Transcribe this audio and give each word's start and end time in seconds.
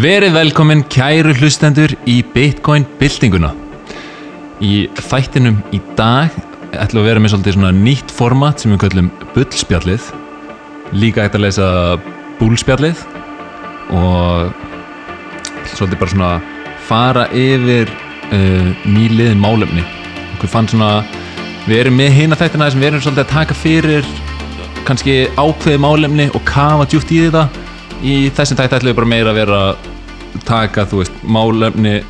Verið 0.00 0.32
velkomin 0.32 0.80
kæru 0.88 1.34
hlustendur 1.36 1.92
í 2.08 2.20
Bitcoin 2.32 2.86
byltinguna. 2.96 3.50
Í 4.64 4.86
þættinum 4.96 5.58
í 5.76 5.80
dag 5.98 6.32
ætlum 6.72 7.02
við 7.02 7.02
að 7.02 7.08
vera 7.10 7.20
með 7.20 7.32
svolítið 7.34 7.56
svona 7.58 7.72
nýtt 7.76 8.14
format 8.16 8.62
sem 8.62 8.72
við 8.72 8.80
kallum 8.86 9.10
bullspjallið. 9.34 10.06
Líka 10.96 11.26
ætti 11.26 11.36
að 11.36 11.44
lesa 11.44 11.68
búlspjallið 12.38 13.02
og 13.98 14.56
svolítið 15.74 16.00
bara 16.00 16.14
svona 16.14 16.32
fara 16.88 17.26
yfir 17.36 17.92
uh, 17.92 18.72
nýliðin 18.88 19.42
málefni. 19.42 19.84
Okkur 20.38 20.54
fann 20.54 20.70
svona, 20.70 21.02
við 21.66 21.82
erum 21.82 22.00
með 22.00 22.16
hina 22.22 22.40
þættina 22.40 22.70
sem 22.72 22.80
við 22.80 22.94
erum 22.94 23.04
svolítið 23.04 23.26
að 23.26 23.34
taka 23.36 23.58
fyrir 23.66 24.12
kannski 24.88 25.20
ákveði 25.36 25.84
málefni 25.84 26.30
og 26.32 26.46
kafa 26.48 26.88
djúpt 26.88 27.12
í 27.12 27.26
þetta 27.26 27.50
í 28.00 28.20
þessum 28.32 28.56
tætt 28.56 28.78
ætlum 28.78 28.94
við 28.94 29.00
bara 29.02 29.12
meira 29.18 29.32
að 29.34 29.42
vera 29.42 29.64
að 29.68 29.89
taka, 30.46 30.86
þú 30.88 31.02
veist, 31.02 31.20
málefni 31.22 32.00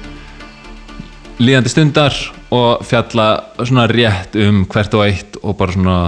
líðandi 1.40 1.72
stundar 1.72 2.16
og 2.52 2.82
fjalla 2.84 3.28
svona 3.62 3.86
rétt 3.90 4.36
um 4.42 4.64
hvert 4.70 4.96
og 4.98 5.04
eitt 5.06 5.38
og 5.40 5.56
bara 5.58 5.76
svona 5.76 5.98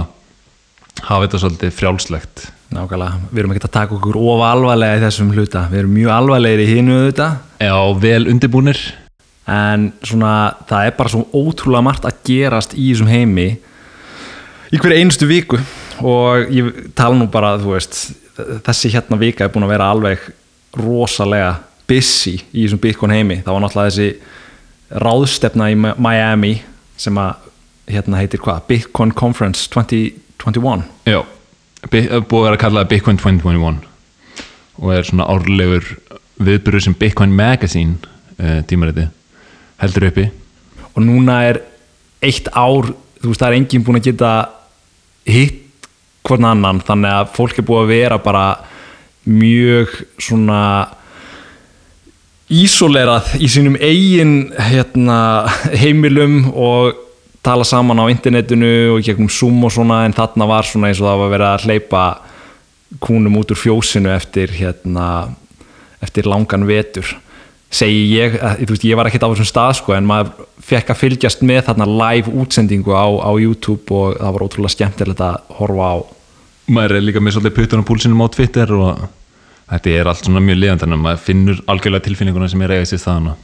hafa 1.03 1.25
þetta 1.25 1.41
svolítið 1.41 1.73
frjálslegt. 1.77 2.45
Nákvæmlega, 2.73 3.19
við 3.29 3.43
erum 3.43 3.53
ekki 3.53 3.67
að 3.67 3.75
taka 3.75 3.95
okkur 3.97 4.17
of 4.17 4.43
alvarlega 4.47 4.97
í 4.97 5.03
þessum 5.03 5.31
hluta, 5.33 5.67
við 5.69 5.83
erum 5.83 5.93
mjög 5.93 6.13
alvarlegir 6.15 6.63
í 6.63 6.69
hinu 6.71 6.99
þetta 7.03 7.27
Já, 7.61 7.75
vel 8.01 8.25
undirbúnir. 8.31 8.79
En 9.49 9.91
svona 10.05 10.53
það 10.69 10.87
er 10.87 10.97
bara 10.97 11.11
svo 11.11 11.25
ótrúlega 11.35 11.85
margt 11.85 12.07
að 12.07 12.21
gerast 12.29 12.73
í 12.73 12.87
þessum 12.91 13.11
heimi 13.11 13.47
í 14.73 14.79
hverju 14.79 14.99
einustu 14.99 15.29
viku. 15.29 15.59
Og 16.01 16.49
ég 16.53 16.71
tala 16.97 17.17
nú 17.19 17.27
bara, 17.31 17.53
þú 17.61 17.75
veist 17.75 17.99
þessi 18.65 18.91
hérna 18.95 19.19
vika 19.21 19.45
er 19.45 19.53
búin 19.53 19.67
að 19.67 19.75
vera 19.75 19.91
alveg 19.93 20.23
rosalega 20.79 21.53
busy 21.89 22.37
í 22.51 22.65
þessum 22.65 22.81
Bitcoin 22.83 23.15
heimi, 23.15 23.41
það 23.43 23.55
var 23.55 23.63
náttúrulega 23.65 23.93
þessi 23.93 25.01
ráðstefna 25.03 25.69
í 25.73 25.77
Miami 25.79 26.53
sem 26.99 27.17
að 27.19 27.49
hérna 27.93 28.21
heitir 28.21 28.41
hvað, 28.43 28.65
Bitcoin 28.69 29.13
Conference 29.17 29.67
2021 29.73 30.85
Já, 31.09 31.21
búið 31.89 32.13
að 32.13 32.29
vera 32.31 32.55
að 32.55 32.61
kalla 32.63 32.83
það 32.83 32.93
Bitcoin 32.93 33.19
2021 33.21 33.81
og 34.83 34.93
er 34.95 35.05
svona 35.07 35.27
árlegur 35.29 35.89
viðbyrður 36.43 36.87
sem 36.87 36.95
Bitcoin 36.97 37.35
Magazine 37.35 37.99
uh, 38.39 38.61
tímariti 38.67 39.05
heldur 39.81 40.07
uppi. 40.09 40.25
Og 40.93 41.03
núna 41.03 41.39
er 41.49 41.59
eitt 42.23 42.49
ár 42.53 42.93
þú 43.21 43.31
veist 43.31 43.41
það 43.43 43.49
er 43.49 43.57
enginn 43.59 43.85
búin 43.85 43.99
að 43.99 44.09
geta 44.09 44.31
hitt 45.29 45.87
hvern 46.23 46.47
annan 46.47 46.81
þannig 46.83 47.17
að 47.17 47.31
fólk 47.35 47.59
er 47.59 47.67
búið 47.67 47.83
að 47.83 47.93
vera 47.93 48.19
bara 48.23 48.45
mjög 49.27 49.93
svona 50.21 50.59
ísolerað 52.53 53.33
í 53.41 53.49
sínum 53.49 53.75
eigin 53.81 54.51
hérna, 54.69 55.17
heimilum 55.81 56.51
og 56.53 56.99
tala 57.43 57.65
saman 57.67 57.99
á 57.99 58.05
internetinu 58.11 58.93
og 58.93 59.03
gegnum 59.03 59.31
Zoom 59.31 59.65
og 59.65 59.73
svona 59.75 60.03
en 60.07 60.15
þarna 60.15 60.47
var 60.47 60.67
svona 60.67 60.91
eins 60.91 61.01
og 61.01 61.09
það 61.09 61.21
var 61.23 61.33
verið 61.33 61.49
að 61.49 61.65
hleypa 61.67 62.03
kúnum 63.03 63.39
út 63.41 63.51
úr 63.51 63.59
fjósinu 63.59 64.13
eftir 64.13 64.53
hérna 64.53 65.07
eftir 66.03 66.27
langan 66.27 66.67
vetur. 66.67 67.07
Segi 67.73 68.03
ég, 68.13 68.35
að, 68.37 68.59
þú 68.67 68.75
veist, 68.75 68.85
ég 68.85 68.97
var 68.99 69.09
ekkert 69.09 69.25
á 69.25 69.31
þessum 69.31 69.49
stað 69.49 69.71
sko, 69.79 69.95
en 69.97 70.05
maður 70.05 70.47
fekk 70.61 70.91
að 70.93 70.99
fylgjast 70.99 71.41
með 71.47 71.63
þarna 71.69 71.87
live 71.89 72.33
útsendingu 72.43 72.93
á, 72.93 73.07
á 73.23 73.31
YouTube 73.39 73.87
og 73.89 74.19
það 74.19 74.35
var 74.35 74.45
ótrúlega 74.45 74.75
skemmtilegt 74.75 75.23
að 75.25 75.39
horfa 75.57 75.87
á. 75.89 75.95
Maður 76.73 76.97
er 76.99 77.05
líka 77.07 77.23
með 77.23 77.39
svolítið 77.39 77.81
á 77.81 77.87
púlsinum 77.87 78.21
á 78.21 78.27
Twitter 78.35 78.75
og 78.77 79.07
þetta 79.71 79.93
er 79.93 80.09
allt 80.09 80.25
svona 80.25 80.43
mjög 80.43 80.59
liðan 80.59 80.83
þannig 80.83 80.99
að 80.99 81.05
maður 81.05 81.23
finnur 81.27 81.63
algjörlega 81.71 82.07
tilfinninguna 82.07 82.49
sem 82.51 82.65
er 82.65 82.75
eiga 82.75 82.89
sér 82.89 83.01
staðana 83.01 83.37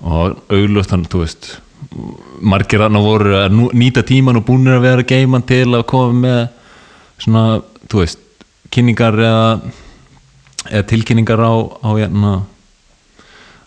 og 0.00 0.38
auglust 0.48 0.92
þannig, 0.92 1.10
þú 1.12 1.24
veist 1.24 1.50
margir 2.40 2.82
þarna 2.84 3.02
voru 3.04 3.36
að 3.40 3.58
nýta 3.76 4.04
tíman 4.06 4.38
og 4.40 4.46
búinir 4.48 4.78
að 4.78 4.86
vera 4.86 5.06
geiman 5.06 5.44
til 5.46 5.66
að 5.74 5.86
koma 5.90 6.16
með 6.24 6.40
svona, 7.20 7.44
þú 7.90 8.02
veist 8.04 8.22
kynningar 8.72 9.18
eða, 9.18 9.72
eða 10.70 10.86
tilkynningar 10.92 11.42
á, 11.42 11.52
á, 11.82 11.88
hérna, 11.96 12.32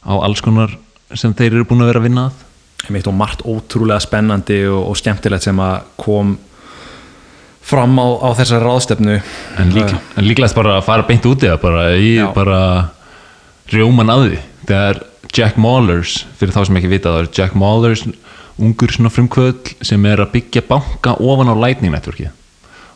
á 0.08 0.14
alls 0.24 0.42
konar 0.46 0.74
sem 1.14 1.34
þeir 1.36 1.60
eru 1.60 1.68
búin 1.70 1.84
að 1.84 1.92
vera 1.92 2.02
að 2.02 2.08
vinna 2.08 2.26
að. 2.30 2.42
Einmitt 2.84 3.08
og 3.08 3.16
margt 3.16 3.44
ótrúlega 3.48 4.02
spennandi 4.04 4.64
og, 4.68 4.90
og 4.90 4.98
skemmtilegt 5.00 5.46
sem 5.46 5.60
að 5.64 5.86
kom 6.00 6.34
fram 7.64 7.96
á, 8.00 8.08
á 8.24 8.30
þessari 8.38 8.66
ráðstefnu. 8.66 9.16
En, 9.62 9.72
lík, 9.76 9.94
en 10.18 10.28
líklegast 10.28 10.58
bara 10.58 10.78
að 10.80 10.86
fara 10.90 11.08
beint 11.08 11.26
út 11.30 11.46
í 11.46 11.50
það 11.50 11.62
bara 11.64 11.86
Já. 11.98 12.28
bara 12.36 12.60
rjóman 13.72 14.14
að 14.14 14.26
því. 14.28 14.42
Þegar 14.68 15.02
Jack 15.34 15.58
Mallers, 15.58 16.18
fyrir 16.38 16.54
þá 16.54 16.62
sem 16.68 16.78
ekki 16.80 16.92
vita 16.92 17.14
það 17.14 17.24
er 17.24 17.32
Jack 17.40 17.56
Mallers, 17.58 18.04
ungur 18.62 18.94
svona 18.94 19.10
frumkvöld 19.10 19.74
sem 19.82 20.04
er 20.06 20.22
að 20.22 20.36
byggja 20.36 20.62
banka 20.68 21.16
ofan 21.18 21.50
á 21.50 21.56
Lightning 21.58 21.94
Networki 21.94 22.30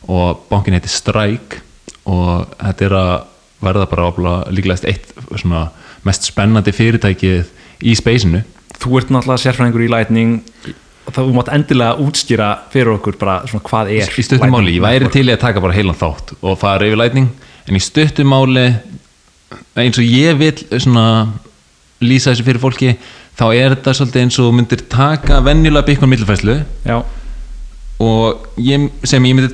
og 0.07 0.43
bankin 0.51 0.75
heitir 0.77 0.93
Strike 0.93 1.63
og 2.07 2.45
þetta 2.61 2.85
er 2.85 2.95
að 2.97 3.13
verða 3.65 3.87
bara 3.89 4.35
líklegast 4.53 4.85
eitt 4.87 5.09
svona 5.33 5.67
mest 6.05 6.27
spennandi 6.29 6.71
fyrirtækið 6.75 7.49
í 7.81 7.95
speysinu 7.97 8.43
Þú 8.77 8.99
ert 8.99 9.09
náttúrulega 9.09 9.41
sérfræðingur 9.41 9.87
í 9.87 9.89
Lightning 9.89 10.35
þú 11.15 11.27
mátt 11.35 11.51
endilega 11.55 11.97
útskýra 12.03 12.49
fyrir 12.73 12.93
okkur 12.97 13.17
bara 13.19 13.39
svona 13.47 13.65
hvað 13.67 13.91
er 13.95 14.11
í 14.11 14.25
stuttum 14.25 14.53
máli, 14.53 14.77
ég 14.77 14.83
væri 14.83 15.11
til 15.13 15.27
að 15.29 15.41
taka 15.43 15.63
bara 15.63 15.75
heilan 15.77 15.97
þátt 15.97 16.35
og 16.41 16.57
fara 16.59 16.87
yfir 16.87 16.99
Lightning 16.99 17.29
en 17.67 17.77
í 17.77 17.83
stuttum 17.83 18.31
máli 18.33 18.67
eins 19.77 19.99
og 19.99 20.03
ég 20.03 20.39
vil 20.39 20.81
svona 20.81 21.05
lýsa 22.03 22.33
þessu 22.33 22.45
fyrir 22.47 22.61
fólki 22.61 22.97
þá 23.37 23.45
er 23.53 23.75
þetta 23.75 23.95
svolítið 23.99 24.25
eins 24.25 24.41
og 24.43 24.51
myndir 24.57 24.83
taka 24.91 25.39
venjulega 25.45 25.87
byggjum 25.87 26.13
millifæslu 26.13 26.59
Já, 26.87 26.99
og 28.03 28.59
ég, 28.61 28.89
sem 29.07 29.23
ég 29.25 29.37
myndi 29.37 29.53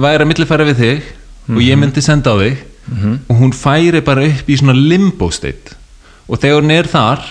væri 0.00 0.24
að 0.24 0.30
millifæra 0.30 0.66
við 0.68 0.82
þig 0.82 1.08
og 1.50 1.62
ég 1.64 1.78
myndi 1.80 2.02
senda 2.04 2.34
á 2.34 2.36
þig 2.40 2.66
og 3.30 3.36
hún 3.38 3.52
færi 3.54 4.00
bara 4.04 4.26
upp 4.26 4.48
í 4.50 4.56
svona 4.58 4.74
limbo 4.74 5.30
state. 5.30 5.76
Og 6.28 6.40
þegar 6.40 6.62
hún 6.62 6.74
er 6.74 6.88
þar 6.90 7.22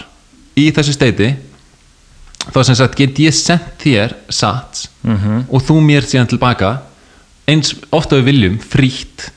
í 0.60 0.70
þessu 0.76 0.96
steiti 0.96 1.34
þá 2.48 2.60
sem 2.64 2.78
sagt 2.80 2.98
get 3.00 3.20
ég 3.20 3.36
sendt 3.36 3.82
þér 3.84 4.16
sats 4.30 4.88
-hmm. 5.04 5.44
og 5.50 5.64
þú 5.64 5.80
mér 5.86 6.08
síðan 6.08 6.30
tilbaka 6.32 6.78
eins 7.50 7.76
ofta 7.92 8.20
við 8.20 8.30
viljum 8.32 8.60
frítt 8.60 9.30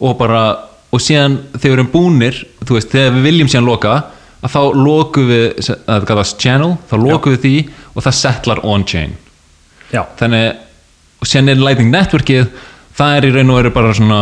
og 0.00 0.18
bara 0.18 0.70
og 0.90 1.02
síðan 1.02 1.38
þegar 1.54 1.70
við 1.70 1.76
erum 1.78 1.92
búnir 1.92 2.40
þú 2.64 2.76
veist, 2.76 2.90
þegar 2.90 3.14
við 3.14 3.28
viljum 3.28 3.48
síðan 3.48 3.68
loka 3.68 3.94
að 4.40 4.54
þá 4.54 4.60
lokum 4.74 5.28
við, 5.28 5.46
að 5.86 6.00
það 6.00 6.08
kallast 6.08 6.40
channel 6.40 6.72
þá 6.90 6.96
lokum 6.96 7.36
við 7.36 7.40
því 7.44 7.56
og 7.94 8.02
það 8.02 8.18
settlar 8.18 8.62
on-chain. 8.64 9.14
Já, 9.92 10.06
þannig 10.18 10.56
og 11.20 11.28
sen 11.28 11.48
er 11.52 11.60
Lightning 11.60 11.92
Networkið 11.92 12.48
það 12.96 13.16
er 13.16 13.26
í 13.28 13.32
raun 13.34 13.52
og 13.52 13.60
veru 13.60 13.72
bara 13.74 13.94
svona 13.96 14.20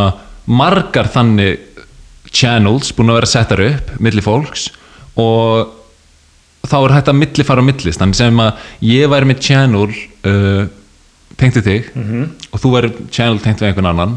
margar 0.48 1.10
þannig 1.12 1.64
channels 2.34 2.92
búin 2.96 3.12
að 3.12 3.20
vera 3.20 3.30
settar 3.30 3.62
upp 3.64 3.92
milli 4.02 4.24
fólks 4.24 4.68
og 5.18 5.77
þá 6.66 6.78
er 6.80 6.94
hægt 6.96 7.10
að 7.12 7.20
milli 7.20 7.46
fara 7.46 7.62
á 7.62 7.68
millist. 7.68 8.00
Þannig 8.00 8.18
sem 8.18 8.40
að 8.42 8.64
ég 8.88 9.10
væri 9.12 9.28
með 9.30 9.42
channel 9.44 9.86
uh, 9.88 10.64
tengt 11.38 11.60
við 11.60 11.68
þig 11.68 11.92
og 12.52 12.62
þú 12.62 12.72
væri 12.74 12.94
channel 13.14 13.38
tengt 13.44 13.62
við 13.62 13.70
einhvern 13.70 13.92
annan 13.92 14.16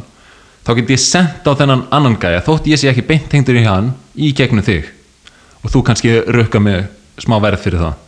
þá 0.66 0.74
get 0.78 0.94
ég 0.94 1.02
sendt 1.02 1.48
á 1.48 1.52
þennan 1.58 1.86
annan 1.94 2.18
gæja. 2.22 2.44
Þótt 2.46 2.70
ég 2.70 2.82
sé 2.82 2.90
ekki 2.92 3.06
beint 3.08 3.30
tengtur 3.32 3.58
í 3.58 3.66
hann 3.66 3.94
í 4.16 4.32
gegnum 4.38 4.66
þig. 4.66 4.90
Og 5.62 5.74
þú 5.74 5.84
kannski 5.86 6.14
rukka 6.34 6.62
með 6.62 6.86
smá 7.22 7.38
verð 7.42 7.62
fyrir 7.66 7.84
það. 7.84 8.00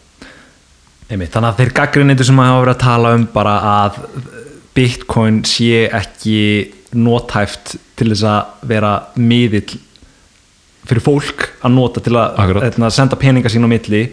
Einmitt 1.11 1.33
Þannig 1.33 1.49
að 1.49 1.59
þeir 1.59 1.73
gaggrinnindur 1.77 2.27
sem 2.29 2.39
hafa 2.41 2.61
verið 2.61 2.73
að 2.73 2.83
tala 2.83 3.15
um 3.17 3.25
bara 3.33 3.55
að 3.69 3.99
Bitcoin 4.73 5.43
sé 5.45 5.83
ekki 5.93 6.37
nótæft 6.97 7.75
til 7.97 8.09
þess 8.13 8.25
að 8.29 8.69
vera 8.69 8.93
miðill 9.17 9.77
fyrir 10.87 11.01
fólk 11.05 11.49
að 11.63 11.71
nota 11.75 12.01
til 12.03 12.13
að 12.19 12.39
Akkurat. 12.43 12.63
hérna, 12.67 12.89
senda 12.91 13.15
peninga 13.19 13.49
sín 13.49 13.63
á 13.65 13.69
milli. 13.71 14.03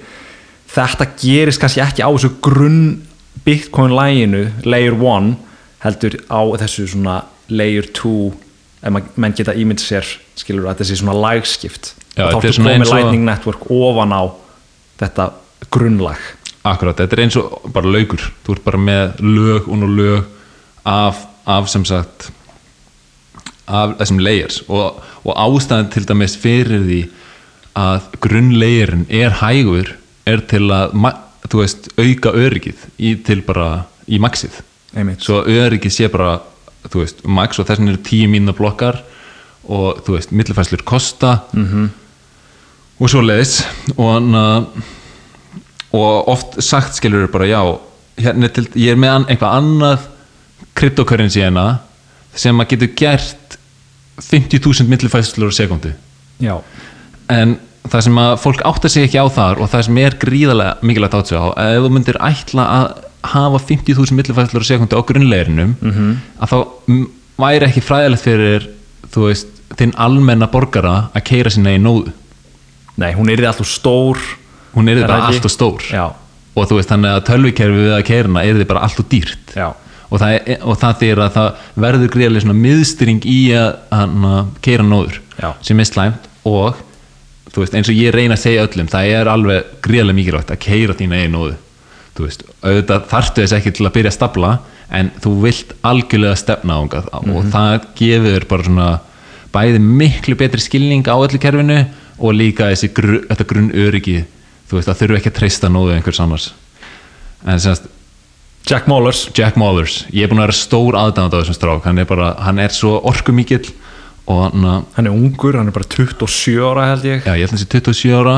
Þetta 0.70 1.06
gerist 1.18 1.60
kannski 1.60 1.80
ekki 1.82 2.02
á 2.06 2.10
þessu 2.14 2.30
grunn 2.42 3.02
Bitcoin 3.44 3.90
læginu 3.96 4.44
layer 4.64 4.92
1 4.94 5.36
heldur 5.82 6.14
á 6.30 6.40
þessu 6.60 6.86
svona 6.92 7.22
layer 7.48 7.86
2 7.96 8.32
ef 8.82 8.90
ma- 8.92 9.02
menn 9.16 9.32
geta 9.34 9.52
ímynd 9.54 9.80
sér 9.82 10.04
skilur 10.36 10.68
að 10.70 10.80
þessi 10.82 10.96
svona 11.00 11.14
lagskipt. 11.16 11.94
Þá 12.16 12.20
er 12.20 12.34
ertu 12.36 12.62
komið 12.62 12.86
og- 12.86 12.94
Lightning 12.94 13.24
Network 13.24 13.66
ofan 13.70 14.12
á 14.12 14.22
þetta 15.00 15.32
grunnlag. 15.70 16.18
Akkurat, 16.64 16.96
þetta 16.96 17.12
er 17.16 17.22
eins 17.24 17.36
og 17.36 17.72
bara 17.72 17.86
laukur. 17.88 18.20
Þú 18.46 18.52
ert 18.52 18.64
bara 18.64 18.78
með 18.78 19.16
lög 19.20 19.68
og 19.68 19.78
nú 19.80 19.88
lög 19.96 20.24
af, 20.84 21.16
af 21.46 21.68
sem 21.68 21.84
sagt 21.84 22.30
af 23.70 23.96
þessum 24.00 24.20
layers 24.22 24.60
og, 24.68 25.00
og 25.24 25.32
ástæðan 25.38 25.90
til 25.94 26.06
dæmis 26.08 26.36
fyrir 26.40 26.84
því 26.86 27.00
að 27.78 28.08
grunnlayerin 28.24 29.06
er 29.08 29.36
hægur 29.40 29.94
er 30.28 30.42
til 30.50 30.66
að 30.74 30.96
veist, 31.54 31.88
auka 31.98 32.32
öryggið 32.36 32.86
í, 32.98 33.14
til 33.26 33.40
bara 33.46 33.86
í 34.10 34.20
maxið 34.22 34.60
Einmitt. 34.94 35.22
svo 35.22 35.42
öryggið 35.46 35.94
sé 35.94 36.10
bara 36.12 36.40
veist, 36.94 37.22
max 37.24 37.58
og 37.58 37.68
þess 37.68 37.80
vegna 37.80 37.94
eru 37.94 38.02
tíu 38.06 38.30
mínuna 38.30 38.56
blokkar 38.56 39.00
og 39.70 40.00
þú 40.06 40.16
veist, 40.16 40.32
millifæslur 40.32 40.82
kosta 40.84 41.40
-hmm. 41.52 41.88
og 42.98 43.10
svo 43.10 43.20
leiðis 43.20 43.64
og, 43.96 44.34
og 45.92 46.28
oft 46.28 46.62
sagt 46.62 46.94
skilur 46.94 47.26
bara 47.26 47.46
já 47.46 47.78
hérna 48.18 48.48
til, 48.48 48.68
ég 48.74 48.92
er 48.92 48.96
með 48.96 49.14
an, 49.14 49.26
eitthvað 49.28 49.56
annað 49.56 49.98
kryptocurrency 50.74 51.40
hérna 51.40 51.78
sem 52.34 52.60
að 52.60 52.68
getur 52.74 52.94
gert 52.96 53.58
50.000 54.28 54.88
millifæslur 54.90 55.52
á 55.52 55.54
sekundu 55.54 55.92
já, 56.40 56.56
en 57.28 57.58
það 57.90 58.06
sem 58.06 58.18
að 58.22 58.34
fólk 58.42 58.64
áttar 58.68 58.92
sig 58.92 59.08
ekki 59.08 59.22
á 59.22 59.26
þar 59.32 59.62
og 59.62 59.70
það 59.72 59.86
sem 59.88 60.02
er 60.02 60.18
gríðarlega 60.20 60.76
mikilvægt 60.82 61.16
átt 61.18 61.32
sig 61.32 61.40
á 61.40 61.48
ef 61.54 61.84
þú 61.84 61.92
myndir 61.94 62.20
ætla 62.20 62.66
að 62.80 62.90
hafa 63.30 63.58
50.000 63.68 64.16
millifæslur 64.16 64.64
á 64.64 64.70
sekundu 64.70 64.96
á 64.96 65.02
grunnleirinnum 65.04 65.76
-hmm. 65.80 66.12
að 66.40 66.52
þá 66.52 66.58
væri 67.40 67.66
ekki 67.66 67.84
fræðilegt 67.84 68.24
fyrir 68.24 68.68
þú 69.10 69.26
veist, 69.28 69.50
þinn 69.78 69.94
almenna 70.00 70.48
borgara 70.50 71.10
að 71.16 71.26
keira 71.30 71.52
sinna 71.52 71.74
í 71.74 71.80
nóðu. 71.82 72.12
Nei, 73.00 73.12
hún 73.16 73.30
er 73.32 73.44
alltaf 73.48 73.68
stór 73.68 74.18
hún 74.74 74.90
er 74.90 75.00
Er 75.00 75.04
það 75.04 75.08
bara 75.08 75.20
ekki? 75.24 75.36
allt 75.36 75.48
og 75.48 75.54
stór. 75.54 75.86
Já, 75.90 76.04
og 76.54 76.68
þú 76.68 76.78
veist 76.78 76.90
þannig 76.92 77.14
að 77.14 77.24
tölvikerfi 77.30 77.84
við 77.86 77.94
að 77.96 78.04
keirina 78.10 78.44
er 78.44 78.58
þið 78.60 78.68
bara 78.70 78.82
allt 78.86 79.00
og 79.02 79.08
dýrt. 79.10 79.54
Já, 79.56 79.68
og 80.10 80.20
það, 80.20 80.36
er, 80.36 80.60
og 80.66 80.78
það 80.80 81.00
þýr 81.02 81.22
að 81.24 81.32
það 81.36 81.64
verður 81.86 82.12
greiðlega 82.14 82.44
svona 82.44 82.60
miðstyring 82.60 83.26
í 83.30 83.40
að, 83.56 83.74
keira 84.64 84.86
nóður 84.86 85.20
Já. 85.38 85.52
sem 85.66 85.80
er 85.80 85.88
slæmt 85.90 86.28
og 86.48 86.80
veist 87.56 87.74
eins 87.74 87.90
og 87.90 87.98
ég 87.98 88.14
reyna 88.14 88.36
að 88.36 88.44
segja 88.44 88.66
öllum 88.66 88.90
það 88.90 89.12
er 89.14 89.30
alveg 89.30 89.70
greiðlega 89.84 90.18
mikilvægt 90.18 90.52
að 90.54 90.62
keira 90.66 90.96
þína 90.98 91.20
eigin 91.20 91.34
nóðu 91.34 91.54
þú 92.16 92.26
veist, 92.26 92.44
auðvitað 92.62 93.06
þarftu 93.10 93.44
þess 93.44 93.56
ekki 93.58 93.72
til 93.76 93.86
að 93.86 93.94
byrja 93.96 94.12
að 94.12 94.18
stapla 94.18 94.52
en 95.00 95.12
þú 95.22 95.32
vilt 95.44 95.72
algjörlega 95.86 96.38
stefna 96.38 96.76
ángað 96.82 97.08
og 97.20 97.48
það 97.52 97.88
gefur 97.98 98.46
bara 98.50 98.66
svona 98.66 98.90
bæði 99.54 99.82
miklu 99.82 100.36
betri 100.38 100.62
skilning 100.62 101.06
á 101.10 101.14
öllu 101.14 101.40
kerfinu 101.42 101.80
og 102.20 102.36
líka 102.36 102.68
þessi 102.70 102.90
gru, 102.94 103.22
þetta 103.30 103.46
grunn 103.50 103.72
öryggi 103.74 104.18
þú 104.70 104.78
veist, 104.78 104.90
það 104.90 105.00
þurfu 105.00 105.18
ekki 105.18 105.32
að 105.32 105.38
treysta 105.38 105.70
nóðu 105.72 105.94
einhvers 105.96 106.20
annars. 106.22 106.50
En 107.42 107.62
semst 107.62 107.88
Jack 108.68 108.86
Mollers. 108.86 109.28
Jack 109.34 109.56
Mollers, 109.58 110.04
ég 110.14 110.26
er 110.26 110.30
búin 110.30 110.42
að 110.42 110.50
vera 110.50 110.58
stór 110.58 110.98
aðdáðan 110.98 111.32
á 111.32 111.36
þessum 111.40 111.56
strák, 111.56 111.86
hann 111.88 112.02
er 112.02 112.08
bara, 112.08 112.34
hann 112.44 112.60
er 112.62 112.74
svo 112.74 112.98
orkumikill 113.08 113.64
og 114.30 114.42
hann 114.44 114.66
að 114.68 114.82
hann 114.96 115.08
er 115.08 115.14
ungur, 115.16 115.58
hann 115.58 115.70
er 115.70 115.74
bara 115.74 115.88
27 115.90 116.60
ára 116.62 116.90
held 116.92 117.06
ég. 117.08 117.24
Já, 117.24 117.34
ég 117.34 117.46
held 117.46 117.54
hann 117.54 117.62
sé 117.62 117.70
27 117.72 118.12
ára 118.20 118.36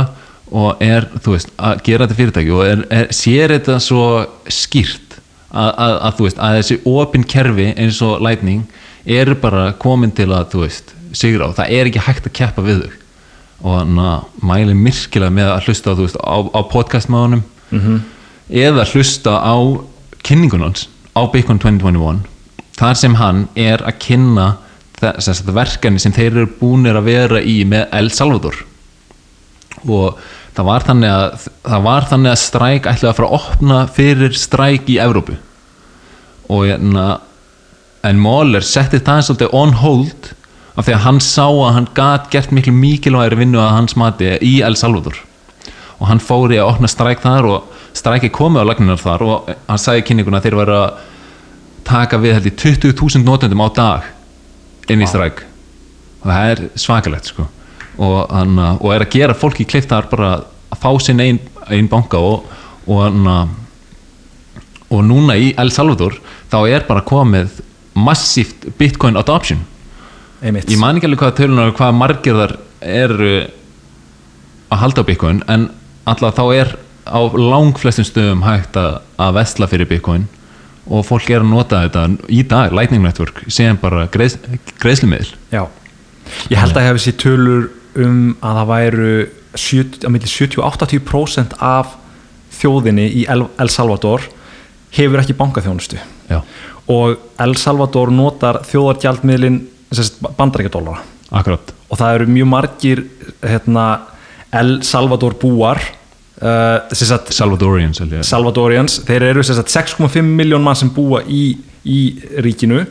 og 0.52 0.84
er, 0.84 1.08
þú 1.24 1.34
veist, 1.34 1.52
að 1.56 1.82
gera 1.86 2.06
þetta 2.06 2.18
fyrirtæki 2.20 2.54
og 2.54 2.64
er, 2.68 2.86
er, 2.92 3.12
sér 3.16 3.54
þetta 3.56 3.78
svo 3.82 4.06
skýrt 4.52 5.18
að, 5.50 5.68
að, 5.68 5.94
að 5.94 6.16
þú 6.16 6.26
veist, 6.26 6.40
að 6.40 6.58
þessi 6.60 6.80
opin 6.92 7.28
kerfi 7.34 7.68
eins 7.72 8.00
og 8.04 8.24
Lightning 8.24 8.66
er 9.04 9.32
bara 9.40 9.70
komin 9.82 10.12
til 10.14 10.28
að, 10.30 10.50
þú 10.54 10.64
veist, 10.66 10.92
sigra 11.16 11.48
og 11.50 11.56
það 11.58 11.76
er 11.76 11.90
ekki 11.90 12.04
hægt 12.06 12.28
að 12.28 12.36
keppa 12.40 12.64
við 12.64 12.84
þau. 12.84 12.98
Og 13.62 13.78
hann 13.78 13.98
að 14.02 14.44
mæli 14.48 14.74
myrkilega 14.74 15.34
með 15.34 15.52
að 15.52 15.68
hlusta 15.68 15.92
á, 15.92 15.94
veist, 16.00 16.18
á, 16.18 16.36
á 16.40 16.60
podcast 16.72 17.10
með 17.12 17.24
honum 17.26 17.42
-hmm. 17.70 17.98
eða 18.48 18.86
hlusta 18.92 19.36
á 19.38 19.56
kynningunans 20.26 20.88
á 21.12 21.22
Bitcoin 21.32 21.60
2021 21.62 22.22
þar 22.78 22.98
sem 22.98 23.16
hann 23.20 23.46
er 23.58 23.82
að 23.86 23.98
kynna 24.02 24.46
þess 25.02 25.42
að 25.42 25.56
verkefni 25.56 26.02
sem 26.02 26.14
þeir 26.14 26.30
eru 26.30 26.50
búinir 26.60 26.98
að 26.98 27.08
vera 27.10 27.40
í 27.42 27.62
með 27.68 27.88
El 27.98 28.10
Salvador. 28.14 28.60
Og 29.82 30.20
það 30.54 30.68
var 30.68 30.86
þannig 30.86 31.12
að 31.12 31.48
það 31.48 31.86
var 31.88 32.06
þannig 32.10 32.32
að 32.32 32.42
stræk 32.42 32.86
ætlaði 32.86 33.10
að 33.10 33.18
fara 33.18 33.28
að 33.28 33.38
opna 33.40 33.80
fyrir 33.96 34.38
stræk 34.38 34.92
í 34.92 35.00
Evrópu. 35.02 35.36
Og 36.52 36.68
hérna 36.68 37.06
en 38.06 38.22
Moller 38.22 38.64
setti 38.66 39.02
það 39.02 39.26
svolítið 39.26 39.58
on 39.58 39.74
hold 39.82 40.32
af 40.76 40.86
því 40.86 40.94
að 40.96 41.04
hann 41.06 41.20
sá 41.22 41.46
að 41.46 41.74
hann 41.76 41.90
gat 41.96 42.30
gert 42.32 42.54
miklu 42.54 42.72
mikilvægri 42.76 43.42
vinnu 43.42 43.60
að 43.60 43.76
hans 43.76 43.96
mati 43.98 44.36
í 44.40 44.54
El 44.64 44.78
Salvador. 44.78 45.18
Og 46.00 46.08
hann 46.10 46.22
fór 46.22 46.54
í 46.54 46.60
að 46.60 46.70
opna 46.70 46.90
stræk 46.90 47.22
þar 47.22 47.48
og 47.50 47.81
stræki 47.96 48.30
komið 48.32 48.64
á 48.64 48.68
lagninar 48.70 49.00
þar 49.00 49.24
og 49.26 49.50
hann 49.68 49.80
sagði 49.80 50.04
kynninguna 50.08 50.40
að 50.40 50.48
þeir 50.48 50.58
var 50.60 50.72
að 50.76 51.00
taka 51.86 52.20
við 52.22 52.36
held 52.36 52.48
í 52.48 52.54
20.000 52.62 53.26
notendum 53.26 53.64
á 53.64 53.68
dag 53.76 54.10
inn 54.92 55.02
í 55.02 55.08
stræk. 55.08 55.42
Og 56.22 56.30
það 56.30 56.52
er 56.52 56.62
svakalegt 56.78 57.30
sko. 57.32 57.46
Og, 58.02 58.18
hann, 58.32 58.56
og 58.58 58.88
er 58.94 59.04
að 59.04 59.12
gera 59.12 59.36
fólki 59.36 59.66
klift 59.68 59.90
þar 59.92 60.08
bara 60.10 60.30
að 60.72 60.80
fá 60.80 60.90
sinn 61.02 61.20
einn 61.20 61.40
ein 61.68 61.90
banka 61.90 62.18
og, 62.18 62.46
og, 62.86 63.02
hann, 63.02 63.50
og 64.88 65.04
núna 65.06 65.36
í 65.38 65.52
El 65.60 65.72
Salvador 65.74 66.16
þá 66.52 66.58
er 66.70 66.86
bara 66.88 67.04
komið 67.06 67.60
massíft 67.98 68.70
bitcoin 68.78 69.18
adoption. 69.20 69.60
Einmitt. 70.42 70.70
Ég 70.70 70.80
man 70.80 70.96
ekki 70.96 71.10
alveg 71.10 71.22
hvað 71.22 71.36
tölunar 71.38 71.74
hvað 71.76 71.98
margir 71.98 72.38
þar 72.38 72.56
eru 72.82 73.34
að 74.72 74.80
halda 74.80 75.04
á 75.04 75.08
bitcoin 75.10 75.42
en 75.52 75.68
alltaf 76.08 76.38
þá 76.38 76.44
er 76.56 76.72
á 77.06 77.20
langflestum 77.34 78.06
stöðum 78.06 78.44
hægt 78.46 78.78
að, 78.78 79.02
vesla 79.36 79.68
fyrir 79.70 79.88
bitcoin 79.90 80.26
og 80.86 81.04
fólk 81.06 81.30
er 81.30 81.44
að 81.44 81.52
nota 81.52 81.84
þetta 81.84 82.06
í 82.30 82.42
dag, 82.48 82.72
Lightning 82.74 83.04
Network 83.04 83.44
sem 83.52 83.78
bara 83.78 84.08
greiðs, 84.10 84.38
greiðslumiðl 84.82 85.30
Já, 85.52 85.64
ég 86.50 86.58
held 86.58 86.74
að 86.74 86.82
ég 86.82 86.90
hefði 86.90 87.04
sér 87.06 87.18
tölur 87.22 87.70
um 88.02 88.20
að 88.40 88.58
það 88.58 88.70
væru 88.72 89.12
70, 89.52 90.06
að 90.06 90.14
milli 90.14 90.30
70-80% 90.32 91.56
af 91.62 91.96
þjóðinni 92.56 93.08
í 93.20 93.24
El, 93.30 93.46
El 93.60 93.70
Salvador 93.72 94.24
hefur 94.92 95.22
ekki 95.22 95.36
bankaþjónustu. 95.36 95.98
Já, 96.30 96.40
og 96.92 97.40
El 97.40 97.56
Salvador 97.60 98.12
notar 98.14 98.62
þjóðargjaldmiðlin 98.68 99.60
bandarækjadólara 100.38 101.02
og 101.32 101.98
það 102.00 102.14
eru 102.16 102.28
mjög 102.32 102.48
margir 102.48 103.04
hérna, 103.40 103.86
El 104.52 104.80
Salvador 104.84 105.36
búar 105.40 105.80
sagt 106.42 107.30
Salvadorians. 107.36 108.00
Salvadorians, 108.26 108.98
þeir 109.06 109.28
eru 109.28 109.44
sem 109.46 109.58
sagt 109.58 109.70
6,5 109.70 110.24
miljón 110.26 110.64
mann 110.64 110.78
sem 110.78 110.90
búa 110.90 111.22
í, 111.22 111.44
í 111.86 112.00
ríkinu. 112.42 112.82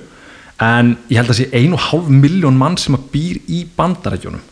En 0.62 0.96
ég 1.10 1.20
held 1.20 1.34
að 1.34 1.42
sé 1.42 1.50
1,5 1.58 2.08
miljón 2.14 2.58
mann 2.58 2.78
sem 2.80 2.96
býr 3.12 3.42
í 3.50 3.66
bandarækjunum 3.76 4.48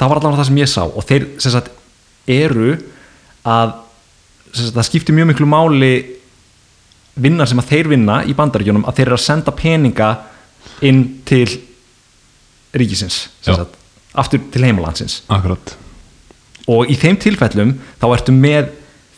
það 0.00 0.08
var 0.08 0.20
allavega 0.20 0.40
það 0.40 0.48
sem 0.48 0.60
ég 0.60 0.70
sá. 0.70 0.82
Og 0.86 1.06
þeir 1.08 1.26
sagt 1.44 1.70
eru 2.30 2.72
að 3.44 3.74
sagt, 4.52 4.72
það 4.76 4.88
skiptir 4.88 5.16
mjög 5.16 5.30
miklu 5.32 5.48
máli 5.50 5.92
vinnar 7.20 7.50
sem 7.50 7.60
að 7.60 7.72
þeir 7.74 7.90
vinna 7.92 8.20
í 8.24 8.36
bandaríkjunum 8.38 8.86
að 8.88 9.00
þeir 9.00 9.10
eru 9.10 9.18
að 9.18 9.26
senda 9.26 9.54
peninga 9.56 10.10
inn 10.86 11.02
til 11.28 11.48
ríkisins 12.76 13.24
aftur 14.20 14.42
til 14.52 14.62
heimalandsins 14.64 15.20
akkurat 15.32 15.74
og 16.68 16.90
í 16.90 16.96
þeim 17.00 17.16
tilfellum 17.22 17.74
þá 18.00 18.06
ertu 18.16 18.32
með 18.36 18.70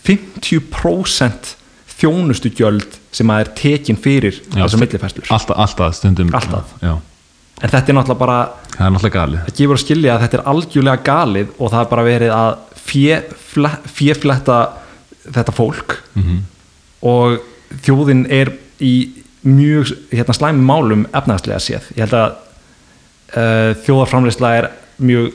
50% 0.07 1.55
þjónustu 2.03 2.51
gjöld 2.59 2.99
sem 3.15 3.31
að 3.31 3.45
er 3.45 3.51
tekin 3.59 3.99
fyrir 4.01 4.35
Já, 4.41 4.65
þessar 4.65 4.81
millifæslur 4.83 5.31
alltaf, 5.31 5.57
alltaf 5.65 5.97
stundum 5.99 6.33
Alltaf. 6.35 6.73
já, 6.83 6.95
en 7.63 7.71
þetta 7.71 7.93
er 7.93 7.99
náttúrulega 7.99 8.19
bara 8.23 8.39
það 8.73 8.87
er 8.87 8.95
náttúrulega 8.97 9.19
galið. 9.21 9.41
Að 9.47 9.57
gefur 9.61 9.77
að 9.79 9.83
skilja 9.85 10.15
að 10.17 10.23
þetta 10.25 10.39
er 10.41 10.45
algjörlega 10.53 11.05
galið 11.07 11.53
og 11.59 11.73
það 11.75 11.81
er 11.85 11.91
bara 11.93 12.07
verið 12.09 12.33
að 12.37 12.53
féfletta 13.93 14.59
þetta 15.33 15.55
fólk. 15.55 15.99
Mhm. 16.19 16.39
og 17.03 17.39
þjóðin 17.83 18.27
er 18.31 18.51
í 18.83 18.95
mjög 19.43 19.91
hérna, 20.13 20.35
slæmi 20.37 20.63
málum 20.63 21.07
efnaðslega 21.13 21.59
séð. 21.59 21.87
Ég 21.97 22.05
held 22.05 22.15
að 22.15 22.35
uh, 23.35 23.73
þjóðarframleysla 23.87 24.51
er 24.59 24.69
mjög 25.03 25.33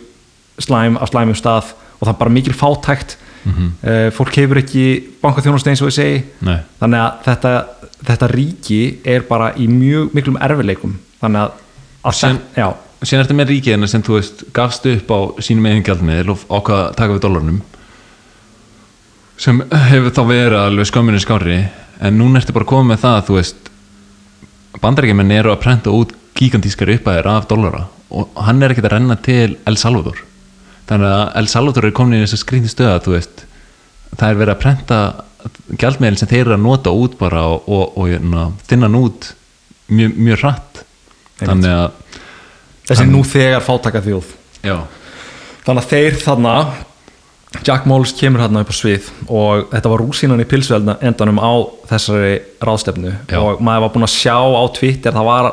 slæm 0.63 0.95
á 0.95 1.03
slæmum 1.09 1.35
stað 1.35 1.73
og 1.99 2.07
það 2.07 2.13
er 2.13 2.19
bara 2.23 2.29
mikil 2.37 2.53
fátækt. 2.53 3.17
Mhm. 3.47 3.67
uh, 3.83 4.09
fólk 4.11 4.35
hefur 4.35 4.57
ekki 4.59 4.83
bankaþjónustu 5.21 5.69
eins 5.71 5.81
og 5.81 5.87
ég 5.87 5.95
segi. 5.95 6.23
Nei. 6.43 6.57
þannig 6.81 6.99
að 6.99 7.21
þetta, 7.27 7.51
þetta 8.09 8.27
ríki 8.33 8.79
er 9.05 9.21
bara 9.29 9.53
í 9.55 9.67
mjög 9.71 10.11
miklum 10.17 10.37
erfileikum 10.41 10.97
þannig 11.21 11.45
að, 11.45 11.51
að 12.03 12.13
Sem- 12.17 12.37
þetta- 12.37 12.59
já, 12.59 12.67
síðan 13.07 13.23
ertu 13.23 13.37
með 13.39 13.49
ríkiðina 13.53 13.87
sem 13.87 14.03
þú 14.03 14.17
veist 14.17 14.43
gafst 14.53 14.85
upp 14.91 15.07
á 15.15 15.19
sínum 15.39 15.65
eigin 15.69 15.83
gjaldmiðl 15.87 16.29
og 16.35 16.43
ákvað 16.49 16.81
að 16.89 16.95
taka 16.99 17.13
við 17.13 17.23
dólarnum 17.23 17.61
sem 19.37 19.61
hefur 19.71 20.11
þá 20.17 20.21
verið 20.27 20.59
alveg 20.65 20.89
skömminni 20.91 21.21
skári 21.23 21.57
en 22.01 22.17
núna 22.19 22.41
ertu 22.41 22.53
bara 22.57 22.67
komið 22.67 22.91
með 22.91 23.03
það 23.05 23.19
þú 23.29 23.35
veist 23.39 23.71
bandarækjumenn 24.81 25.31
eru 25.39 25.53
að 25.53 25.61
prenta 25.63 25.93
út 25.93 26.11
gigantískar 26.37 26.91
uppæðir 26.97 27.29
af 27.31 27.47
dólara 27.49 27.85
og 28.11 28.27
hann 28.47 28.61
er 28.63 28.73
ekkert 28.75 28.89
að 28.91 28.95
renna 28.97 29.15
til 29.23 29.55
El 29.65 29.77
Salvador 29.79 30.19
þannig 30.87 31.13
að 31.13 31.23
El 31.41 31.47
Salvador 31.51 31.87
er 31.87 31.95
komin 31.95 32.19
í 32.19 32.23
þess 32.23 32.37
að 32.37 32.43
skrýndi 32.43 32.71
stöða 32.71 32.99
það 34.17 34.29
er 34.29 34.39
verið 34.39 34.53
að 34.53 34.61
prenta 34.61 34.99
gjaldmiðl 35.79 36.19
sem 36.19 36.29
þeir 36.31 36.43
eru 36.45 36.55
að 36.55 36.63
nota 36.63 36.93
út 36.95 37.17
bara 37.19 37.43
og, 37.51 37.67
og, 37.67 37.97
og, 37.99 38.11
og 38.15 38.67
þinna 38.69 38.87
hann 38.87 38.99
út 38.99 39.31
mjög, 39.87 40.17
mjög 40.17 40.43
hratt. 40.43 40.83
Þannig 41.41 41.73
að 41.75 42.19
þessi 42.89 43.07
nú 43.11 43.23
þegar 43.27 43.65
fátæka 43.65 44.03
þjóð. 44.05 44.31
Já, 44.65 44.77
þannig 45.67 45.83
að 45.83 45.89
þeir 45.91 46.19
þarna 46.23 46.53
Jack 47.63 47.87
Moles 47.87 48.11
kemur 48.17 48.43
hérna 48.43 48.63
upp 48.63 48.73
á 48.73 48.75
svið 48.75 49.07
og 49.31 49.69
þetta 49.71 49.91
var 49.91 50.03
rúsínan 50.03 50.43
í 50.43 50.47
pilsuendanum 50.49 51.39
á 51.39 51.51
þessari 51.89 52.33
ráðstefnu 52.63 53.13
Já. 53.31 53.37
og 53.39 53.61
maður 53.63 53.85
var 53.85 53.93
búinn 53.93 54.07
að 54.07 54.15
sjá 54.17 54.35
á 54.35 54.63
Twitter 54.75 55.15
það 55.15 55.29
var 55.29 55.49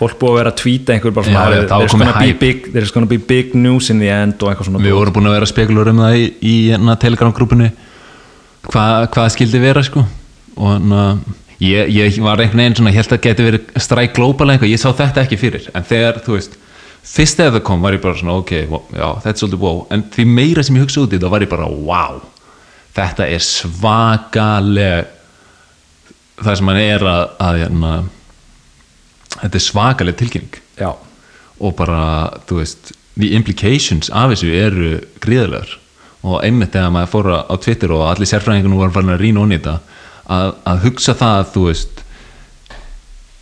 fólk 0.00 0.16
búið 0.20 0.32
að 0.32 0.38
vera 0.40 0.52
að 0.54 0.58
tweeta 0.62 0.94
einhver 0.94 1.14
bara 1.16 1.28
svona 1.28 1.44
Já, 1.44 1.60
það 1.68 1.84
there's, 1.84 1.96
gonna 2.00 2.38
big, 2.40 2.72
there's 2.72 2.94
gonna 2.94 3.10
be 3.10 3.18
big 3.20 3.52
news 3.54 3.90
in 3.92 4.00
the 4.00 4.08
end 4.08 4.40
og 4.40 4.52
eitthvað 4.52 4.70
svona 4.70 4.82
við 4.84 4.96
vorum 4.96 5.16
búin 5.18 5.28
að 5.28 5.36
vera 5.36 5.50
spekulur 5.50 5.92
um 5.92 6.00
það 6.00 6.16
í, 6.16 6.24
í 6.40 6.54
hérna, 6.70 6.96
Telegram-grúpunni 7.00 7.68
hvað 8.68 9.06
hva 9.14 9.28
skildi 9.32 9.60
vera 9.62 9.84
sko? 9.84 10.04
Og 10.60 10.74
hérna, 10.74 11.04
ég, 11.62 11.92
ég 11.94 12.18
var 12.24 12.40
einhvern 12.40 12.64
veginn 12.64 12.76
svona, 12.78 12.92
ég 12.92 13.00
held 13.00 13.14
að 13.16 13.22
geti 13.26 13.46
verið 13.46 13.70
stræk 13.84 14.16
global 14.16 14.50
eitthvað, 14.52 14.72
ég 14.72 14.82
sá 14.82 14.90
þetta 14.96 15.24
ekki 15.24 15.40
fyrir. 15.40 15.70
En 15.76 15.86
þegar, 15.86 16.20
þú 16.24 16.36
veist, 16.36 16.58
fyrst 17.06 17.40
þegar 17.40 17.56
það 17.56 17.64
kom 17.68 17.84
var 17.84 17.96
ég 17.96 18.04
bara 18.04 18.20
svona, 18.20 18.36
ok, 18.42 18.52
já, 18.58 19.08
þetta 19.24 19.32
er 19.32 19.40
svolítið 19.42 19.64
wow. 19.64 19.80
En 19.94 20.04
því 20.12 20.28
meira 20.28 20.66
sem 20.66 20.76
ég 20.76 20.86
hugsa 20.86 21.04
út 21.04 21.16
í 21.16 21.20
það 21.20 21.34
var 21.34 21.46
ég 21.46 21.52
bara 21.52 21.68
wow, 21.70 22.20
þetta 22.96 23.28
er 23.28 23.44
svakaleg 23.46 25.16
það 26.40 26.56
sem 26.56 26.72
hann 26.72 26.80
er 26.80 27.04
að, 27.04 27.22
að 27.44 27.60
hérna, 27.64 27.94
þetta 29.42 29.60
er 29.60 29.64
svakaleg 29.66 30.18
tilkynning. 30.20 30.58
Já, 30.80 30.90
og 31.60 31.76
bara, 31.76 32.02
þú 32.48 32.60
veist 32.62 32.92
the 33.20 33.32
implications 33.36 34.10
af 34.16 34.32
þessu 34.32 34.52
eru 34.56 34.90
gríðalegar 35.20 35.76
og 36.20 36.42
einmitt 36.44 36.74
þegar 36.74 36.92
maður 36.94 37.12
fór 37.14 37.30
á 37.48 37.54
Twitter 37.60 37.92
og 37.96 38.06
allir 38.08 38.28
sérfræðingunum 38.28 38.80
voru 38.80 38.94
farin 38.94 39.14
að 39.14 39.22
rýna 39.24 39.42
onni 39.44 39.58
þetta 39.58 39.78
að, 40.30 40.54
að 40.68 40.82
hugsa 40.84 41.16
það 41.16 41.36
að 41.38 41.52
þú 41.54 41.64
veist 41.66 42.02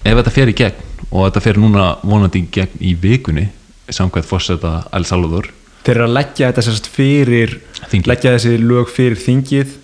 ef 0.04 0.18
þetta 0.20 0.34
fer 0.34 0.52
í 0.52 0.56
gegn 0.58 0.84
og 1.08 1.24
þetta 1.26 1.44
fer 1.44 1.60
núna 1.60 1.86
vonandi 2.06 2.42
í 2.42 2.50
gegn 2.54 2.84
í 2.84 2.94
vikunni 3.02 3.48
samkvæmt 3.88 4.28
fórseta 4.28 4.72
El 4.94 5.06
Salvador. 5.08 5.48
Þeir 5.86 5.94
eru 5.94 6.06
að 6.08 6.16
leggja 6.18 6.50
þetta 6.50 6.64
sérst 6.66 6.88
fyrir 6.92 7.54
Þingið. 7.88 8.10
leggja 8.10 8.34
þessi 8.36 8.56
lög 8.60 8.90
fyrir 8.92 9.20
þingið 9.22 9.76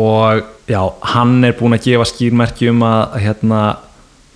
og 0.00 0.42
já, 0.70 0.80
hann 1.14 1.44
er 1.46 1.54
búin 1.58 1.76
að 1.76 1.86
gefa 1.88 2.08
skýrmerki 2.10 2.70
um 2.72 2.82
að 2.86 3.16
hérna, 3.24 3.60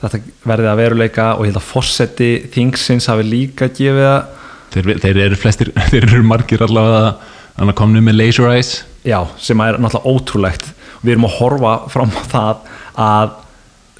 þetta 0.04 0.48
verði 0.48 0.70
að 0.70 0.80
veruleika 0.82 1.28
og 1.34 1.44
ég 1.44 1.52
held 1.52 1.60
að 1.60 1.68
fórseti 1.68 2.30
þingsins 2.54 3.08
hafi 3.10 3.26
líka 3.26 3.68
gefið 3.72 4.08
það 4.08 4.42
þeir, 4.74 4.90
þeir 5.02 5.20
eru 5.28 5.38
flestir, 5.38 5.70
þeir 5.92 6.08
eru 6.08 6.24
margir 6.26 6.64
allavega 6.64 7.14
að 7.62 7.76
komnu 7.78 8.02
með 8.04 8.18
laser 8.18 8.50
eyes. 8.50 8.72
Já, 9.06 9.20
sem 9.38 9.60
er 9.62 9.78
náttúrulega 9.78 10.10
ótrúlegt. 10.10 10.70
Við 11.04 11.14
erum 11.14 11.28
að 11.28 11.36
horfa 11.38 11.74
fram 11.92 12.12
á 12.16 12.22
það 12.32 12.68
að 13.04 13.34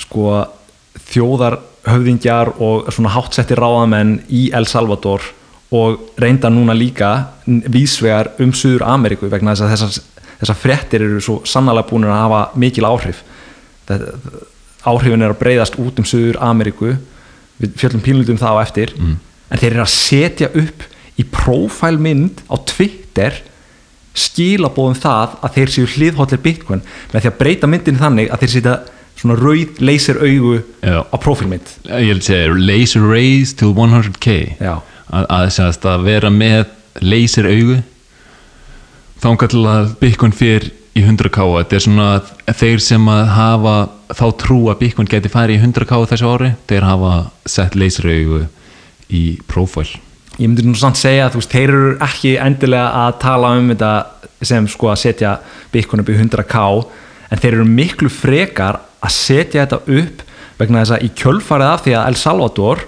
sko 0.04 0.28
þjóðar 1.10 1.58
höfðingjar 1.84 2.54
og 2.64 2.88
svona 2.94 3.12
hátsetti 3.12 3.56
ráðamenn 3.58 4.16
í 4.32 4.46
El 4.56 4.66
Salvador 4.68 5.26
og 5.74 6.16
reynda 6.20 6.48
núna 6.52 6.74
líka 6.76 7.10
vísvegar 7.44 8.32
um 8.42 8.54
Suður 8.56 8.86
Ameríku 8.88 9.28
vegna 9.30 9.52
þess 9.52 9.66
að 9.66 9.74
þessar, 9.74 10.26
þessar 10.40 10.58
fréttir 10.60 11.04
eru 11.04 11.20
svo 11.22 11.40
sannlega 11.48 11.88
búin 11.90 12.08
að 12.08 12.16
hafa 12.16 12.42
mikil 12.62 12.88
áhrif. 12.88 13.20
Þetta, 13.84 14.14
áhrifin 14.84 15.24
er 15.24 15.32
að 15.34 15.40
breyðast 15.42 15.78
út 15.80 15.98
um 16.00 16.06
Suður 16.08 16.38
Ameríku 16.44 16.94
við 17.60 17.76
fjöllum 17.80 18.02
pínlutum 18.04 18.40
það 18.40 18.58
á 18.58 18.62
eftir 18.64 18.94
Mm. 18.98 19.16
en 19.50 19.58
þeir 19.58 19.72
eru 19.72 19.84
að 19.84 19.92
setja 19.94 20.48
upp 20.54 20.82
í 21.18 21.24
prófælmynd 21.30 22.42
á 22.50 22.56
Twitter 22.66 23.40
skilabóðum 24.14 24.98
það 24.98 25.38
að 25.42 25.54
þeir 25.56 25.72
séu 25.74 25.86
hliðhóllir 25.94 26.42
Bitcoin 26.42 26.82
með 27.12 27.20
því 27.24 27.30
að 27.30 27.38
breyta 27.38 27.70
myndin 27.70 27.98
þannig 27.98 28.30
að 28.30 28.44
þeir 28.44 28.52
setja 28.54 28.74
svona 29.18 29.36
rauð 29.38 29.80
leysir 29.82 30.18
augu 30.22 30.56
Já. 30.82 30.98
á 31.06 31.16
prófílmynd 31.22 31.72
ég 31.86 32.10
vil 32.12 32.22
segja 32.22 32.54
laser 32.58 33.06
rays 33.10 33.54
to 33.58 33.72
100k 33.74 34.56
Já. 34.60 34.80
að, 35.10 35.26
að, 35.28 35.78
að, 35.90 36.06
vera 36.06 36.30
með 36.34 36.64
laser 37.02 37.48
augu 37.50 37.80
þángar 39.22 39.52
til 39.54 39.64
að 39.70 39.92
Bitcoin 40.02 40.34
fyrir 40.36 40.70
í 40.94 41.02
100k 41.02 41.44
þetta 41.58 41.76
er 41.76 41.84
svona 41.84 42.08
þeir 42.54 42.82
sem 42.82 43.08
hafa 43.08 43.76
þá 44.14 44.26
trú 44.40 44.58
að 44.70 44.80
Bitcoin 44.84 45.10
geti 45.10 45.32
farið 45.32 45.58
í 45.58 45.66
100k 45.66 46.00
þessu 46.12 46.30
ári, 46.30 46.50
þeir 46.70 46.86
hafa 46.86 47.14
sett 47.50 47.74
laser 47.78 48.10
augu 48.12 48.44
í 49.10 49.24
profile 49.50 50.00
ég 50.38 50.48
myndi 50.48 50.66
nú 50.66 50.74
samt 50.78 50.98
segja 50.98 51.28
að 51.28 51.34
þú 51.34 51.40
veist, 51.42 51.54
þeir 51.54 51.72
eru 51.72 51.90
ekki 52.02 52.34
endilega 52.42 52.86
að 53.04 53.18
tala 53.22 53.52
um 53.58 53.70
þetta 53.70 53.92
sem 54.44 54.66
sko 54.70 54.90
að 54.92 55.02
setja 55.04 55.34
Bitcoin 55.74 56.02
upp 56.02 56.10
í 56.10 56.18
100k 56.18 56.62
en 57.30 57.42
þeir 57.42 57.56
eru 57.56 57.68
miklu 57.68 58.10
frekar 58.12 58.80
að 59.04 59.14
setja 59.14 59.64
þetta 59.64 60.00
upp 60.00 60.24
vegna 60.58 60.82
þess 60.82 60.96
að 60.96 61.06
í 61.06 61.12
kjölfarið 61.18 61.70
af 61.70 61.84
því 61.84 61.94
að 61.98 62.08
El 62.10 62.18
Salvador 62.18 62.82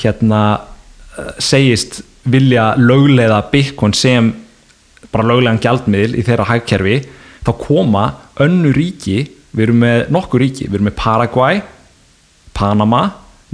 hérna 0.00 0.42
uh, 0.56 1.32
segist 1.40 2.00
vilja 2.30 2.72
lögleiða 2.80 3.42
Bitcoin 3.52 3.96
sem 3.96 4.32
bara 5.10 5.28
löglegan 5.28 5.60
gjaldmiðl 5.60 6.16
í 6.16 6.24
þeirra 6.24 6.48
hægkerfi 6.52 7.00
þá 7.46 7.52
koma 7.60 8.06
önnu 8.40 8.72
ríki 8.76 9.20
við 9.50 9.66
erum 9.66 9.80
með 9.84 10.10
nokkur 10.14 10.42
ríki, 10.44 10.66
við 10.68 10.78
erum 10.78 10.90
með 10.90 10.98
Paraguay 10.98 11.62
Panama, 12.54 13.06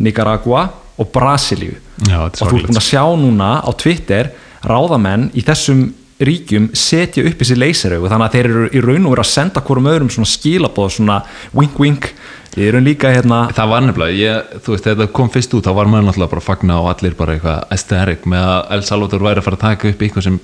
Nicaragua 0.03 0.67
og 0.97 1.13
Brasilíu. 1.13 1.77
Já, 2.07 2.17
er 2.17 2.25
og 2.27 2.33
þú 2.33 2.33
ert 2.33 2.41
sorglegt. 2.41 2.71
búin 2.71 2.81
að 2.81 2.89
sjá 2.89 3.05
núna 3.21 3.51
á 3.63 3.71
Twitter 3.79 4.33
ráðamenn 4.67 5.31
í 5.37 5.45
þessum 5.47 5.87
ríkjum 6.27 6.71
setja 6.73 7.27
upp 7.29 7.43
þessi 7.43 7.59
leyseraugu 7.59 8.09
þannig 8.09 8.27
að 8.27 8.37
þeir 8.37 8.47
eru 8.49 8.69
í 8.73 8.81
raun 8.81 9.05
og 9.05 9.13
veru 9.13 9.25
að 9.25 9.31
senda 9.35 9.63
hvorum 9.65 9.89
öðrum 9.91 10.11
svona 10.13 10.31
skilabóð, 10.31 10.95
svona 10.97 11.19
wink 11.57 11.79
wink. 11.81 12.11
Við 12.57 12.71
erum 12.71 12.87
líka 12.87 13.11
hérna 13.13 13.43
það 13.53 13.73
var 13.75 13.85
nefnilega, 13.85 14.17
ég, 14.17 14.53
þú 14.65 14.73
veist, 14.73 14.87
þegar 14.87 15.01
það 15.03 15.11
kom 15.19 15.33
fyrst 15.35 15.57
út 15.59 15.67
þá 15.69 15.75
var 15.77 15.91
maður 15.93 16.07
náttúrulega 16.07 16.33
bara 16.33 16.41
að 16.41 16.47
fagna 16.47 16.79
og 16.81 16.89
allir 16.95 17.17
bara 17.19 17.35
eitthvað 17.37 17.75
aesthetic 17.77 18.29
með 18.33 18.47
að 18.49 18.71
El 18.77 18.85
Salvador 18.89 19.27
væri 19.27 19.43
að 19.43 19.49
fara 19.51 19.59
að 19.59 19.65
taka 19.67 19.91
upp 19.93 20.05
eitthvað 20.07 20.25
sem 20.25 20.39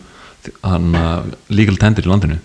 hann, 0.61 0.99
legal 1.49 1.79
tender 1.81 2.05
í 2.05 2.13
landinu 2.13 2.37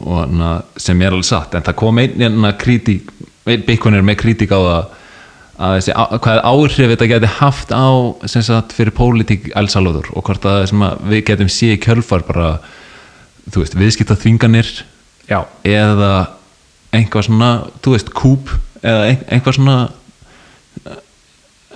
og 0.00 0.16
hann, 0.22 0.62
sem 0.80 1.02
er 1.02 1.12
alveg 1.12 1.28
satt 1.28 1.54
en 1.58 1.62
það 1.66 1.76
kom 1.82 1.98
einn 2.02 2.16
hérna 2.20 2.54
kritík 2.58 3.10
Bitcoin 3.50 3.96
er 3.98 4.04
með 4.06 4.18
kritík 4.22 4.52
á 4.54 4.60
það 4.60 4.96
að 5.60 5.74
þessi, 5.76 5.92
á, 5.92 6.04
hvað 6.24 6.38
áhrif 6.48 6.90
þetta 6.94 7.08
geti 7.10 7.30
haft 7.40 7.72
á 7.74 7.84
sem 8.32 8.44
sagt 8.46 8.72
fyrir 8.76 8.94
pólitík 8.96 9.50
El 9.60 9.68
Salvador 9.72 10.08
og 10.16 10.24
hvort 10.24 10.46
að 10.48 10.62
sem 10.70 10.84
að 10.86 11.02
við 11.12 11.24
getum 11.28 11.50
sé 11.52 11.74
í 11.74 11.80
kjölfar 11.82 12.24
bara 12.28 12.50
þú 13.50 13.64
veist, 13.64 13.76
viðskipta 13.76 14.16
þvinganir 14.20 14.70
já, 15.28 15.40
eða 15.68 16.12
einhvað 16.96 17.26
svona, 17.28 17.50
þú 17.84 17.92
veist, 17.96 18.12
kúp 18.16 18.52
eða 18.80 19.04
ein- 19.10 19.26
einhvað 19.36 19.58
svona 19.58 19.76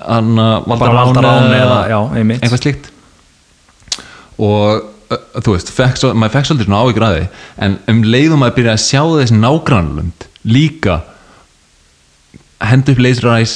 anna, 0.04 0.46
bara 0.66 0.90
valdarán 0.96 1.52
eða, 1.54 1.78
já, 1.88 1.98
einmitt. 2.18 2.42
eitthvað 2.42 2.62
slíkt. 2.62 2.88
Og 4.42 4.93
þú 5.10 5.52
veist, 5.54 5.70
fekk, 5.74 5.98
maður 6.16 6.32
fekk 6.38 6.48
svolítið 6.48 6.68
svona 6.68 6.82
áhyggjur 6.84 7.06
að 7.08 7.16
því 7.18 7.24
en 7.66 7.74
um 7.92 8.02
leiðum 8.14 8.40
maður 8.42 8.56
byrja 8.58 8.74
að 8.76 8.84
sjá 8.84 9.02
þessi 9.14 9.38
nágrannlund 9.40 10.26
líka 10.48 10.96
henda 12.64 12.92
upp 12.94 13.02
laser 13.04 13.28
eyes 13.34 13.54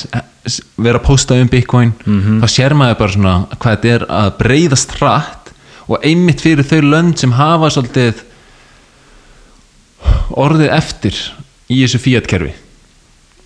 s- 0.49 0.61
vera 0.77 0.99
að 1.01 1.07
posta 1.09 1.39
um 1.41 1.49
bitcoin 1.53 1.93
þá 2.43 2.47
sér 2.53 2.75
maður 2.77 2.99
bara 3.01 3.15
svona 3.17 3.35
hvað 3.57 3.77
þetta 3.77 3.93
er 3.95 4.07
að 4.21 4.31
breyðast 4.43 4.97
hratt 4.99 5.53
og 5.89 6.05
einmitt 6.05 6.43
fyrir 6.45 6.67
þau 6.69 6.81
lönd 6.85 7.19
sem 7.19 7.33
hafa 7.33 7.71
svolítið 7.73 8.25
orðið 10.39 10.73
eftir 10.77 11.17
í 11.73 11.81
þessu 11.83 12.01
fiat 12.03 12.27
kerfi 12.31 12.53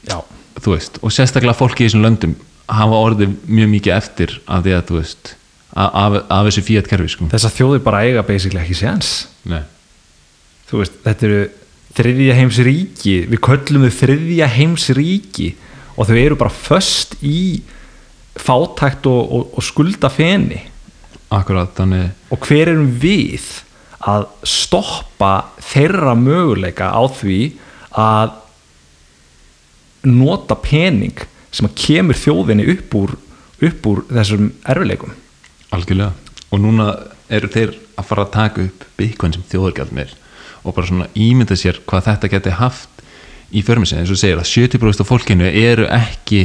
já, 0.08 0.18
þú 0.58 0.74
veist, 0.74 0.98
og 1.02 1.12
sérstaklega 1.14 1.54
fólki 1.58 1.84
í 1.84 1.88
þessum 1.88 2.02
löndum 2.06 2.34
hafa 2.72 2.98
orðið 3.06 3.36
mjög 3.46 3.70
mikið 3.76 3.94
eftir 3.96 4.34
af 4.50 4.64
því 4.66 4.74
að 4.78 4.84
þú 4.90 4.98
veist 4.98 5.32
af, 5.72 6.18
af, 6.28 6.46
þessu 6.48 6.64
fiat 6.66 6.88
kerfi 6.90 7.14
sko. 7.14 7.28
þess 7.32 7.48
að 7.48 7.56
þjóðir 7.58 7.84
bara 7.84 8.02
eiga 8.06 8.24
basically 8.26 8.60
ekki 8.62 8.76
þú 10.68 10.80
veist, 10.80 10.98
þetta 11.04 11.28
eru 11.28 11.42
þriðja 11.92 12.36
heims 12.38 12.58
ríki, 12.64 13.16
við 13.28 13.40
köllum 13.44 13.86
þau 13.86 13.96
þriðja 13.98 14.48
heims 14.54 14.88
ríki 14.96 15.52
og 15.96 16.08
þau 16.08 16.16
eru 16.16 16.38
bara 16.40 16.52
föst 16.52 17.18
í 17.20 17.62
fátækt 18.40 19.08
og, 19.10 19.20
og, 19.20 19.50
og 19.58 19.66
skulda 19.66 20.08
feni 20.12 20.62
akkurat, 21.32 21.72
þannig 21.76 22.32
og 22.32 22.46
hver 22.48 22.72
erum 22.72 22.88
við 23.00 23.44
að 24.02 24.26
stoppa 24.48 25.32
þeirra 25.62 26.14
möguleika 26.18 26.90
á 26.90 27.02
því 27.12 27.40
að 27.96 28.38
nota 30.08 30.56
pening 30.58 31.20
sem 31.52 31.68
að 31.68 31.76
kemur 31.78 32.18
þjóðinni 32.18 32.66
upp 32.72 32.96
úr, 32.98 33.12
upp 33.68 33.88
úr 33.92 34.02
þessum 34.10 34.48
erfileikum 34.64 35.12
algjörlega. 35.72 36.12
Og 36.52 36.60
núna 36.60 36.88
eru 37.32 37.48
þeir 37.48 37.72
að 37.96 38.08
fara 38.08 38.26
að 38.26 38.34
taka 38.34 38.64
upp 38.66 38.84
Bitcoin 38.98 39.32
sem 39.36 39.44
þjóðargjald 39.50 39.94
með 39.96 40.12
og 40.62 40.74
bara 40.76 40.86
svona 40.86 41.08
ímynda 41.18 41.56
sér 41.58 41.80
hvað 41.88 42.04
þetta 42.06 42.28
geti 42.36 42.52
haft 42.54 43.00
í 43.52 43.62
förmið 43.66 43.88
sinni, 43.90 44.04
eins 44.04 44.12
og 44.14 44.20
segir 44.20 44.38
að 44.38 44.50
70% 44.52 45.02
af 45.02 45.08
fólkinu 45.10 45.48
eru 45.48 45.88
ekki 45.90 46.44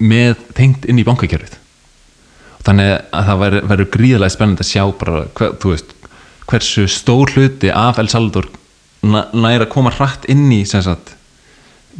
með 0.00 0.38
tengt 0.56 0.86
inn 0.88 0.98
í 0.98 1.04
bankakerfið. 1.06 1.58
Þannig 2.64 2.92
að 3.12 3.28
það 3.28 3.42
verður 3.68 3.90
gríðarlega 3.92 4.32
spennandi 4.32 4.64
að 4.64 4.70
sjá 4.70 4.84
bara, 4.98 5.26
hver, 5.36 5.52
þú 5.60 5.74
veist, 5.74 5.92
hversu 6.48 6.86
stór 6.90 7.34
hluti 7.36 7.70
af 7.70 8.00
El 8.00 8.08
Salvador 8.08 8.48
næ- 9.04 9.28
nær 9.36 9.66
að 9.66 9.72
koma 9.74 9.92
hratt 9.92 10.24
inn 10.32 10.48
í 10.52 10.64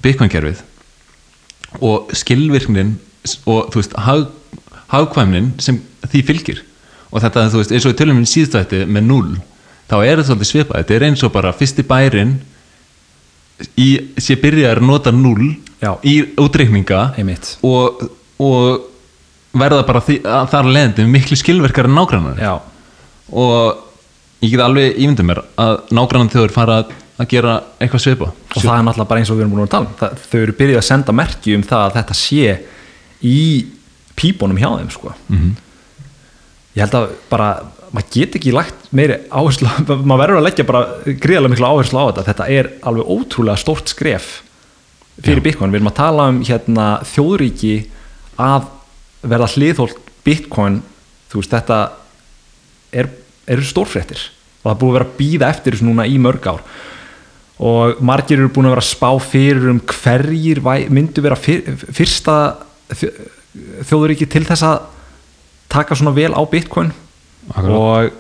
Bitcoin-kerfið. 0.02 0.62
Og 1.84 2.10
skilvirknin 2.16 2.96
og 3.46 3.68
þú 3.70 3.78
veist, 3.82 3.92
hag, 4.00 4.24
hagkvæmnin 4.90 5.52
sem 5.62 5.78
því 6.14 6.22
fylgir. 6.30 6.62
Og 7.10 7.22
þetta, 7.22 7.44
þú 7.52 7.60
veist, 7.60 7.74
eins 7.74 7.86
og 7.86 7.94
í 7.94 7.98
tölum 7.98 8.18
minn 8.18 8.26
síðstætti 8.30 8.84
með 8.90 9.06
null, 9.10 9.36
þá 9.90 9.96
er 10.00 10.16
þetta 10.16 10.26
svolítið 10.30 10.50
svipað. 10.50 10.80
Þetta 10.80 10.96
er 10.98 11.06
eins 11.10 11.22
og 11.26 11.34
bara 11.34 11.52
fyrsti 11.54 11.84
bærin 11.86 12.34
í, 13.78 13.88
sé 14.18 14.36
byrjaður 14.40 14.82
að 14.82 14.88
nota 14.88 15.12
null 15.14 15.52
Já. 15.84 15.92
í 16.02 16.16
útreikninga 16.40 17.04
og, 17.62 18.04
og 18.42 18.90
verða 19.54 19.84
bara 19.86 20.02
því, 20.02 20.18
þar 20.50 20.70
leðandi 20.74 21.06
miklu 21.10 21.38
skilverkar 21.38 21.86
en 21.90 21.94
nágrannar. 21.98 22.40
Og 23.34 23.82
ég 24.44 24.54
get 24.56 24.64
alveg 24.64 24.98
ímyndið 25.00 25.28
mér 25.28 25.42
að 25.60 25.76
nágrannan 25.94 26.32
þjóður 26.32 26.54
fara 26.54 26.80
að, 26.82 26.94
að 27.22 27.30
gera 27.30 27.54
eitthvað 27.78 28.02
svipa 28.04 28.30
og 28.32 28.58
það 28.58 28.74
er 28.74 28.84
náttúrulega 28.88 29.10
bara 29.12 29.22
eins 29.22 29.30
og 29.30 29.38
við 29.38 29.44
erum 29.44 29.54
búin 29.54 29.64
að 29.68 29.72
tala 29.76 29.88
um. 29.88 29.94
Það, 30.00 30.18
þau 30.30 30.40
eru 30.40 30.56
byrjuð 30.58 30.80
að 30.80 30.88
senda 30.88 31.14
merki 31.14 31.54
um 31.56 31.64
það 31.66 31.84
að 31.86 31.96
þetta 32.00 32.16
sé 32.18 32.56
í 33.24 33.38
pípunum 34.18 34.58
hjá 34.60 34.68
þeim 34.74 34.90
sko. 34.94 35.14
Mhm. 35.30 35.54
Ég 36.74 36.82
held 36.84 36.94
að 36.98 37.10
bara 37.30 37.48
maður 37.94 38.08
get 38.16 38.36
ekki 38.40 38.50
lagt 38.54 38.88
meiri 38.90 39.20
áherslu 39.30 39.68
maður 40.08 40.22
verður 40.24 40.40
að 40.40 40.46
leggja 40.48 40.66
bara 40.66 40.80
gríðarlega 41.06 41.52
miklu 41.54 41.68
áherslu 41.70 42.00
á 42.02 42.06
þetta. 42.08 42.24
Þetta 42.30 42.46
er 42.56 42.70
alveg 42.90 43.10
ótrúlega 43.14 43.60
stórt 43.62 43.92
skref 43.92 44.30
fyrir. 45.22 45.42
Bitcoin, 45.44 45.70
við 45.70 45.78
erum 45.78 45.90
að 45.92 45.98
tala 46.00 46.24
um 46.32 46.40
hérna, 46.46 46.86
þjóðríki 47.12 47.74
að 48.42 48.66
verða 49.22 49.50
hliðholt 49.54 50.00
Bitcoin. 50.26 50.80
Þú 51.30 51.38
veist 51.42 51.54
þetta 51.54 51.78
er, 52.94 53.08
eru 53.50 53.66
stórfréttir 53.66 54.24
og 54.64 54.66
það 54.66 54.74
er 54.74 54.80
búið 54.80 54.90
að 54.90 54.96
vera 54.98 55.06
að 55.10 55.16
býða 55.20 55.48
eftir 55.54 55.74
þessu 55.76 55.86
núna 55.86 56.04
í 56.08 56.18
mörg 56.22 56.46
ár. 56.50 56.60
Og 57.64 58.00
margir 58.02 58.40
eru 58.40 58.50
búin 58.50 58.66
að 58.66 58.74
vera 58.74 58.82
að 58.82 58.90
spá 58.90 59.08
fyrir 59.22 59.66
um 59.70 59.80
hverjir 59.86 60.60
myndu 60.90 61.22
vera 61.22 61.36
fyr, 61.38 61.62
fyrsta 61.94 62.36
þjó- 62.90 63.12
þjóðuríki 63.86 64.26
til 64.32 64.42
þess 64.48 64.64
að 64.66 64.88
taka 65.74 65.96
svona 65.98 66.14
vel 66.16 66.32
á 66.34 66.42
Bitcoin. 66.50 66.92
Akkurat. 67.50 67.74
og 67.76 68.12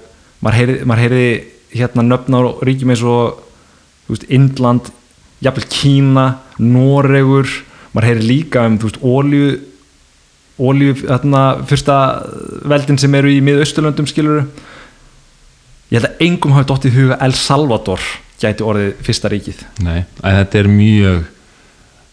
maður 0.44 0.58
heyri, 0.58 0.74
maður 0.84 1.02
heyri 1.06 1.28
hérna 1.74 2.02
nöfn 2.04 2.34
á 2.36 2.40
ríkjum 2.66 2.90
eins 2.92 3.02
og 3.08 3.38
veist, 4.10 4.26
Indland, 4.28 4.90
jafnvel 5.40 5.64
Kína 5.72 6.26
Noregur. 6.60 7.48
Maður 7.94 8.08
heyri 8.10 8.26
líka 8.28 8.66
um 8.68 8.76
ólíu 9.00 9.54
ólíu, 10.60 10.92
þarna 11.00 11.40
fyrsta 11.66 11.94
veldin 12.70 12.98
sem 13.00 13.14
eru 13.18 13.30
í 13.32 13.40
miðausturlöndum 13.42 14.06
skiluru 14.06 14.44
ég 15.90 15.98
held 15.98 16.06
að 16.12 16.20
engum 16.28 16.52
hafi 16.54 16.68
dottið 16.70 16.92
í 16.92 16.98
huga 17.00 17.16
El 17.26 17.34
Salvador 17.38 18.02
gæti 18.42 18.62
orðið 18.66 18.92
fyrsta 19.06 19.30
ríkið. 19.32 19.64
Nei, 19.86 20.04
þetta 20.22 20.60
er 20.60 20.68
mjög 20.70 21.24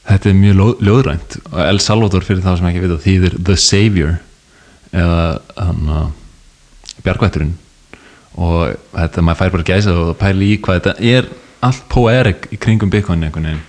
þetta 0.09 0.29
er 0.31 0.35
mjög 0.39 0.57
ljóð- 0.61 0.81
ljóðrænt. 0.87 1.37
El 1.67 1.79
Salvador 1.83 2.25
fyrir 2.25 2.41
þá 2.45 2.55
sem 2.57 2.69
ekki 2.71 2.83
vita 2.85 2.97
þýðir 3.05 3.37
The 3.45 3.55
Savior 3.61 4.17
eða 4.91 5.25
hann 5.57 5.91
að 5.97 6.07
bjargvætturinn. 7.05 7.53
Og 8.41 8.75
þetta 8.95 9.23
maður 9.25 9.41
fær 9.41 9.53
bara 9.55 9.67
gæsa 9.67 9.95
og 9.97 10.15
pæli 10.19 10.53
í 10.53 10.59
hvað 10.63 10.79
þetta 10.79 11.11
er 11.13 11.29
allt 11.61 11.83
poerik 11.91 12.47
í 12.51 12.59
kringum 12.61 12.91
Bitcoin 12.91 13.23
einhvern 13.27 13.49
veginn. 13.51 13.65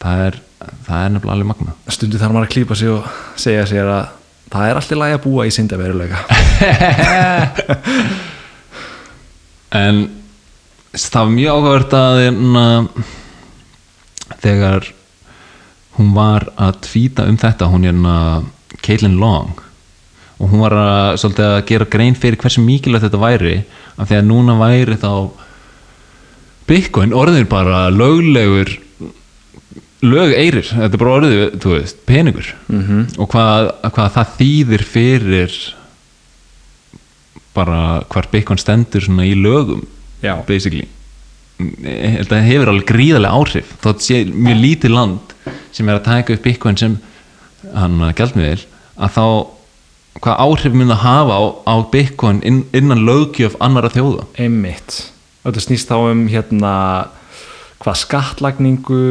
Það 0.00 0.24
er, 0.26 0.40
það 0.86 1.04
er 1.04 1.14
nefnilega 1.14 1.36
alveg 1.36 1.50
magna 1.50 1.76
stundu 1.92 2.16
þarf 2.20 2.32
maður 2.32 2.48
að 2.48 2.54
klípa 2.54 2.76
sig 2.78 2.90
og 2.92 3.08
segja 3.40 3.66
sér 3.68 3.88
að 3.90 4.04
það 4.50 4.66
er 4.66 4.78
alltaf 4.80 5.00
lægi 5.00 5.16
að 5.16 5.24
búa 5.26 5.46
í 5.46 5.54
syndaveruleika. 5.54 6.18
En 9.70 10.00
það 10.90 11.20
var 11.20 11.28
mjög 11.30 11.52
áhugavert 11.54 11.92
að 11.94 12.16
hérna, 12.24 12.62
þegar 14.42 14.88
hún 15.94 16.08
var 16.16 16.48
að 16.58 16.80
tvíta 16.88 17.26
um 17.30 17.38
þetta 17.38 17.68
hún 17.70 17.84
er 17.86 17.92
hérna 17.92 18.16
Caitlin 18.82 19.20
Long 19.22 19.60
og 20.40 20.48
hún 20.48 20.62
var 20.64 20.74
að, 20.76 21.18
svolítið 21.20 21.46
að 21.46 21.64
gera 21.68 21.88
grein 21.92 22.16
fyrir 22.18 22.40
hversu 22.40 22.62
mikilvægt 22.64 23.06
þetta 23.06 23.20
væri 23.20 23.56
af 24.00 24.08
því 24.08 24.18
að 24.18 24.28
núna 24.30 24.56
væri 24.60 24.96
þá 25.00 25.12
Bitcoin 26.70 27.12
orðin 27.16 27.48
bara 27.50 27.88
löglegur 27.92 28.70
lög 30.00 30.32
eirir, 30.32 30.64
þetta 30.64 30.96
er 30.96 31.02
bara 31.02 31.16
orðið 31.18 31.42
þú 31.60 31.74
veist, 31.74 31.98
peningur 32.08 32.54
-hmm. 32.68 33.02
og 33.20 33.28
hvað, 33.28 33.72
hvað 33.90 34.14
það 34.16 34.32
þýðir 34.38 34.84
fyrir 34.84 35.58
bara 37.54 38.02
hvar 38.08 38.28
Bitcoin 38.32 38.58
stendur 38.58 39.04
svona 39.04 39.26
í 39.26 39.34
lögum 39.34 39.84
Já. 40.22 40.40
basically 40.46 40.88
það 41.60 42.46
hefur 42.48 42.72
alveg 42.72 42.88
gríðarlega 42.88 43.36
áhrif 43.36 43.72
þó 43.82 43.88
að 43.92 44.02
sé 44.06 44.24
mjög 44.24 44.60
lítið 44.64 44.94
land 44.94 45.34
sem 45.72 45.88
er 45.88 45.98
að 45.98 46.04
taka 46.08 46.32
upp 46.32 46.42
Bitcoin 46.42 46.76
sem 46.80 46.98
hann 47.74 48.00
gældmiðil 48.16 48.64
að 48.96 49.16
þá 49.16 49.26
hvað 50.20 50.40
áhrif 50.44 50.74
mun 50.74 50.90
það 50.90 51.02
hafa 51.04 51.36
á, 51.38 51.42
á 51.70 51.74
Bitcoin 51.92 52.40
inn, 52.44 52.64
innan 52.76 53.04
löggjöf 53.06 53.54
annara 53.62 53.88
þjóða? 53.94 54.26
Einmitt. 54.42 55.10
Þetta 55.44 55.62
snýst 55.64 55.88
þá 55.88 55.96
um 56.10 56.24
hérna 56.28 56.72
hvað 57.80 57.96
skattlagningu 58.02 59.02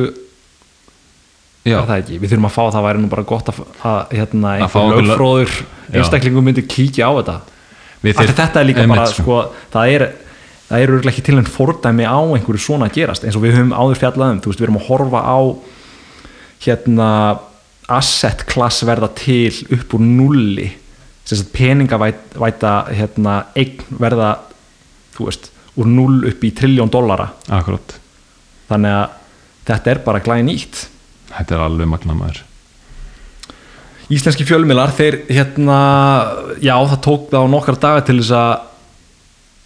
Já. 1.65 1.79
er 1.81 1.87
það 1.89 1.95
ekki, 2.01 2.19
við 2.21 2.31
þurfum 2.33 2.47
að 2.49 2.53
fá 2.55 2.63
það 2.75 2.85
væri 2.87 3.01
nú 3.03 3.09
bara 3.11 3.25
gott 3.27 3.49
að, 3.51 3.57
að 3.83 4.13
hérna 4.19 4.51
einhver 4.57 4.81
einhver 4.83 5.01
lög- 5.01 5.09
lögfróður 5.09 5.55
einstaklingum 5.99 6.45
myndi 6.45 6.63
kíkja 6.69 7.09
á 7.09 7.11
þetta. 7.19 7.37
Við 8.03 8.13
Af 8.13 8.19
því 8.21 8.27
þyrft- 8.29 8.39
þetta 8.39 8.59
er 8.61 8.67
líka 8.69 8.81
einmitt, 8.85 8.99
bara 9.01 9.11
sko. 9.11 9.23
sko, 9.23 9.39
það 9.73 9.93
er 9.95 10.05
það 10.69 10.83
örugglega 10.85 11.11
ekki 11.15 11.25
til 11.25 11.37
en 11.41 11.49
fordæmi 11.49 12.05
á 12.05 12.19
einhverju 12.21 12.61
svona 12.61 12.85
að 12.87 12.95
gerast 12.99 13.25
eins 13.25 13.35
og 13.35 13.41
við 13.43 13.55
höfum 13.57 13.73
áður 13.73 13.99
fjallaðum 14.03 14.39
þú 14.43 14.51
veist, 14.53 14.59
við 14.61 14.67
erum 14.69 14.77
að 14.79 14.87
horfa 14.87 15.21
á 15.25 15.39
hérna 16.65 17.09
asset 17.89 18.45
class 18.45 18.83
verða 18.85 19.09
til 19.17 19.51
upp 19.73 19.95
úr 19.97 20.03
nulli 20.05 20.69
peningavæta 21.53 22.73
hérna, 22.89 23.39
eign 23.55 23.83
verða 24.01 24.33
þú 25.15 25.29
veist, 25.29 25.49
úr 25.79 25.89
null 25.89 26.21
upp 26.29 26.43
í 26.43 26.53
trilljón 26.55 26.91
dollara. 26.91 27.29
Akkurat, 27.53 27.97
þannig 28.71 28.95
að 28.97 29.17
þetta 29.69 29.91
er 29.93 30.05
bara 30.05 30.23
glæði 30.25 30.47
nýtt. 30.49 30.85
Þetta 31.29 31.55
er 31.55 31.65
alveg 31.67 31.91
magna 31.91 32.15
maður 32.17 32.45
Íslenski 34.09 34.41
fjölmiðlar, 34.41 34.89
þeir 34.97 35.19
hérna 35.29 35.79
já, 36.57 36.73
það 36.73 37.01
tók 37.05 37.27
þá 37.29 37.43
nokkar 37.45 37.75
daga 37.77 38.01
til 38.07 38.15
þess 38.17 38.31
að 38.33 38.53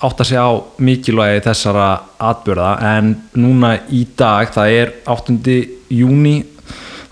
átta 0.03 0.25
sig 0.27 0.35
á 0.35 0.51
mikilvægi 0.83 1.45
þessara 1.45 1.85
atbyrða 2.19 2.71
en 2.89 3.13
núna 3.39 3.77
í 3.87 4.01
dag, 4.19 4.51
það 4.51 4.73
er 4.81 4.91
8. 5.07 5.37
júni 5.95 6.41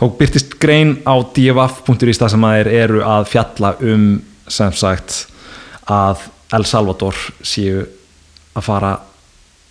þá 0.01 0.03
byrtist 0.19 0.57
grein 0.59 0.97
á 1.07 1.15
dfaf.is 1.23 2.19
það 2.19 2.33
sem 2.33 2.47
að 2.49 2.57
þeir 2.57 2.71
eru 2.81 3.05
að 3.07 3.29
fjalla 3.31 3.71
um 3.79 4.05
sem 4.51 4.73
sagt 4.75 5.25
að 5.91 6.27
El 6.51 6.67
Salvador 6.67 7.17
séu 7.47 7.85
að 8.51 8.65
fara 8.65 8.91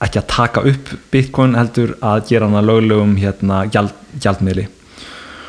ekki 0.00 0.20
að 0.22 0.28
taka 0.32 0.62
upp 0.70 0.92
Bitcoin 1.12 1.56
heldur 1.58 1.92
að 2.00 2.30
gera 2.30 2.48
hana 2.48 2.62
löglegum 2.64 3.18
hérna 3.20 3.66
gjald, 3.68 3.92
gjaldmiðli. 4.16 4.66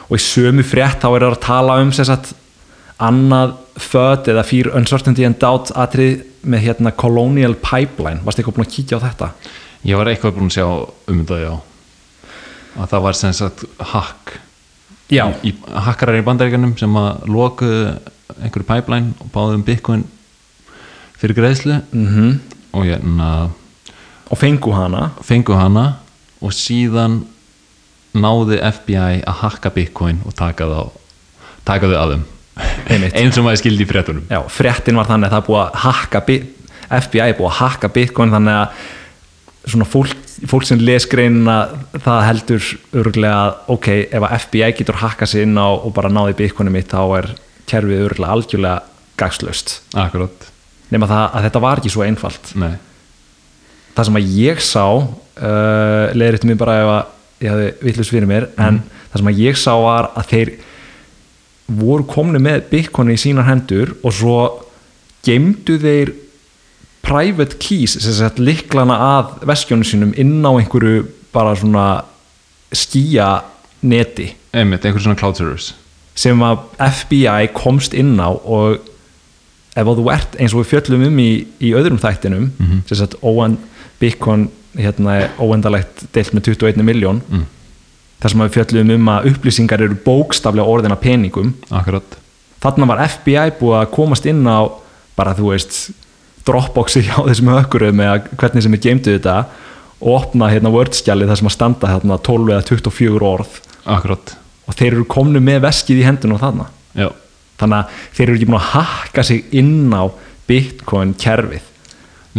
Og 0.09 0.17
í 0.17 0.23
sömu 0.23 0.65
frétt 0.67 0.99
þá 0.99 1.07
er 1.13 1.23
það 1.23 1.35
að 1.37 1.43
tala 1.45 1.77
um 1.79 1.93
sem 1.95 2.07
sagt 2.09 2.33
annað 3.01 3.55
född 3.81 4.27
eða 4.33 4.43
fear 4.45 4.73
uncertainty 4.77 5.25
and 5.25 5.39
doubt 5.41 5.71
atrið 5.79 6.25
með 6.43 6.65
hérna 6.67 6.91
colonial 6.91 7.55
pipeline. 7.55 8.19
Varst 8.25 8.41
eitthvað 8.41 8.59
búin 8.59 8.67
að 8.67 8.75
kíkja 8.75 8.99
á 8.99 9.05
þetta? 9.07 9.31
Ég 9.87 9.97
var 9.97 10.11
eitthvað 10.11 10.35
búin 10.35 10.51
að 10.51 10.57
sjá 10.57 10.67
um 10.67 11.23
þetta, 11.23 11.39
já. 11.41 11.53
Að 12.75 12.91
það 12.91 13.05
var 13.07 13.19
sem 13.19 13.35
sagt 13.35 13.63
hack 13.93 14.35
já, 15.11 15.25
í, 15.43 15.53
hakkarar 15.87 16.19
í 16.19 16.25
bandaríkanum 16.25 16.75
sem 16.79 16.99
að 16.99 17.25
lokuðu 17.31 17.85
einhverju 18.39 18.67
pipeline 18.67 19.13
og 19.19 19.31
báðu 19.33 19.59
um 19.59 19.65
Bitcoin 19.67 20.05
fyrir 21.19 21.37
greiðslu. 21.37 21.81
Mm 21.91 22.39
og 22.71 22.85
hérna 22.87 23.51
og 24.31 24.37
fengu 24.39 24.71
hana. 24.71 25.09
Fengu 25.27 25.57
hana 25.59 25.97
og 26.39 26.53
síðan 26.55 27.21
náði 28.15 28.61
FBI 28.63 29.23
að 29.27 29.41
hakka 29.41 29.71
Bitcoin 29.75 30.21
og 30.25 30.35
taka 30.35 30.67
þá 30.69 30.79
taka 31.67 31.89
þau 31.91 31.97
að 31.99 32.13
þeim. 32.15 32.23
Einmitt. 32.87 33.13
eins 33.19 33.37
og 33.37 33.45
maður 33.45 33.61
skildi 33.63 33.85
í 33.85 33.89
fréttunum. 33.89 34.25
Já, 34.31 34.39
fréttin 34.51 34.97
var 34.99 35.09
þannig 35.09 35.29
að 35.29 35.35
það 35.35 35.45
búið 35.49 35.61
að 35.61 35.77
hakka 35.85 36.23
FBI 36.91 37.37
búið 37.37 37.51
að 37.51 37.59
hakka 37.59 37.91
Bitcoin 37.95 38.33
þannig 38.33 38.57
að 38.57 38.81
svona 39.71 39.85
fólk, 39.85 40.15
fólk 40.49 40.65
sem 40.65 40.81
les 40.81 41.05
greinina 41.07 41.57
það 41.93 42.23
heldur 42.25 42.67
örgulega 43.03 43.37
að 43.37 43.71
ok, 43.75 43.87
ef 44.09 44.25
að 44.25 44.35
FBI 44.45 44.71
getur 44.79 44.99
hakka 45.03 45.27
sig 45.29 45.45
inn 45.45 45.59
á 45.59 45.69
og 45.69 45.91
bara 45.95 46.11
náði 46.11 46.39
Bitcoinu 46.39 46.73
mitt 46.73 46.89
þá 46.91 47.03
er 47.19 47.29
kerfið 47.71 48.07
örgulega 48.09 48.37
algjörlega 48.37 48.79
gagslaust 49.21 49.79
nema 50.91 51.09
það 51.09 51.25
að 51.27 51.45
þetta 51.47 51.63
var 51.63 51.81
ekki 51.81 51.91
svo 51.93 52.05
einfalt. 52.05 52.51
Nei. 52.59 52.73
Það 53.95 54.07
sem 54.07 54.19
að 54.19 54.33
ég 54.37 54.63
sá 54.63 54.85
uh, 54.87 56.05
leiðir 56.15 56.47
mér 56.47 56.59
bara 56.59 56.77
ef 56.81 56.91
að 56.95 57.45
ég 57.45 57.53
hafði 57.53 57.69
villus 57.87 58.11
fyrir 58.13 58.29
mér 58.29 58.49
en 58.61 58.81
það 59.11 59.21
sem 59.21 59.31
að 59.31 59.41
ég 59.41 59.59
sá 59.59 59.71
var 59.81 60.11
að 60.19 60.27
þeir 60.31 60.51
voru 61.81 62.07
komni 62.07 62.41
með 62.43 62.67
Bitcoin 62.71 63.13
í 63.13 63.19
sínar 63.19 63.47
hendur 63.47 63.95
og 64.03 64.15
svo 64.15 64.37
geimdu 65.25 65.77
þeir 65.81 66.13
private 67.01 67.57
keys 67.61 67.95
sem 67.97 68.15
sagt 68.19 68.39
liklana 68.41 68.97
að 69.17 69.35
veskjónu 69.49 69.87
sínum 69.87 70.13
inn 70.19 70.39
á 70.43 70.51
einhverju 70.51 71.05
bara 71.33 71.55
svona 71.57 71.87
skýja 72.71 73.33
neti. 73.81 74.29
Einmitt, 74.51 74.83
einhver 74.85 75.03
svona 75.03 75.19
cloud 75.19 75.39
servers 75.39 75.71
sem 76.15 76.41
að 76.43 76.63
FBI 76.77 77.51
komst 77.55 77.93
inn 77.97 78.17
á 78.19 78.29
og 78.29 78.79
ef 79.75 79.87
þú 79.87 80.07
ert 80.11 80.35
eins 80.39 80.53
og 80.53 80.63
við 80.63 80.71
fjöllum 80.73 81.05
um 81.07 81.19
í, 81.23 81.29
í 81.63 81.71
öðrum 81.77 81.99
þættinum 82.01 82.49
Mhm. 82.59 82.81
sem 82.87 82.97
sagt 82.97 83.15
óen, 83.23 83.57
Bitcoin 83.99 84.49
hérna, 84.75 85.21
er 85.21 85.29
óendalegt 85.39 86.05
deilt 86.13 86.33
með 86.33 86.53
21 86.55 86.83
miljón 86.83 87.21
mm. 87.29 87.45
þar 88.21 88.31
sem 88.31 88.39
við 88.39 88.55
fjöllum 88.55 88.91
um 88.95 89.09
að 89.13 89.25
upplýsingar 89.31 89.81
eru 89.81 89.95
bókstaflega 90.05 90.67
orðina 90.67 90.95
peningum. 90.99 91.53
Akkurat, 91.69 92.17
þarna 92.63 92.87
var 92.87 93.03
FBI 93.07 93.51
búið 93.59 93.77
að 93.81 93.91
komast 93.91 94.25
inn 94.25 94.43
á 94.47 94.67
bara 95.15 95.35
þú 95.35 95.51
veist 95.51 95.91
Dropboxi 96.45 97.03
hjá 97.05 97.19
þessum 97.27 97.51
hökkurum 97.53 97.99
eða 98.01 98.23
hvernig 98.33 98.63
sem 98.63 98.73
er 98.73 98.81
geimdu 98.81 99.11
þetta 99.13 99.45
og 100.01 100.15
opna 100.15 100.47
hérna 100.49 100.71
wordskjali 100.73 101.27
þar 101.29 101.37
sem 101.37 101.49
að 101.51 101.53
standa 101.53 101.87
hérna 101.91 102.17
12 102.17 102.49
eða 102.55 102.63
24 102.65 103.27
orð. 103.29 103.59
Akkurat 103.85 104.33
og 104.67 104.77
þeir 104.77 104.91
eru 104.93 105.07
komnu 105.09 105.41
með 105.43 105.63
veskið 105.67 106.01
í 106.01 106.05
hendun 106.07 106.35
og 106.35 106.43
þarna. 106.43 106.67
Já, 106.97 107.09
þannig 107.61 107.79
að 107.79 108.03
þeir 108.17 108.27
eru 108.27 108.37
ekki 108.39 108.49
búin 108.51 108.59
að 108.59 108.69
hakka 108.73 109.25
sig 109.27 109.55
inn 109.61 109.93
á 109.93 110.03
bitcoin 110.49 111.15
kerfið. 111.19 111.67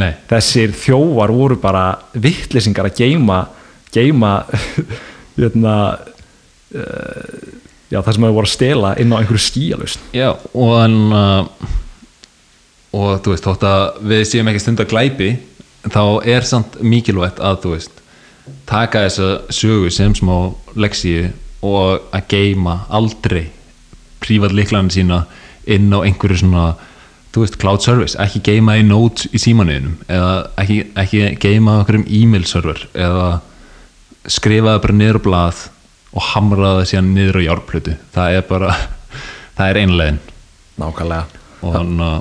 Nei, 0.00 0.12
þessir 0.30 0.72
þjóvar 0.72 1.32
voru 1.36 1.58
bara 1.60 1.84
vittlisingar 2.16 2.88
að 2.88 3.02
geima 3.02 3.42
geima 3.92 4.32
hérna, 5.38 5.76
uh, 6.74 7.38
já, 7.92 8.00
það 8.00 8.12
sem 8.14 8.26
þau 8.26 8.32
voru 8.32 8.48
að 8.48 8.54
stela 8.54 8.92
inn 9.00 9.12
á 9.12 9.20
einhverju 9.20 9.46
skíalust 9.46 10.12
já 10.16 10.30
og 10.32 10.74
en 10.80 10.98
uh, 11.12 11.70
og 12.92 13.22
þú 13.24 13.34
veist, 13.34 13.48
þótt 13.48 13.66
að 13.68 13.84
við 14.12 14.24
séum 14.28 14.52
ekki 14.52 14.64
stund 14.64 14.84
að 14.84 14.92
glæpi 14.92 15.32
þá 15.92 16.04
er 16.28 16.48
samt 16.48 16.78
mikilvægt 16.84 17.40
að 17.42 17.60
þú 17.64 17.74
veist 17.76 18.00
taka 18.68 19.04
þessa 19.06 19.30
sögu 19.54 19.92
sem 19.94 20.14
smá 20.16 20.34
leksíu 20.74 21.30
og 21.62 22.08
að 22.14 22.26
geima 22.32 22.82
aldrei 22.90 23.46
prívat 24.22 24.54
líklarinn 24.54 24.90
sína 24.92 25.24
inn 25.70 25.92
á 25.94 26.02
einhverju 26.02 26.42
svona 26.42 26.72
þú 27.32 27.44
veist, 27.44 27.58
cloud 27.60 27.84
service, 27.84 28.18
ekki 28.20 28.42
geima 28.44 28.76
í 28.76 28.82
notes 28.84 29.28
í 29.32 29.40
símanuðinum 29.40 29.94
eða 30.10 30.32
ekki, 30.60 30.80
ekki 31.00 31.22
geima 31.40 31.78
á 31.78 31.80
einhverjum 31.80 32.08
e-mail 32.18 32.44
server 32.48 32.82
eða 32.92 33.28
skrifa 34.30 34.74
það 34.74 34.82
bara 34.86 34.98
niður 34.98 35.22
á 35.22 35.26
blað 35.26 35.62
og 36.12 36.26
hamra 36.32 36.74
það 36.78 36.90
síðan 36.90 37.14
niður 37.16 37.40
á 37.40 37.46
járplötu 37.46 37.96
það 38.14 38.36
er 38.36 38.44
bara, 38.50 38.74
það 39.56 39.70
er 39.70 39.80
einlegin 39.82 40.20
nákvæmlega. 40.82 41.40
Og 41.62 41.74
þannig 41.76 42.06
að 42.10 42.20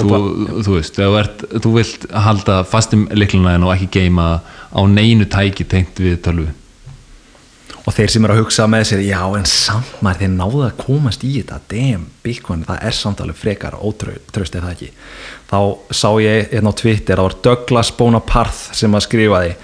þú, 0.00 0.20
þú 0.66 0.76
veist, 0.76 0.96
þú, 0.96 1.10
ert, 1.20 1.44
þú 1.64 1.74
vilt 1.74 2.06
halda 2.26 2.62
fastum 2.68 3.06
líklarinn 3.16 3.66
og 3.66 3.74
ekki 3.74 3.90
geima 4.00 4.30
á 4.70 4.80
neinu 4.86 5.26
tæki 5.30 5.66
tengt 5.68 6.00
við 6.00 6.20
tölvu 6.24 6.48
og 7.90 7.96
þeir 7.96 8.12
sem 8.12 8.26
eru 8.26 8.34
að 8.36 8.40
hugsa 8.44 8.66
með 8.70 8.84
sér 8.86 9.00
já 9.02 9.20
en 9.34 9.46
samt 9.50 10.02
maður 10.04 10.20
þeir 10.22 10.32
náðu 10.36 10.60
að 10.62 10.74
komast 10.78 11.24
í 11.26 11.30
þetta. 11.40 11.56
Damn, 11.72 12.04
Bitcoin, 12.22 12.62
það 12.68 12.84
er 12.86 12.94
samt 12.94 13.22
alveg 13.24 13.40
frekar 13.40 13.74
ótröst 13.82 14.54
er 14.54 14.62
það 14.62 14.74
ekki? 14.76 14.90
Þá 15.50 15.58
sá 15.98 16.10
ég 16.22 16.52
hérna 16.52 16.70
á 16.70 16.78
Twitter 16.78 17.18
það 17.18 17.26
var 17.26 17.36
Douglas 17.48 17.90
Bonaparte 17.98 18.78
sem 18.78 18.94
að 18.94 19.06
skrifaði 19.08 19.56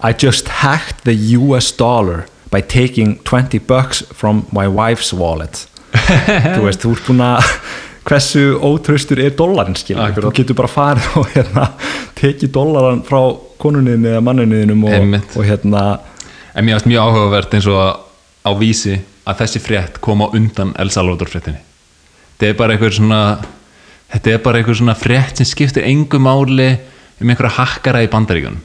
I 0.00 0.12
just 0.16 0.48
hacked 0.62 1.04
the 1.04 1.16
US 1.36 1.68
dollar 1.76 2.24
by 2.48 2.62
taking 2.62 3.18
20 3.28 3.60
bucks 3.68 4.02
from 4.08 4.46
my 4.52 4.64
wife's 4.64 5.12
wallet. 5.12 5.66
Þú 6.56 6.64
veist, 6.64 6.80
þú 6.80 6.96
ert 6.96 7.06
búin 7.10 7.22
að 7.24 7.52
hversu 8.06 8.48
ótröstur 8.62 9.20
er 9.20 9.36
dólarinn 9.36 9.76
skil 9.76 9.98
Akkurat. 9.98 10.30
þú 10.30 10.36
getur 10.40 10.56
bara 10.60 10.70
farið 10.70 11.16
og 11.20 11.32
hérna 11.34 11.70
tekið 12.16 12.52
dólaran 12.54 13.00
frá 13.04 13.20
konunniðinu 13.60 14.12
eða 14.12 14.22
manninniðinum 14.28 14.84
og, 14.86 15.16
og 15.34 15.48
hérna 15.48 15.82
En 16.56 16.64
mér 16.64 16.78
finnst 16.78 16.88
mjög 16.88 17.04
áhugavert 17.04 17.54
eins 17.56 17.68
og 17.68 18.00
á 18.46 18.50
vísi 18.56 18.96
að 19.26 19.42
þessi 19.42 19.60
frétt 19.60 20.00
kom 20.00 20.24
á 20.24 20.32
undan 20.32 20.72
El 20.80 20.90
Salvador 20.94 21.28
fréttinni. 21.28 21.60
Þetta 22.36 22.48
er 22.48 22.58
bara 22.58 22.76
einhver 22.76 22.94
svona 22.96 23.20
þetta 24.12 24.32
er 24.32 24.42
bara 24.44 24.60
einhver 24.60 24.78
svona 24.78 24.96
frétt 24.96 25.40
sem 25.40 25.48
skiptir 25.48 25.84
engu 25.84 26.20
máli 26.22 26.70
um 27.20 27.28
einhverja 27.28 27.58
hakkara 27.58 28.04
í 28.04 28.10
bandaríkunum 28.12 28.62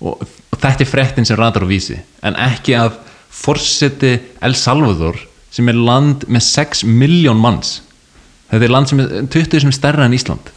og, 0.00 0.24
og 0.24 0.58
þetta 0.58 0.84
er 0.86 0.90
fréttin 0.90 1.28
sem 1.28 1.38
ratar 1.38 1.66
á 1.66 1.70
vísi. 1.70 2.00
En 2.26 2.38
ekki 2.38 2.74
að 2.78 2.98
forseti 3.30 4.16
El 4.42 4.56
Salvador 4.58 5.18
sem 5.54 5.68
er 5.70 5.78
land 5.78 6.26
með 6.30 6.46
6 6.46 6.84
miljón 6.86 7.40
manns 7.42 7.80
þetta 8.50 8.66
er 8.66 8.74
land 8.74 8.90
sem 8.90 9.02
er 9.02 9.14
20 9.30 9.62
sem 9.62 9.70
er 9.70 9.76
stærra 9.76 10.06
en 10.06 10.16
Ísland 10.16 10.50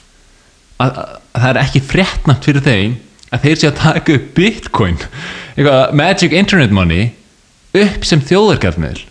að, 0.82 0.90
að, 0.90 1.16
að 1.34 1.44
það 1.44 1.50
er 1.50 1.62
ekki 1.64 1.84
fréttnæmt 1.90 2.48
fyrir 2.50 2.66
þeim 2.66 2.96
að 3.34 3.46
þeir 3.46 3.60
sé 3.60 3.70
að 3.70 3.80
taka 3.82 4.18
upp 4.18 4.28
bitcoin 4.38 5.00
eitthvað 5.54 5.98
magic 5.98 6.36
internet 6.38 6.74
money 6.74 7.12
upp 7.74 8.06
sem 8.06 8.22
þjóðargjafmiðl 8.22 9.04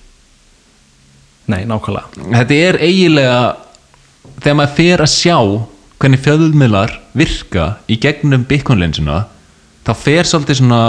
nei, 1.51 1.63
nákvæmlega. 1.67 2.27
Þetta 2.33 2.59
er 2.69 2.79
eiginlega 2.83 3.39
þegar 4.43 4.59
maður 4.59 4.77
fer 4.79 5.03
að 5.05 5.13
sjá 5.13 5.37
hvernig 6.03 6.23
fjöðulmiðlar 6.25 6.95
virka 7.19 7.67
í 7.91 7.99
gegnum 8.03 8.47
bitcoin-lensuna 8.49 9.25
þá 9.87 9.93
fer 9.99 10.29
svolítið 10.29 10.61
svona 10.61 10.83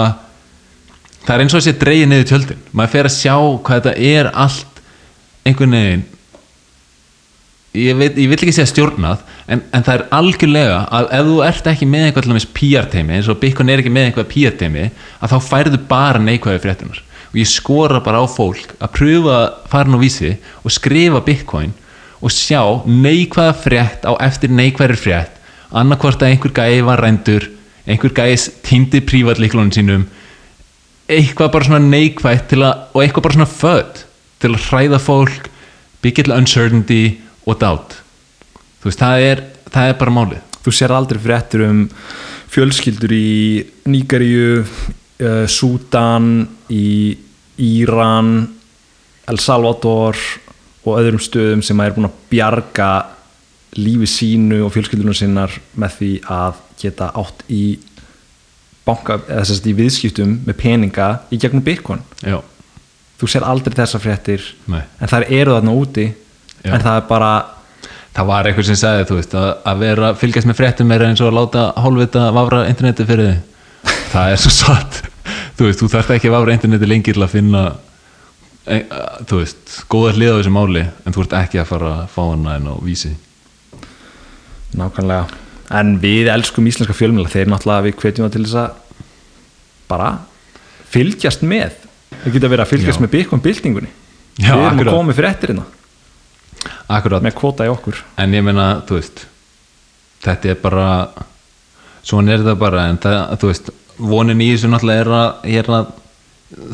það 1.24 1.34
er 1.34 1.44
eins 1.44 1.56
og 1.56 1.64
sé 1.64 1.74
dreigið 1.78 2.10
niður 2.10 2.30
tjöldin. 2.30 2.64
Maður 2.72 2.94
fer 2.94 3.08
að 3.10 3.16
sjá 3.16 3.34
hvað 3.66 3.80
þetta 3.80 3.94
er 4.14 4.30
allt 4.44 4.82
einhvern 5.44 5.76
veginn 5.78 6.04
ég, 7.74 7.96
veit, 7.98 8.16
ég 8.18 8.30
vil 8.30 8.38
ekki 8.38 8.54
segja 8.54 8.70
stjórnað 8.70 9.22
en, 9.50 9.62
en 9.74 9.84
það 9.84 9.94
er 9.96 10.04
algjörlega 10.14 10.80
að 10.94 11.08
ef 11.18 11.28
þú 11.28 11.38
ert 11.48 11.70
ekki 11.72 11.88
með 11.90 12.06
eitthvað 12.08 12.46
PR-teimi 12.58 13.16
eins 13.16 13.30
og 13.30 13.40
Bitcoin 13.42 13.72
er 13.72 13.82
ekki 13.82 13.92
með 13.94 14.10
eitthvað 14.10 14.30
PR-teimi 14.30 14.84
að 15.18 15.34
þá 15.34 15.48
færðu 15.48 15.80
bara 15.90 16.22
neikvæði 16.22 16.62
fréttunar 16.62 17.00
og 17.34 17.40
ég 17.40 17.50
skora 17.50 18.02
bara 18.04 18.22
á 18.22 18.26
fólk 18.30 18.76
að 18.78 18.92
pröfa 18.94 19.38
fara 19.72 19.90
nú 19.90 19.98
vísi 20.02 20.36
og 20.62 20.74
skrifa 20.74 21.22
Bitcoin 21.26 21.74
og 22.24 22.32
sjá 22.32 22.62
neikvæða 22.86 23.56
frétt 23.64 24.06
á 24.06 24.12
eftir 24.22 24.54
neikvæðri 24.54 25.00
frétt 25.00 25.40
annarkvort 25.74 26.22
að 26.22 26.30
einhver 26.30 26.54
gæði 26.54 26.84
var 26.86 27.02
rændur 27.02 27.48
einhver 27.90 28.14
gæði 28.14 28.38
týndi 28.64 29.02
prívatlíklunum 29.02 29.74
sínum 29.74 30.06
eitthvað 31.10 31.50
bara 31.52 31.66
svona 31.66 31.82
neikvætt 31.90 32.54
að, 32.54 32.70
og 32.94 33.02
eitthvað 33.02 33.26
bara 33.26 33.38
svona 33.40 33.50
född 33.50 34.04
til 34.40 34.54
að 34.54 34.70
hræða 34.70 35.02
fólk 35.02 35.50
byggja 36.04 36.28
til 36.28 36.36
uncertainty 36.38 37.02
og 37.44 37.58
doubt. 37.60 37.98
Þú 38.80 38.90
veist, 38.90 39.00
það 39.00 39.26
er, 39.28 39.42
það 39.72 39.90
er 39.90 39.98
bara 40.00 40.14
málið. 40.14 40.42
Þú 40.64 40.74
sér 40.74 40.94
aldrei 40.96 41.20
fréttur 41.20 41.64
um 41.66 41.82
fjölskyldur 42.54 43.12
í 43.12 43.64
Nígaríu 43.90 44.62
uh, 44.62 45.44
Súdan 45.50 46.46
í 46.72 47.16
Íran 47.60 48.36
El 49.30 49.40
Salvador 49.40 50.18
og 50.84 50.98
öðrum 51.00 51.22
stöðum 51.22 51.62
sem 51.64 51.80
er 51.80 51.94
búin 51.96 52.08
að 52.10 52.16
bjarga 52.30 52.90
lífi 53.80 54.06
sínu 54.10 54.60
og 54.66 54.72
fjölskyldunum 54.74 55.16
sinnar 55.16 55.52
með 55.80 55.98
því 55.98 56.10
að 56.30 56.60
geta 56.78 57.10
átt 57.16 57.44
í 57.50 57.64
banka, 58.84 59.18
eða 59.24 59.46
þess 59.46 59.62
að 59.62 59.70
í 59.70 59.76
viðskiptum 59.78 60.34
með 60.44 60.58
peninga 60.60 61.08
í 61.32 61.38
gegnum 61.40 61.64
já, 61.64 62.38
þú 63.18 63.30
sér 63.30 63.46
aldrei 63.48 63.74
þessar 63.78 64.02
fréttir. 64.04 64.44
Nei. 64.68 64.82
En 65.00 65.10
þær 65.10 65.26
eru 65.30 65.56
þarna 65.56 65.74
úti 65.80 66.06
Já. 66.64 66.72
en 66.72 66.80
það 66.80 66.96
er 66.96 67.08
bara 67.08 67.32
það 68.14 68.28
var 68.30 68.48
eitthvað 68.48 68.68
sem 68.68 68.78
sagði, 68.78 69.06
þú 69.08 69.16
veist, 69.18 69.34
að, 69.38 69.48
að 69.70 69.80
vera 69.82 70.10
fylgjast 70.18 70.48
með 70.48 70.58
fréttum 70.60 70.92
er 70.94 71.06
eins 71.08 71.22
og 71.22 71.30
að 71.30 71.38
láta 71.40 71.64
hálfvita 71.82 72.28
vafra 72.36 72.62
interneti 72.70 73.06
fyrir 73.08 73.32
þig. 73.32 73.40
Það 74.14 74.34
er 74.34 74.42
svo 74.44 74.52
satt. 74.54 75.00
Þú 75.58 75.68
veist, 75.68 75.80
þú 75.80 75.88
þarft 75.90 76.14
ekki 76.14 76.30
að 76.30 76.36
vafra 76.36 76.54
interneti 76.54 76.90
lengi 76.90 77.14
til 77.14 77.24
að 77.24 77.34
finna 77.34 77.64
e, 78.70 78.78
að, 78.78 79.24
þú 79.30 79.40
veist, 79.42 79.76
góða 79.90 80.14
hlið 80.14 80.34
á 80.34 80.38
þessu 80.38 80.54
máli 80.54 80.84
en 80.86 81.16
þú 81.16 81.24
ert 81.24 81.36
ekki 81.40 81.62
að 81.62 81.70
fara 81.72 81.92
að 81.96 82.04
fá 82.14 82.20
hana 82.22 82.56
en 82.60 82.70
á 82.70 82.74
vísi. 82.86 83.14
Nákvæmlega. 84.78 85.42
En 85.74 85.94
við 86.02 86.30
elskum 86.30 86.66
íslenska 86.70 86.94
fjölmjöla 86.94 87.32
þeir 87.32 87.50
náttúrulega 87.50 87.88
við 87.88 87.98
hvetjum 87.98 88.28
það 88.28 88.34
til 88.36 88.46
þess 88.46 88.58
að 88.62 89.04
bara 89.90 90.10
fylgjast 90.94 91.46
með. 91.46 91.80
Það 92.22 92.36
geta 92.36 92.50
verið 92.52 92.64
að 92.64 92.74
fylgjast 92.76 93.00
Já. 93.00 93.02
með 93.02 93.14
byggjum 93.18 93.42
byltingunni. 93.44 93.94
Já, 94.34 94.52
við 94.54 94.68
erum 94.68 94.82
að 94.84 94.92
koma 94.94 95.10
með 95.10 95.18
fréttir 95.18 95.52
hérna 95.52 95.64
akkurat, 96.88 97.24
með 97.24 97.36
kvota 97.38 97.66
í 97.66 97.72
okkur. 97.72 98.00
En 98.20 98.34
ég 98.36 98.44
meina, 98.44 98.68
þú 98.88 98.98
veist 98.98 99.26
þetta 100.24 100.54
er 100.54 100.60
bara 100.62 100.88
svona 102.04 102.32
er 102.32 102.44
það 102.44 102.58
bara 102.60 102.86
en 102.88 102.98
það, 103.00 103.20
þú 103.40 103.50
veist, 103.50 103.70
vonin 103.98 104.42
í 104.42 104.48
þessu 104.54 104.70
náttúrulega 104.72 105.04
er 105.04 105.12
að, 105.18 105.28
er 105.60 105.70
að 105.78 105.92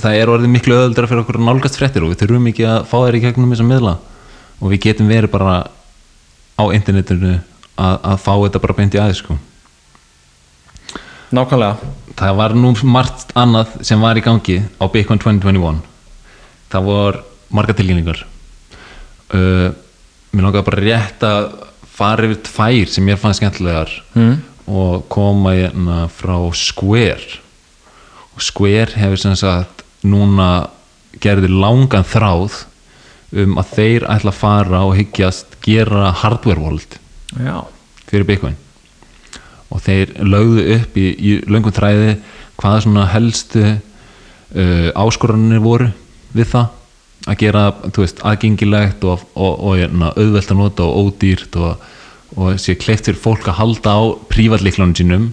það 0.04 0.16
er 0.20 0.32
orðið 0.34 0.54
miklu 0.54 0.76
öðuldra 0.76 1.10
fyrir 1.10 1.22
okkur 1.24 1.40
nálgast 1.42 1.78
fréttir 1.78 2.04
og 2.04 2.12
við 2.12 2.22
þurfum 2.24 2.48
ekki 2.50 2.66
að 2.68 2.80
fá 2.90 2.96
þær 2.98 3.18
í 3.18 3.22
gegnum 3.24 3.54
þessa 3.54 3.68
miðla. 3.68 3.94
Og 4.60 4.72
við 4.72 4.82
getum 4.86 5.10
verið 5.10 5.32
bara 5.32 5.54
á 6.60 6.64
internetinu 6.76 7.36
að, 7.80 7.94
að 7.96 8.18
fá 8.20 8.32
þetta 8.34 8.62
bara 8.66 8.76
beint 8.76 8.96
í 8.96 9.00
aðeins 9.00 9.22
sko. 9.22 9.38
Nákvæmlega. 11.30 11.92
Það 12.18 12.40
var 12.40 12.56
nú 12.58 12.72
margt 12.90 13.30
annað 13.38 13.78
sem 13.86 14.02
var 14.02 14.18
í 14.18 14.24
gangi 14.24 14.58
á 14.82 14.84
Bitcoin 14.90 15.22
2021 15.22 15.78
það 16.70 16.86
vor 16.86 17.20
marga 17.54 17.74
tilkynningar 17.76 18.24
uh, 19.34 19.68
mér 20.30 20.46
langar 20.46 20.66
bara 20.66 20.82
rétt 20.82 21.26
að 21.26 21.50
fara 22.00 22.28
yfir 22.28 22.40
tvær 22.46 22.90
sem 22.92 23.04
mér 23.04 23.20
fannst 23.20 23.42
skemmtilegar 23.42 23.92
mm. 24.14 24.34
og 24.70 25.06
koma 25.12 25.54
hérna 25.56 26.04
frá 26.12 26.36
Square. 26.56 27.40
Og 28.36 28.44
Square 28.44 28.96
hefur 28.96 29.20
sem 29.20 29.36
sagt 29.38 29.84
núna 30.06 30.70
gerði 31.20 31.50
langan 31.52 32.06
þráð 32.06 32.64
um 33.40 33.60
að 33.60 33.76
þeir 33.76 34.08
ætla 34.10 34.32
að 34.32 34.40
fara 34.40 34.82
og 34.86 34.96
hyggjast 34.98 35.58
gera 35.62 36.10
hardware 36.22 36.62
world 36.62 36.96
Já, 37.38 37.62
fyrir 38.10 38.26
Bitcoin. 38.26 38.56
Og 39.70 39.82
þeir 39.84 40.16
lögðu 40.26 40.64
upp 40.74 40.96
í, 40.98 41.06
í 41.14 41.36
löngum 41.46 41.74
þræði 41.74 42.16
hvaða 42.58 42.82
svona 42.84 43.06
helstu 43.12 43.62
uh, 43.70 44.88
áskoranir 44.98 45.62
voru 45.62 45.92
við 46.34 46.50
það 46.54 46.79
að 47.28 47.38
gera 47.42 47.64
veist, 47.96 48.22
aðgengilegt 48.24 49.04
og, 49.04 49.24
og, 49.34 49.64
og, 49.70 49.82
og 49.84 50.06
auðvelt 50.14 50.52
að 50.54 50.60
nota 50.60 50.86
og 50.86 51.10
ódýrt 51.10 51.58
og, 51.60 51.84
og 52.36 52.60
sé 52.62 52.76
kleift 52.80 53.10
fyrir 53.10 53.20
fólk 53.20 53.50
að 53.50 53.58
halda 53.60 53.96
á 53.96 54.02
prívatliklunum 54.32 54.96
sínum 54.96 55.28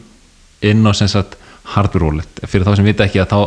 inn 0.66 0.84
á 0.84 0.92
sem 0.98 1.10
sagt 1.12 1.38
hardware 1.76 2.10
wallet. 2.10 2.44
Fyrir 2.48 2.68
þá 2.68 2.76
sem 2.80 2.88
vita 2.88 3.08
ekki 3.08 3.24
að 3.24 3.34
þá 3.34 3.40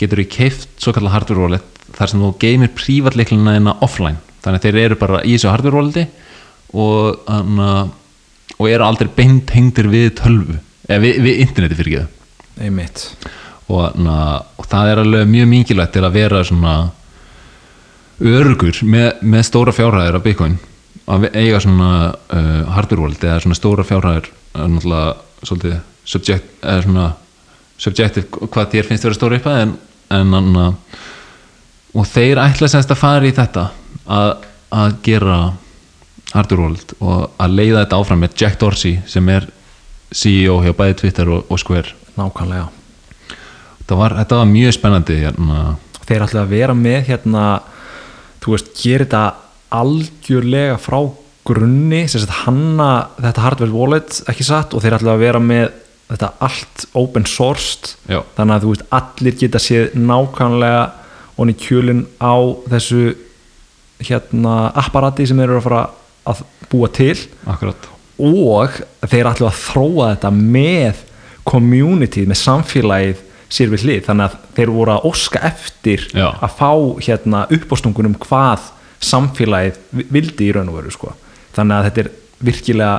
getur 0.00 0.22
við 0.22 0.32
keift 0.34 0.68
svo 0.82 0.94
kallar 0.96 1.14
hardware 1.14 1.44
wallet 1.44 1.82
þar 1.96 2.12
sem 2.12 2.22
þú 2.22 2.32
geymir 2.42 2.74
prívatlikluna 2.76 3.56
innan 3.60 3.84
offline. 3.84 4.18
Þannig 4.44 4.60
að 4.60 4.68
þeir 4.68 4.82
eru 4.82 5.00
bara 5.00 5.22
í 5.22 5.36
þessu 5.36 5.50
hardware 5.50 5.80
walleti 5.80 6.06
og, 6.76 7.30
og 8.58 8.68
eru 8.68 8.86
aldrei 8.86 9.10
beint 9.16 9.50
hengdir 9.54 9.88
við 9.90 10.12
tölvu 10.20 10.58
eða 10.86 11.02
við, 11.02 11.18
við 11.24 11.42
interneti 11.46 11.78
fyrir 11.78 12.02
ekki 12.02 12.66
einmitt. 12.66 13.08
Og, 13.66 13.96
na, 13.98 14.18
og 14.56 14.68
það 14.70 14.92
er 14.92 15.00
alveg 15.02 15.30
mjög 15.30 15.48
mikilvægt 15.50 15.96
til 15.96 16.04
að 16.06 16.14
vera 16.14 16.44
svona 16.46 16.76
örugur 18.20 18.80
með, 18.86 19.10
með 19.22 19.44
stóra 19.48 19.74
fjárhæðir 19.76 20.18
af 20.18 20.24
Bitcoin. 20.24 20.56
Að 21.06 21.28
eiga 21.36 21.60
svona 21.62 21.90
uh, 22.34 22.80
wallet 22.98 23.24
eða 23.24 23.42
svona 23.44 23.58
stóra 23.58 23.84
fjárhæðir 23.86 24.30
er 24.56 24.72
náttúrulega 24.72 25.12
svolítið 25.46 25.76
subject, 26.06 26.48
svona 26.62 27.10
subjective 27.78 28.48
hvað 28.48 28.72
þér 28.72 28.88
finnst 28.88 29.06
vera 29.06 29.18
stóra 29.18 29.36
eitthvað 29.38 29.60
en, 29.64 29.76
en 30.16 30.34
anna, 30.40 30.66
og 31.94 32.08
þeir 32.08 32.40
ætla 32.42 32.70
semst 32.70 32.92
að 32.92 33.00
fara 33.02 33.28
í 33.28 33.34
þetta 33.36 33.68
að, 34.06 34.32
að 34.74 34.96
gera 35.06 35.38
wallet 36.34 36.96
og 37.00 37.36
að 37.40 37.54
leiða 37.54 37.84
þetta 37.84 38.00
áfram 38.00 38.24
með 38.24 38.40
Jack 38.40 38.58
Dorsey 38.60 38.98
sem 39.08 39.28
er 39.32 39.46
CEO 40.12 40.58
hjá 40.64 40.72
bæði 40.76 40.98
Twitter 41.02 41.30
og, 41.32 41.46
og 41.50 41.60
Square. 41.60 41.94
Nákvæmlega. 42.16 42.68
Var, 43.86 44.14
þetta 44.20 44.40
var 44.40 44.48
mjög 44.50 44.74
spennandi 44.74 45.16
hérna, 45.20 45.76
þeir 46.06 46.24
ætla 46.26 46.42
að 46.42 46.52
vera 46.52 46.74
með 46.74 47.10
hérna 47.10 47.42
þú 48.46 48.54
veist, 48.54 48.72
gera 48.78 49.04
þetta 49.04 49.24
algjörlega 49.76 50.76
frá 50.78 51.00
grunni 51.46 52.04
hanna 52.44 52.90
þetta 53.18 53.42
hardware 53.42 53.74
wallet 53.74 54.20
ekki 54.30 54.46
satt 54.46 54.74
og 54.74 54.82
þeir 54.82 54.96
ætla 54.98 55.14
að 55.14 55.24
vera 55.26 55.42
með 55.42 55.74
þetta 56.06 56.30
allt 56.46 56.86
open 56.94 57.26
sourced. 57.26 57.96
Já. 58.06 58.22
þannig 58.36 58.54
að 58.54 58.64
þú 58.64 58.72
veist, 58.72 58.86
allir 58.98 59.38
geta 59.40 59.62
séð 59.62 59.96
nákvæmlega 59.98 60.84
onni 61.36 61.56
kjölinn 61.58 62.04
á 62.22 62.34
þessu 62.70 63.16
hérna 64.06 64.54
apparati 64.76 65.26
sem 65.26 65.38
þeir 65.38 65.50
eru 65.50 65.60
að 65.60 65.66
fara 65.66 65.82
að 66.26 66.42
búa 66.70 66.90
til. 66.94 67.16
Akkurat. 67.50 67.90
Og 68.16 68.78
þeir 69.04 69.30
ætlu 69.32 69.48
að 69.50 69.60
þróa 69.64 70.10
þetta 70.14 70.32
með 70.36 71.02
community, 71.46 72.24
með 72.26 72.40
samfélagið 72.42 73.25
sér 73.48 73.70
við 73.70 73.84
hlið, 73.86 74.00
þannig 74.08 74.26
að 74.26 74.38
þeir 74.56 74.70
voru 74.74 74.92
að 74.96 75.04
óska 75.10 75.42
eftir 75.46 76.06
Já. 76.12 76.28
að 76.42 76.56
fá 76.58 76.70
hérna 77.06 77.44
uppástungunum 77.54 78.16
hvað 78.24 78.64
samfélagið 79.06 79.76
vi- 79.92 80.06
vildi 80.10 80.48
í 80.48 80.54
raun 80.56 80.68
og 80.72 80.80
veru 80.80 80.90
sko. 80.94 81.12
þannig 81.56 81.76
að 81.76 81.84
þetta 81.90 82.00
er 82.04 82.10
virkilega 82.46 82.96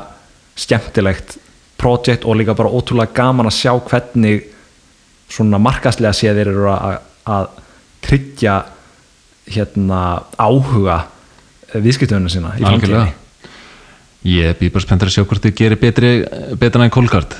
skemmtilegt 0.58 1.38
projekt 1.78 2.26
og 2.26 2.38
líka 2.40 2.56
bara 2.58 2.70
ótrúlega 2.74 3.14
gaman 3.14 3.46
að 3.50 3.58
sjá 3.60 3.74
hvernig 3.90 4.46
svona 5.30 5.60
markaslega 5.60 6.14
sé 6.16 6.32
þeir 6.34 6.48
eru 6.54 6.70
að, 6.72 7.00
að 7.28 7.48
tryggja 8.08 8.56
hérna 9.52 10.24
áhuga 10.40 11.02
viðskiptöðuna 11.76 12.32
sína 12.32 12.56
í 12.58 12.64
framtíðinni 12.64 13.14
ég 14.28 14.58
býð 14.60 14.74
bara 14.74 14.86
spenntur 14.88 15.12
að 15.12 15.16
sjá 15.18 15.24
hvort 15.28 15.44
þið 15.46 15.56
gerir 15.60 15.80
betri 15.82 16.12
betra 16.60 16.84
en 16.88 16.94
Kolgard 16.94 17.36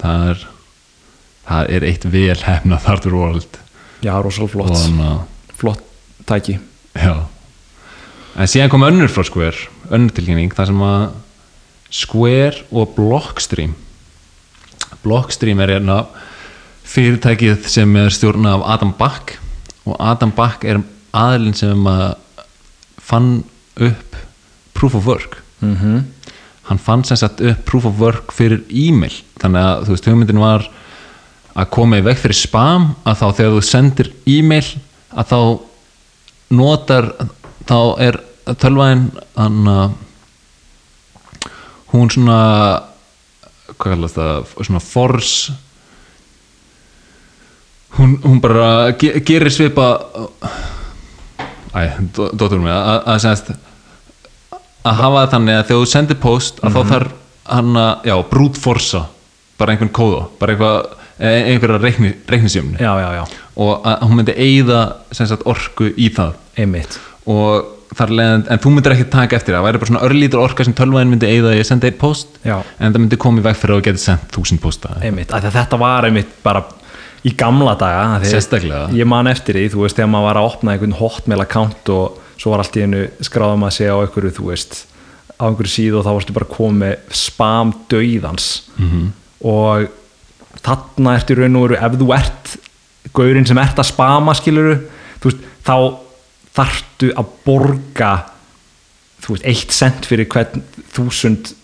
það 0.00 0.28
er, 0.32 0.46
það 1.48 1.74
er 1.76 1.86
eitt 1.90 2.04
vel 2.12 2.38
hefnað 2.46 2.88
hardware 2.88 3.18
world 3.18 3.58
Já, 4.02 4.16
rosalega 4.18 4.50
flott. 4.50 4.74
Hann 4.74 5.20
flott 5.54 5.82
tæki. 6.26 6.56
Já. 6.98 7.28
En 8.34 8.48
síðan 8.50 8.72
kom 8.72 8.82
önnur 8.82 9.10
frá 9.12 9.22
Square 9.26 9.68
önnur 9.94 10.14
tilkynning 10.16 10.54
þar 10.56 10.70
sem 10.72 10.82
að 10.82 11.04
Square 11.92 12.64
og 12.72 12.96
Blockstream. 12.96 13.76
Blockstream 15.04 15.60
er 15.62 15.76
hérna 15.76 16.00
fyrirtækið 16.88 17.68
sem 17.70 17.94
er 18.00 18.10
stjórna 18.10 18.56
af 18.56 18.66
Adam 18.74 18.94
Back. 18.98 19.36
Og 19.86 19.94
Adam 20.00 20.32
Back 20.34 20.64
er 20.66 20.82
aðlinn 21.14 21.54
sem 21.54 21.86
að 21.86 22.16
fann 22.98 23.44
upp 23.76 24.18
Proof 24.74 24.98
of 24.98 25.06
Work. 25.06 25.38
Mm 25.60 25.76
-hmm. 25.76 26.02
hann 26.62 26.78
fann 26.78 27.04
sem 27.04 27.16
sagt 27.16 27.40
upp 27.40 27.64
proof 27.64 27.84
of 27.84 27.98
work 27.98 28.32
fyrir 28.32 28.62
e-mail. 28.70 29.12
Þannig 29.38 29.60
að 29.60 29.84
þú 29.84 29.88
veist 29.88 30.04
hugmyndin 30.04 30.38
var 30.38 30.70
að 31.52 31.70
koma 31.74 32.00
í 32.00 32.04
veg 32.06 32.20
fyrir 32.20 32.38
spam 32.38 32.92
að 33.04 33.18
þá 33.20 33.26
þegar 33.38 33.56
þú 33.56 33.64
sendir 33.68 34.12
e-mail 34.28 34.64
að 35.12 35.32
þá 35.32 35.40
notar 36.52 37.10
þá 37.68 37.78
er 38.06 38.20
tölvæðin 38.60 39.04
hann 39.36 39.68
að 39.72 39.98
hún 41.92 42.10
svona 42.12 42.38
hvað 43.76 43.84
kallast 43.84 44.16
það 44.16 44.54
svona 44.56 44.82
force 44.84 45.54
hún, 47.98 48.16
hún 48.24 48.40
bara 48.40 48.92
ge 48.98 49.20
gerir 49.26 49.52
svipa 49.52 49.88
æ, 51.76 51.82
dóttur 52.16 52.60
mig 52.62 52.72
að, 52.72 53.18
semst 53.24 53.52
að 54.82 54.98
hafa 54.98 55.24
það 55.26 55.32
þannig 55.36 55.58
að 55.58 55.66
þegar 55.68 55.82
þú 55.84 55.90
sendir 55.92 56.20
post 56.22 56.64
að 56.64 56.78
þá 56.78 56.94
þarf 56.94 57.18
hann 57.52 57.76
að, 57.76 57.92
já, 58.08 58.16
brútforsa 58.30 59.04
bara 59.60 59.74
einhvern 59.74 59.92
kóða, 59.94 60.26
bara 60.40 60.54
eitthvað 60.54 60.76
e- 60.82 61.01
einhverja 61.22 61.78
reikni, 61.82 62.14
reiknisjöfni 62.28 62.80
og 62.82 63.86
að 63.86 64.02
hún 64.08 64.18
myndi 64.18 64.34
sagt 65.12 65.46
orku 65.46 65.92
í 65.94 66.10
það. 66.14 66.34
Einmitt. 66.58 66.98
Og 67.30 67.68
þar 67.96 68.12
leðan, 68.16 68.44
en 68.50 68.60
þú 68.62 68.72
myndir 68.72 68.94
ekki 68.94 69.08
taka 69.12 69.36
eftir 69.36 69.52
það, 69.54 69.58
það 69.58 69.66
væri 69.66 69.80
bara 69.82 69.90
svona 69.90 70.04
örlítur 70.08 70.42
orka 70.42 70.66
sem 70.66 70.76
tölvæðin 70.76 71.12
myndi 71.12 71.28
eyða 71.28 71.54
í 71.56 71.60
að 71.60 71.68
senda 71.68 71.88
eitt 71.88 71.98
post 72.00 72.38
Já. 72.40 72.54
en 72.78 72.94
það 72.94 73.02
myndi 73.02 73.18
koma 73.20 73.42
í 73.42 73.44
veg 73.44 73.58
fyrir 73.60 73.76
að 73.76 73.82
getur 73.88 74.02
sendt 74.02 74.36
þúsund 74.36 74.62
posta. 74.62 74.94
Einmitt, 75.04 75.34
þetta 75.44 75.80
var 75.80 76.08
einmitt 76.08 76.32
bara 76.44 76.64
í 77.22 77.34
gamla 77.38 77.74
daga 77.78 78.20
Sérstaklega. 78.26 78.88
ég 78.96 79.08
man 79.08 79.28
eftir 79.30 79.58
því, 79.58 79.66
þú 79.74 79.84
veist, 79.84 79.98
þegar 79.98 80.10
maður 80.14 80.28
var 80.30 80.40
að 80.40 80.48
opna 80.48 80.74
einhvern 80.74 80.96
hotmail 80.98 81.44
account 81.44 81.92
og 81.94 82.22
svo 82.40 82.54
var 82.54 82.64
allt 82.64 82.78
í 82.80 82.86
einu 82.86 83.04
skráðum 83.22 83.66
að 83.68 83.76
segja 83.76 83.94
á 83.94 84.02
einhverju, 84.02 84.34
þú 84.40 84.48
veist 84.48 84.78
á 85.36 85.42
einhverju 85.46 85.74
síðu 85.76 86.00
og 86.00 86.06
þá 86.06 86.12
varstu 86.16 86.36
bara 86.36 86.50
komið 86.50 86.94
spam 87.14 87.74
döiðans 87.92 88.48
-hmm. 88.78 89.10
og 89.52 89.90
þarna 90.66 91.16
ertu 91.18 91.36
raun 91.38 91.58
og 91.58 91.66
veru 91.66 91.78
ef 91.78 91.96
þú 92.00 92.10
ert 92.16 92.52
gaurinn 93.16 93.48
sem 93.48 93.58
ert 93.60 93.80
að 93.80 93.90
spama 93.90 94.34
skiluru, 94.38 94.76
veist, 95.22 95.42
þá 95.66 95.76
þarftu 96.56 97.10
að 97.18 97.32
borga 97.46 98.12
þú 99.22 99.36
veist, 99.36 99.48
eitt 99.48 99.74
cent 99.74 100.06
fyrir 100.08 100.28
hvern 100.30 100.64
þúsund 100.94 101.54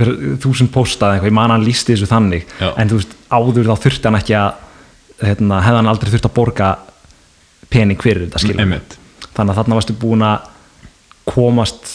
þúsund 0.00 0.70
postað 0.72 1.16
eitthvað, 1.16 1.28
ég 1.28 1.36
man 1.36 1.52
hann 1.52 1.64
lísti 1.66 1.92
þessu 1.94 2.08
þannig 2.08 2.46
Já. 2.60 2.70
en 2.80 2.90
þú 2.90 3.00
veist, 3.00 3.16
áður 3.28 3.68
þá 3.68 3.84
þurfti 3.84 4.08
hann 4.08 4.20
ekki 4.20 4.36
að 4.38 5.26
hérna, 5.26 5.60
hefði 5.64 5.80
hann 5.80 5.90
aldrei 5.90 6.12
þurft 6.14 6.28
að 6.30 6.36
borga 6.38 6.70
pening 7.70 8.00
fyrir 8.02 8.24
þetta 8.26 8.42
skilur 8.42 8.64
Einmitt. 8.64 8.96
þannig 9.36 9.52
að 9.52 9.58
þarna 9.60 9.78
varstu 9.80 9.96
búin 10.00 10.24
að 10.26 10.48
komast 11.28 11.90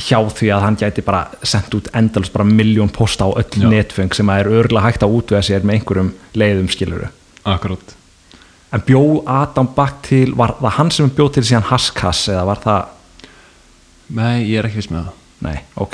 hjá 0.00 0.18
því 0.32 0.50
að 0.54 0.64
hann 0.64 0.78
gæti 0.80 1.04
bara 1.04 1.26
sendt 1.42 1.74
út 1.76 1.90
endalst 1.96 2.32
bara 2.34 2.48
miljón 2.48 2.92
posta 2.92 3.28
á 3.28 3.30
öll 3.36 3.62
Já. 3.62 3.68
netfeng 3.68 4.14
sem 4.16 4.28
að 4.32 4.44
er 4.44 4.52
örgulega 4.60 4.86
hægt 4.88 5.06
að 5.06 5.16
útvega 5.18 5.42
sér 5.46 5.66
með 5.66 5.80
einhverjum 5.80 6.12
leiðum 6.34 6.70
skiluru 6.72 7.10
Akkurát 7.44 7.96
en 8.70 8.84
bjó 8.86 9.02
Adam 9.26 9.68
Back 9.74 10.02
til, 10.06 10.32
var 10.38 10.54
það 10.60 10.76
hann 10.78 10.90
sem 10.94 11.10
bjó 11.10 11.28
til 11.34 11.44
síðan 11.46 11.68
Haskass 11.70 12.28
eða 12.30 12.46
var 12.48 12.62
það 12.62 12.96
Nei, 14.10 14.42
ég 14.50 14.58
er 14.58 14.66
ekki 14.66 14.80
viss 14.80 14.90
með 14.90 15.04
það. 15.06 15.18
Nei, 15.46 15.58
ok. 15.78 15.92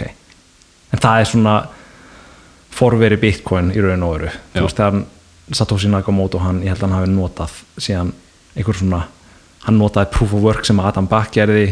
En 0.95 1.03
það 1.03 1.19
er 1.21 1.29
svona 1.29 1.57
forveri 2.77 3.19
bitcoin 3.21 3.73
í 3.77 3.83
raun 3.85 4.05
og 4.07 4.25
Já. 4.25 4.31
Þú 4.55 4.63
veist 4.65 4.81
þegar 4.81 5.03
Satoshi 5.57 5.91
Nakamoto 5.93 6.41
hann, 6.43 6.63
ég 6.65 6.73
held 6.73 6.81
að 6.81 6.89
hann 6.89 6.97
hafi 6.97 7.11
notað 7.13 7.59
síðan 7.77 8.15
einhver 8.57 8.79
svona 8.79 9.03
hann 9.67 9.79
notaði 9.79 10.11
proof 10.15 10.33
of 10.35 10.43
work 10.47 10.67
sem 10.67 10.81
Adam 10.81 11.09
Back 11.11 11.37
gerði 11.37 11.69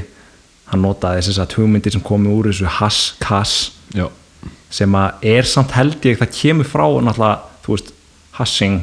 hann 0.70 0.82
notaði 0.84 1.22
þess 1.26 1.42
að 1.42 1.56
hugmyndir 1.58 1.94
sem 1.94 2.04
komi 2.04 2.32
úr 2.32 2.50
þessu 2.50 2.70
hash-kass 2.78 3.54
Já, 3.94 4.08
sem 4.72 4.96
að 4.98 5.28
er 5.34 5.48
samt 5.48 5.76
held 5.76 6.08
ég 6.08 6.18
það 6.18 6.34
kemur 6.38 6.68
frá 6.68 6.84
náttúrulega, 7.04 7.36
þú 7.64 7.76
veist, 7.76 7.94
hashing. 8.34 8.82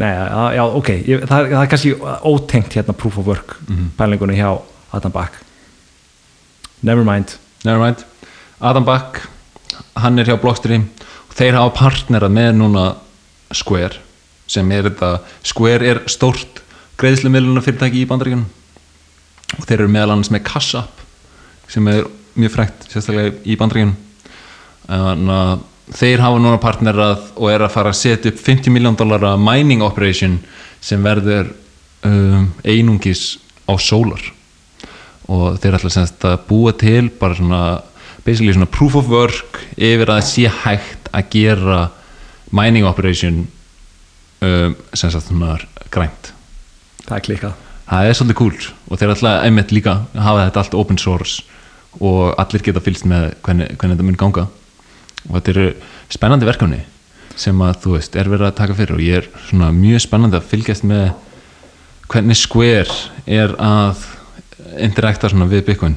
Nei, 0.00 0.10
já, 0.56 0.64
ok 0.64 0.88
ég, 0.96 1.24
það, 1.28 1.50
það 1.52 1.62
er 1.62 1.70
kannski 1.70 1.94
ótengt 2.32 2.76
hérna 2.78 2.96
proof 2.96 3.18
of 3.20 3.28
work 3.28 3.58
pælingunni 3.98 4.38
hjá 4.40 4.54
Adam 4.96 5.12
Back 5.12 5.42
Never 6.82 7.04
mind. 7.04 7.36
Nevermind 7.62 8.04
Adam 8.60 8.84
Back, 8.84 9.20
hann 9.94 10.18
er 10.18 10.26
hjá 10.26 10.34
Blockstream 10.40 10.88
og 11.28 11.36
þeir 11.38 11.54
hafa 11.54 11.76
partnerað 11.76 12.34
með 12.34 12.56
núna 12.58 12.86
Square 13.54 14.00
sem 14.50 14.66
er 14.74 14.88
þetta, 14.88 15.12
Square 15.46 15.86
er 15.92 16.00
stórt 16.10 16.58
greiðslumiluna 16.98 17.62
fyrirtæki 17.62 18.02
í 18.02 18.08
bandaríkjunum. 18.10 18.48
Og 19.60 19.68
þeir 19.68 19.78
eru 19.84 19.92
meðal 19.94 20.16
annars 20.16 20.32
með 20.34 20.44
Cash 20.48 20.80
App 20.80 21.01
sem 21.72 21.88
er 21.88 22.06
mjög 22.36 22.54
frækt 22.56 22.88
sérstaklega 22.90 23.34
í 23.44 23.56
bandaríkjunum. 23.60 23.94
En 24.92 25.32
að 25.32 25.62
þeir 25.92 26.22
hafa 26.24 26.40
núna 26.40 26.60
partnerað 26.62 27.30
og 27.36 27.48
er 27.52 27.64
að 27.64 27.74
fara 27.74 27.92
að 27.92 28.00
setja 28.00 28.32
upp 28.32 28.40
50 28.40 28.74
miljón 28.74 28.98
dollara 28.98 29.34
mining 29.40 29.84
operation 29.84 30.38
sem 30.82 31.02
verður 31.04 31.52
um, 32.06 32.50
einungis 32.64 33.38
á 33.68 33.72
sólar. 33.80 34.22
Og 35.30 35.58
þeir 35.62 35.78
ætla 35.78 35.92
sem 35.92 36.06
sagt 36.08 36.26
að 36.28 36.44
búa 36.48 36.74
til 36.76 37.08
bara 37.20 37.38
svona 37.38 37.62
basically 38.26 38.54
svona 38.54 38.70
proof 38.70 38.96
of 38.98 39.10
work 39.10 39.60
yfir 39.76 40.12
að 40.12 40.24
sé 40.28 40.46
hægt 40.62 41.10
að 41.12 41.28
gera 41.32 41.80
mining 42.54 42.86
operation 42.88 43.44
um, 44.42 44.76
sem 44.92 45.12
sagt 45.12 45.30
svona 45.30 45.56
grænt. 45.92 46.32
Það 47.06 47.16
er 47.16 47.26
klikkað. 47.28 47.56
Það 47.92 48.08
er 48.08 48.16
svolítið 48.16 48.38
cool 48.38 48.68
og 48.88 49.00
þeir 49.00 49.14
ætla 49.16 49.32
einmitt 49.44 49.72
líka 49.74 49.96
að 50.14 50.22
hafa 50.24 50.44
þetta 50.46 50.62
allt 50.62 50.76
open 50.80 51.00
source 51.00 51.42
og 52.00 52.34
allir 52.40 52.62
geta 52.64 52.80
fylgst 52.80 53.04
með 53.08 53.34
hvernig, 53.44 53.72
hvernig 53.76 53.96
þetta 53.98 54.06
mun 54.08 54.20
ganga. 54.22 54.46
Og 55.28 55.34
þetta 55.36 55.52
eru 55.54 55.66
spennandi 56.12 56.46
verkefni 56.48 56.80
sem 57.36 57.60
að 57.64 57.76
þú 57.84 57.92
veist 57.96 58.16
er 58.20 58.28
verið 58.28 58.46
að 58.50 58.56
taka 58.58 58.74
fyrir 58.76 58.94
og 58.96 59.00
ég 59.04 59.20
er 59.22 59.28
svona 59.48 59.70
mjög 59.72 60.02
spennandi 60.04 60.36
að 60.36 60.48
fylgjast 60.50 60.84
með 60.84 61.12
hvernig 62.12 62.36
Square 62.36 62.96
er 63.26 63.54
að 63.56 64.02
interakta 64.82 65.30
svona 65.32 65.46
við 65.50 65.64
Bitcoin. 65.70 65.96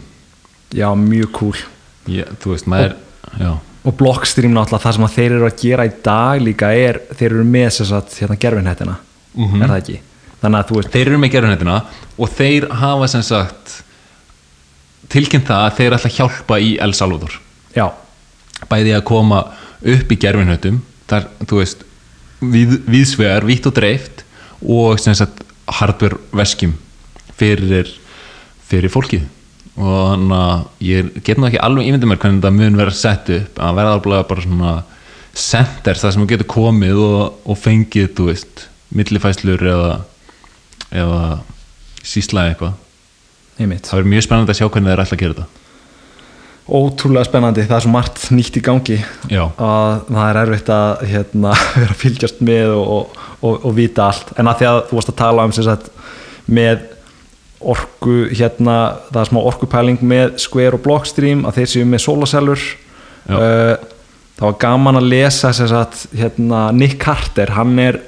Já, 0.75 0.87
mjög 0.95 1.31
cool. 1.35 1.57
Þú 2.05 2.51
veist, 2.53 2.67
maður 2.69 2.95
já, 3.39 3.51
og 3.85 3.95
Blockstream 3.99 4.53
náttúrulega 4.55 4.83
það 4.85 4.95
sem 4.97 5.07
þeir 5.15 5.31
eru 5.39 5.47
að 5.49 5.59
gera 5.61 5.85
í 5.85 5.93
dag 6.05 6.41
líka 6.41 6.69
er 6.77 6.99
þeir 7.17 7.31
eru 7.35 7.45
með 7.49 7.67
þess 7.79 7.93
að 7.97 8.15
hérna 8.19 8.37
gerfinhettina 8.41 8.95
Mhm. 9.35 9.61
er 9.61 9.67
það 9.67 9.79
ekki? 9.81 9.99
Þannig 10.41 10.59
að 10.59 10.67
þú 10.69 10.75
veist 10.79 10.91
þeir 10.93 11.07
eru 11.09 11.17
með 11.19 11.31
gerðunættina 11.33 11.75
og 12.17 12.29
þeir 12.29 12.67
hafa 12.71 13.07
sem 13.11 13.21
sagt 13.21 13.73
tilkynnt 15.11 15.47
það 15.49 15.65
að 15.65 15.77
þeir 15.79 15.97
ætla 15.97 16.11
að 16.11 16.17
hjálpa 16.19 16.59
í 16.61 16.71
El 16.81 16.93
Salvador. 16.97 17.37
Já, 17.75 17.87
bæði 18.71 18.95
að 18.95 19.05
koma 19.09 19.41
upp 19.85 20.11
í 20.11 20.17
gerfinhautum 20.21 20.81
þar, 21.09 21.27
þú 21.45 21.59
veist 21.61 21.85
við, 22.41 22.79
viðsvegar, 22.89 23.45
vítt 23.47 23.69
og 23.69 23.75
dreift 23.77 24.25
og 24.61 24.99
sagt 25.03 25.43
hardware 25.79 26.19
veskjum 26.35 26.75
fyrir, 27.37 27.91
fyrir 28.65 28.93
fólkið. 28.93 29.25
Og 29.75 29.95
þannig 30.13 30.35
að 30.39 30.85
ég 30.87 31.15
get 31.27 31.39
nú 31.39 31.49
ekki 31.49 31.59
alveg 31.59 31.89
ímyndið 31.89 32.11
mér 32.11 32.19
hvernig 32.21 32.39
þetta 32.39 32.55
mun 32.55 32.79
vera 32.79 32.95
sett 32.95 33.31
upp 33.35 33.59
að 33.59 33.79
vera 33.81 33.95
alveg 33.97 34.27
bara 34.29 34.45
svona 34.45 34.75
center 35.35 35.99
þar 35.99 36.15
sem 36.15 36.23
þú 36.23 36.29
getur 36.31 36.47
komið 36.53 37.01
og, 37.03 37.41
og 37.43 37.59
fengið, 37.59 38.13
þú 38.15 38.29
veist 38.29 38.67
millifæslur 38.95 39.65
eða 39.67 39.95
eða 40.95 41.21
sísla 42.05 42.49
eitthvað 42.49 42.75
einmitt. 43.59 43.87
Það 43.87 43.99
verður 43.99 44.11
mjög 44.13 44.25
spennandi 44.25 44.53
að 44.53 44.59
sjá 44.59 44.67
hvernig 44.67 44.91
þeir 44.91 45.03
ætla 45.03 45.17
að 45.17 45.23
gera 45.23 45.37
þetta. 45.37 45.61
Ótrúlega 46.65 47.27
spennandi, 47.27 47.63
það 47.67 47.77
er 47.77 47.83
svo 47.85 47.91
margt 47.93 48.23
nýtt 48.33 48.55
í 48.57 48.63
gangi. 48.65 48.97
Já. 49.29 49.43
að 49.61 50.07
það 50.09 50.25
er 50.25 50.39
erfitt 50.41 50.71
að 50.73 51.03
hérna, 51.11 51.53
vera 51.77 51.93
að 51.93 52.01
fylgjast 52.01 52.41
með 52.45 52.73
og, 52.73 52.87
og, 52.95 53.19
og, 53.41 53.59
og 53.69 53.75
vita 53.77 54.09
allt. 54.09 54.33
En 54.39 54.49
að 54.49 54.61
því 54.61 54.69
að 54.71 54.81
þú 54.89 54.99
varst 54.99 55.13
að 55.13 55.19
tala 55.21 55.45
um 55.45 55.55
sagt, 55.55 55.91
með 56.45 56.87
orku 57.65 58.15
hérna, 58.33 58.79
það 59.11 59.21
er 59.21 59.29
smá 59.29 59.39
orkupæling 59.41 60.01
með 60.05 60.35
Square 60.43 60.77
og 60.77 60.83
Blockstream 60.85 61.45
að 61.47 61.61
þeir 61.61 61.71
séu 61.71 61.85
með 61.89 62.03
solasellur 62.03 62.65
Já. 63.25 63.37
uh, 63.37 63.95
það 64.35 64.45
var 64.49 64.59
gaman 64.65 64.99
að 64.99 65.07
lesa 65.13 65.53
sagt, 65.55 66.05
hérna, 66.17 66.67
Nick 66.75 66.99
Carter. 67.01 67.53
Hann 67.55 67.77
er 67.81 68.01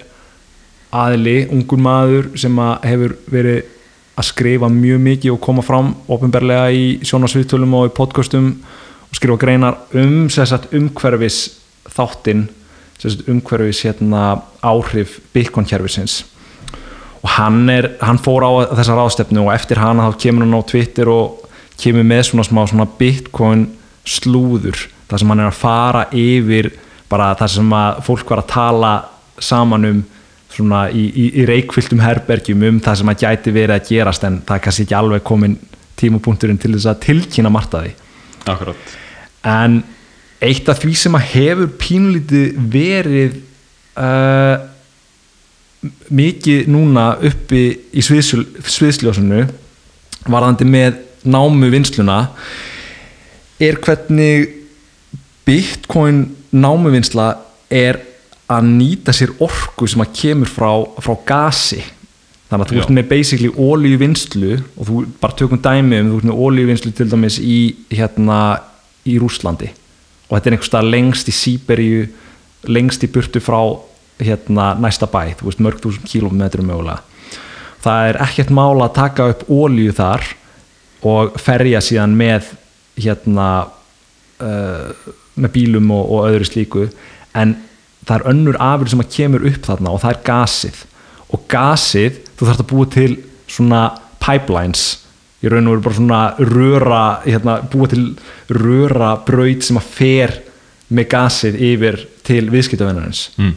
aðli, 0.97 1.43
ungur 1.53 1.81
maður 1.81 2.29
sem 2.39 2.61
að 2.61 2.89
hefur 2.89 3.17
verið 3.31 3.76
að 4.17 4.29
skrifa 4.31 4.69
mjög 4.73 5.01
mikið 5.05 5.33
og 5.35 5.41
koma 5.43 5.63
fram 5.65 5.93
ofinberlega 6.09 6.71
í 6.73 6.85
sjónasviðtölum 7.05 7.75
og 7.77 7.91
í 7.91 7.95
podcastum 7.97 8.47
og 9.07 9.17
skrifa 9.17 9.37
greinar 9.41 9.77
um 9.97 10.25
sagt, 10.33 10.71
umhverfis 10.73 11.41
þáttinn 11.93 12.47
umhverfis 13.29 13.83
hérna, 13.85 14.41
áhrif 14.65 15.19
Bitcoin-kjærfisins 15.35 16.23
og 17.21 17.29
hann, 17.35 17.67
er, 17.69 17.91
hann 18.01 18.17
fór 18.21 18.45
á 18.45 18.51
þessa 18.77 18.97
ráðstefnu 18.97 19.43
og 19.45 19.53
eftir 19.53 19.81
hana 19.81 20.09
þá 20.09 20.19
kemur 20.25 20.45
hann 20.47 20.57
á 20.57 20.69
Twitter 20.69 21.11
og 21.13 21.45
kemur 21.77 22.05
með 22.07 22.23
svona 22.31 22.45
smá 22.47 22.63
svona 22.65 22.89
Bitcoin 22.97 23.67
slúður 24.07 24.87
þar 25.07 25.21
sem 25.21 25.33
hann 25.33 25.43
er 25.43 25.51
að 25.51 25.61
fara 25.61 26.05
yfir 26.15 26.71
bara 27.09 27.33
þar 27.37 27.53
sem 27.53 27.73
fólk 28.07 28.33
var 28.33 28.41
að 28.41 28.51
tala 28.53 28.93
saman 29.37 29.89
um 29.91 30.05
svona 30.57 30.87
í, 30.89 31.05
í, 31.07 31.29
í 31.41 31.45
reikfylltum 31.47 32.01
herbergjum 32.03 32.65
um 32.67 32.81
það 32.83 32.99
sem 33.01 33.13
að 33.13 33.23
gæti 33.23 33.53
verið 33.55 33.75
að 33.77 33.89
gerast 33.91 34.27
en 34.27 34.41
það 34.43 34.57
er 34.57 34.65
kannski 34.65 34.87
ekki 34.87 34.97
alveg 34.97 35.25
komin 35.27 35.57
tímupunkturinn 35.97 36.59
til 36.61 36.73
þess 36.75 36.91
að 36.91 37.01
tilkynna 37.07 37.53
martaði 37.53 37.95
Akkurat. 38.47 38.95
En 39.43 39.81
eitt 40.43 40.69
af 40.69 40.79
því 40.81 40.93
sem 40.95 41.15
að 41.17 41.29
hefur 41.33 41.69
pínlítið 41.81 42.57
verið 42.71 43.37
uh, 43.99 44.57
mikið 46.13 46.69
núna 46.71 47.09
uppi 47.27 47.63
í 47.91 48.03
sviðsl, 48.05 48.45
sviðsljósunu 48.63 49.43
varðandi 50.27 50.67
með 50.67 51.01
námu 51.27 51.69
vinsluna 51.73 52.19
er 53.61 53.79
hvernig 53.83 54.53
bitcoin 55.47 56.25
námuvinsla 56.51 57.31
er 57.73 57.99
að 58.47 58.69
nýta 58.71 59.13
sér 59.15 59.33
orku 59.43 59.87
sem 59.89 60.03
að 60.03 60.13
kemur 60.21 60.51
frá, 60.51 60.71
frá 61.03 61.15
gasi. 61.27 61.81
Þannig 62.47 62.63
að 62.63 62.69
þú 62.69 62.77
Já. 62.77 62.81
ert 62.83 62.93
með 62.95 63.09
basically 63.09 63.49
ólíu 63.51 63.97
vinslu 63.99 64.53
og 64.77 64.87
þú 64.87 65.01
bara 65.19 65.35
tökum 65.35 65.59
dæmi 65.59 65.99
um 65.99 66.13
þú 66.13 66.21
ert 66.21 66.29
með 66.29 66.45
ólíu 66.45 66.69
vinslu 66.69 66.93
til 66.95 67.09
dæmis 67.11 67.41
í 67.43 67.57
hérna 67.91 68.37
í 69.07 69.17
Rúslandi 69.19 69.67
og 70.27 70.35
þetta 70.35 70.49
er 70.49 70.55
einhvers 70.55 70.71
stað 70.71 70.89
lengst 70.93 71.27
í 71.31 71.35
Sýberíu 71.35 72.07
lengst 72.71 73.03
í 73.03 73.11
burtu 73.11 73.41
frá 73.43 73.59
hérna 74.23 74.71
næsta 74.79 75.07
bæ, 75.11 75.35
þú 75.37 75.49
veist 75.49 75.61
mörg 75.63 75.83
þúsund 75.83 76.07
kílómetrum 76.09 76.67
mögulega. 76.67 77.03
Það 77.83 78.09
er 78.09 78.19
ekkert 78.25 78.51
mála 78.55 78.87
að 78.87 78.95
taka 78.97 79.27
upp 79.31 79.43
ólíu 79.51 79.93
þar 79.95 80.25
og 81.07 81.37
ferja 81.39 81.83
síðan 81.83 82.15
með 82.17 82.49
hérna 82.97 83.49
uh, 84.41 84.89
með 85.37 85.53
bílum 85.53 85.91
og, 85.93 86.09
og 86.15 86.31
öðru 86.31 86.49
slíku. 86.49 86.87
En 87.37 87.53
það 88.07 88.15
er 88.17 88.29
önnur 88.33 88.59
afur 88.63 88.91
sem 88.91 89.03
að 89.03 89.11
kemur 89.17 89.47
upp 89.51 89.67
þarna 89.67 89.93
og 89.93 90.03
það 90.03 90.13
er 90.13 90.21
gasið. 90.31 90.83
Og 91.27 91.43
gasið, 91.51 92.21
þú 92.39 92.47
þarfst 92.47 92.63
að 92.63 92.71
búa 92.71 92.89
til 92.95 93.11
svona 93.51 93.81
pipelines. 94.23 94.85
Í 95.43 95.51
raun 95.51 95.67
og 95.69 95.75
veru 95.75 95.85
bara 95.85 95.97
svona 95.99 96.21
röra 96.39 97.01
hérna, 97.27 97.59
búa 97.69 97.89
til 97.91 98.05
röra 98.49 99.13
braut 99.27 99.65
sem 99.67 99.77
að 99.77 99.89
fer 99.97 100.37
með 100.93 101.09
gasið 101.11 101.57
yfir 101.73 101.99
til 102.27 102.45
viðskiptavinnarins 102.51 103.23
mm. 103.39 103.51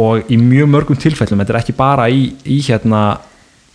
og 0.00 0.28
í 0.32 0.38
mjög 0.40 0.70
mörgum 0.72 1.00
tilfellum, 1.00 1.40
þetta 1.42 1.54
er 1.54 1.60
ekki 1.62 1.76
bara 1.78 2.08
í, 2.12 2.28
í 2.44 2.60
hérna 2.66 3.02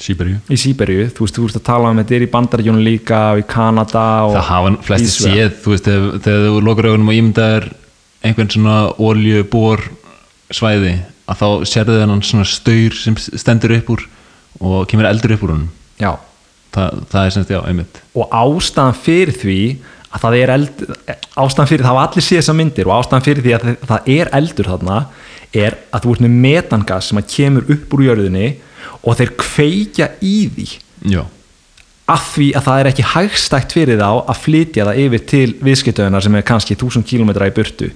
Sýberíu 0.04 0.40
í 0.52 0.58
Sýberíu, 0.60 1.08
þú 1.14 1.26
veist, 1.26 1.38
þú 1.38 1.48
veist 1.48 1.60
að 1.60 1.66
tala 1.70 1.94
um 1.94 2.02
þetta 2.02 2.18
er 2.18 2.26
í 2.26 2.30
Bandaríkjónu 2.34 2.84
líka 2.86 3.22
og 3.34 3.44
í 3.44 3.48
Kanada 3.50 4.06
og 4.28 4.36
það 4.38 4.48
hafa 4.50 4.74
flesti 4.90 5.28
séð 5.30 5.58
þú 5.64 5.74
veist, 5.74 5.90
þegar, 5.90 6.22
þegar 6.26 6.46
þú 6.48 6.64
lokar 6.68 6.90
augunum 6.90 7.12
og 7.12 7.20
ímyndaðir 7.20 7.68
einhvern 8.24 8.54
svona 8.54 8.78
oljubor 9.10 9.86
svæði 10.54 10.94
að 11.30 11.40
þá 11.40 11.48
sérðu 11.70 11.98
þennan 12.02 12.24
svona 12.26 12.46
staur 12.48 13.00
sem 13.00 13.18
stendur 13.18 13.76
upp 13.78 13.92
úr 13.96 14.06
og 14.64 14.86
kemur 14.92 15.08
eldur 15.10 15.36
upp 15.36 15.46
úr 15.46 15.56
honum. 15.56 15.72
Já, 16.02 16.12
það, 16.76 17.02
það 17.12 17.26
er 17.26 17.36
semst, 17.36 17.54
já, 17.54 17.60
einmitt. 17.70 18.02
Og 18.18 18.34
ástæðan 18.38 18.98
fyrir 19.06 19.38
því 19.40 19.60
að 20.14 20.26
það 20.26 20.40
er 20.40 20.54
eld 20.54 20.84
ástæðan 21.42 21.70
fyrir, 21.72 21.86
það 21.86 21.92
hafa 21.92 22.06
allir 22.08 22.26
séð 22.28 22.42
þessar 22.42 22.60
myndir 22.60 22.90
og 22.90 22.98
ástæðan 23.00 23.26
fyrir 23.28 23.46
því 23.46 23.56
að 23.58 23.70
það 23.90 24.12
er 24.18 24.34
eldur 24.40 24.70
þarna 24.74 25.00
er 25.54 25.78
að 25.94 26.06
þú 26.06 26.14
ert 26.14 26.26
með 26.26 26.38
metangas 26.46 27.10
sem 27.10 27.22
að 27.22 27.32
kemur 27.34 27.74
upp 27.76 27.96
úr 27.96 28.06
jörðinni 28.08 28.50
og 29.04 29.18
þeir 29.20 29.34
kveikja 29.40 30.10
í 30.24 30.36
því. 30.54 30.68
Já, 31.14 31.24
af 32.12 32.24
því 32.34 32.48
að 32.58 32.66
það 32.66 32.80
er 32.82 32.90
ekki 32.90 33.06
hægstækt 33.14 33.76
fyrir 33.78 34.02
þá 34.02 34.10
að 34.12 34.40
flytja 34.44 34.88
það 34.90 34.98
yfir 35.06 35.22
til 35.32 35.46
viðskiptöðunar 35.64 36.26
sem 36.26 36.36
er 36.36 36.48
kannski 36.48 36.76
1000 36.76 37.06
km 37.08 37.32
í 37.32 37.54
burtu. 37.56 37.92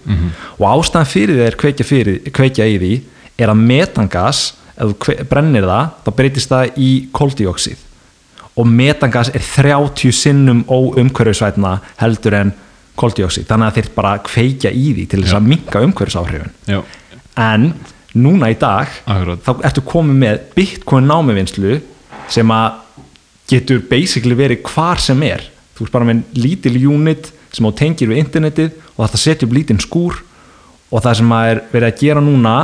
Og 0.60 0.68
ástæðan 0.70 1.10
fyrir 1.12 1.42
þeir 1.42 1.58
kveikja, 1.60 1.88
fyrir, 1.88 2.22
kveikja 2.32 2.70
í 2.70 2.78
því 2.80 2.94
er 3.38 3.52
að 3.52 3.66
metangas 3.68 4.46
ef 4.78 4.94
þú 4.94 5.18
brennir 5.28 5.68
það, 5.68 5.92
þá 6.06 6.10
breytist 6.22 6.54
það 6.54 6.80
í 6.80 6.92
koldíoxid 7.12 7.84
og 8.58 8.66
metangas 8.66 9.30
er 9.38 9.44
30 9.44 10.16
sinnum 10.18 10.64
óumhverfisvætna 10.66 11.76
heldur 12.00 12.38
en 12.40 12.54
koldíoxid, 12.98 13.46
þannig 13.46 13.68
að 13.68 13.76
þeir 13.78 13.90
bara 13.94 14.16
kveikja 14.26 14.72
í 14.74 14.88
því 14.96 15.06
til 15.12 15.22
þess 15.22 15.38
að 15.38 15.50
minka 15.52 15.82
umhverfisáhrifin. 15.86 16.56
Já, 16.66 16.80
en 17.38 17.68
núna 18.18 18.50
í 18.50 18.58
dag 18.58 18.90
Akkurat. 19.06 19.44
þá 19.46 19.52
ertu 19.70 19.84
komið 19.86 20.18
með 20.24 20.40
bitcoin 20.56 21.10
námivinslu 21.10 21.78
sem 22.34 22.54
að 22.54 22.80
getur 23.48 23.84
basically 23.90 24.36
verið 24.38 24.64
hvar 24.68 25.00
sem 25.02 25.22
er. 25.28 25.46
Þú 25.78 25.86
ert 25.88 25.94
bara 25.94 26.08
með 26.10 26.24
lítil 26.38 26.76
unit 26.90 27.30
sem 27.54 27.68
á 27.68 27.72
tengir 27.78 28.10
við 28.12 28.24
internetið 28.26 28.74
og 28.96 29.04
þetta 29.06 29.22
setja 29.22 29.48
upp 29.48 29.56
lítinn 29.56 29.82
skúr 29.82 30.18
og 30.92 31.04
það 31.04 31.20
sem 31.22 31.34
að 31.38 31.52
er 31.52 31.62
verið 31.72 31.88
að 31.92 32.02
gera 32.02 32.24
núna 32.24 32.56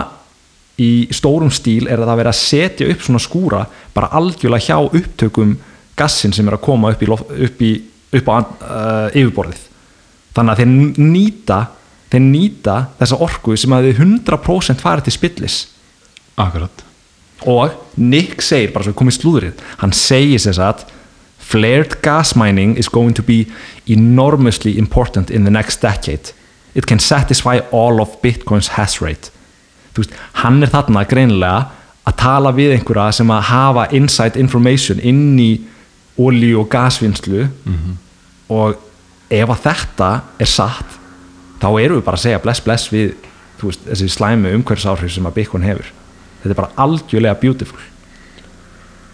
í 0.81 0.89
stórum 1.13 1.51
stíl 1.53 1.85
er 1.87 2.01
að 2.01 2.09
það 2.09 2.19
verið 2.23 2.31
að 2.33 2.39
setja 2.41 2.89
upp 2.89 3.03
svona 3.05 3.21
skúra 3.21 3.61
bara 3.93 4.09
algjörlega 4.17 4.65
hjá 4.67 4.97
upptökum 4.99 5.55
gassin 5.99 6.33
sem 6.33 6.47
er 6.49 6.57
að 6.57 6.63
koma 6.65 6.89
upp, 6.93 7.03
í, 7.05 7.09
loft- 7.11 7.29
upp, 7.29 7.61
í, 7.61 7.71
upp 8.17 8.31
á 8.33 8.35
uh, 8.41 9.07
yfirborðið. 9.13 9.61
Þannig 10.33 10.53
að 10.55 10.63
þeir 10.63 11.03
nýta 11.13 11.59
þeir 12.13 12.25
nýta 12.25 12.77
þessa 12.99 13.19
orku 13.25 13.55
sem 13.57 13.73
að 13.73 13.87
þið 13.91 14.01
100% 14.07 14.81
farið 14.85 15.07
til 15.07 15.15
spillis. 15.15 15.59
Akkurat 16.41 16.83
og 17.49 17.73
Nick 17.97 18.41
segir, 18.41 18.71
bara 18.73 18.87
svo 18.87 18.95
komið 18.97 19.17
slúðrið 19.19 19.63
hann 19.81 19.95
segir 19.95 20.41
sem 20.41 20.55
sagt 20.57 20.89
flared 21.43 21.99
gas 22.01 22.35
mining 22.35 22.77
is 22.77 22.89
going 22.89 23.13
to 23.13 23.23
be 23.23 23.45
enormously 23.85 24.77
important 24.77 25.29
in 25.29 25.43
the 25.43 25.51
next 25.51 25.81
decade. 25.81 26.31
It 26.73 26.87
can 26.87 26.99
satisfy 26.99 27.59
all 27.71 28.01
of 28.01 28.21
Bitcoin's 28.21 28.67
hash 28.67 29.01
rate. 29.01 29.29
Þú 29.93 30.01
veist, 30.01 30.15
hann 30.41 30.63
er 30.63 30.71
þarna 30.73 31.03
greinilega 31.05 31.67
að 32.07 32.15
tala 32.17 32.53
við 32.55 32.73
einhverja 32.77 33.19
sem 33.19 33.29
að 33.29 33.45
hafa 33.51 33.85
inside 33.93 34.39
information 34.39 35.03
inn 35.03 35.37
í 35.39 35.51
olíu 36.17 36.63
og 36.63 36.71
gasvinnslu. 36.71 37.45
Og 38.49 38.79
ef 39.29 39.49
að 39.49 39.61
þetta 39.67 40.09
er 40.39 40.49
satt 40.49 40.97
þá 41.61 41.69
erum 41.79 41.99
við 41.99 42.05
bara 42.07 42.17
að 42.17 42.25
segja 42.25 42.41
bless 42.43 42.63
bless 42.63 42.91
við 42.91 43.13
veist, 43.61 43.85
þessi 43.87 44.09
slæmu 44.11 44.51
umhverfisáhrif 44.57 45.13
sem 45.13 45.27
að 45.29 45.37
Bitcoin 45.37 45.63
hefur 45.63 45.91
þetta 46.43 46.53
er 46.53 46.59
bara 46.59 46.85
algjörlega 46.85 47.39
beautiful. 47.41 47.81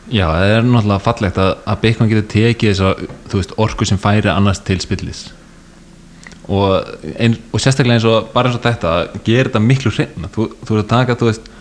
Já, 0.10 0.26
það 0.26 0.52
er 0.56 0.64
náttúrulega 0.66 1.06
fallegt 1.06 1.38
að, 1.38 1.52
að 1.70 1.82
Bitcoin 1.84 2.10
getur 2.10 2.30
tekið 2.34 2.72
þess 2.72 2.86
að 2.88 3.04
þú 3.30 3.42
veist, 3.42 3.52
orku 3.62 3.86
sem 3.86 4.00
færi 4.02 4.32
annars 4.34 4.62
til 4.66 4.80
spillis. 4.82 5.28
Og, 6.50 6.72
ein, 7.22 7.36
og 7.54 7.62
sérstaklega 7.62 8.00
eins 8.00 8.08
og 8.10 8.32
bara 8.34 8.50
eins 8.50 8.58
og 8.58 8.64
þetta 8.66 8.94
gerir 9.22 9.52
þetta 9.52 9.62
miklu 9.62 9.92
hreina 9.94 10.32
þú, 10.34 10.48
þú 10.66 10.80
ert 10.80 10.88
að 10.88 10.90
taka, 10.96 11.18
þú 11.20 11.28
veist 11.30 11.52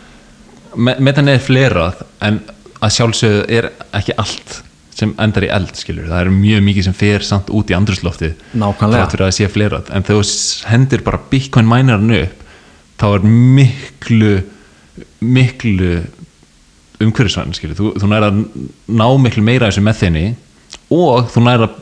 me, 0.80 0.94
metan 1.04 1.28
er 1.28 1.42
flerað 1.44 2.00
en 2.24 2.40
að 2.80 2.94
sjálfsögðu 2.96 3.44
er 3.58 3.68
ekki 3.98 4.16
allt 4.22 4.56
sem 4.98 5.12
endar 5.22 5.44
í 5.46 5.50
eld, 5.54 5.76
skilur. 5.78 6.08
Það 6.08 6.24
er 6.24 6.32
mjög 6.34 6.64
mikið 6.66 6.86
sem 6.88 6.96
fer 6.96 7.24
samt 7.26 7.52
út 7.54 7.68
í 7.70 7.76
andrusloftið 7.76 8.32
Nákvæmlega. 8.58 9.10
fyrir 9.12 9.26
að 9.26 9.28
það 9.28 9.36
sé 9.36 9.50
flerað. 9.52 9.90
En 9.94 10.06
þegar 10.08 10.24
þú 10.26 10.70
hendir 10.72 11.04
bara 11.06 11.20
Bitcoin 11.30 11.68
mænaran 11.70 12.16
upp 12.16 12.46
þá 12.98 13.06
er 13.12 13.28
miklu 13.28 14.32
miklu 15.20 15.92
umhverfisvæn 16.98 17.54
skilur, 17.54 17.78
þú, 17.78 17.90
þú 18.00 18.10
nær 18.10 18.28
að 18.28 18.40
ná 18.90 19.06
miklu 19.22 19.44
meira 19.46 19.68
þessu 19.68 19.84
með 19.86 20.00
þinni 20.02 20.24
og 20.94 21.28
þú 21.32 21.42
nær 21.44 21.66
að 21.68 21.76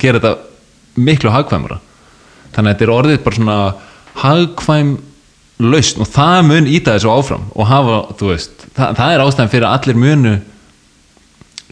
gera 0.00 0.20
þetta 0.20 1.02
miklu 1.04 1.32
hagkvæmara. 1.34 1.80
Þannig 2.54 2.70
að 2.70 2.72
þetta 2.72 2.86
er 2.86 2.94
orðið 2.94 3.20
bara 3.24 3.38
svona 3.38 3.58
hagkvæm 4.22 4.94
lausn 5.64 6.02
og 6.02 6.10
það 6.10 6.40
mun 6.48 6.70
íta 6.70 6.96
þessu 6.96 7.12
áfram 7.12 7.46
og 7.54 7.70
hafa, 7.70 8.00
þú 8.18 8.30
veist, 8.32 8.66
það, 8.74 8.98
það 8.98 9.14
er 9.14 9.24
ástæðan 9.24 9.52
fyrir 9.52 9.68
að 9.68 9.76
allir 9.78 10.00
munu 10.02 10.34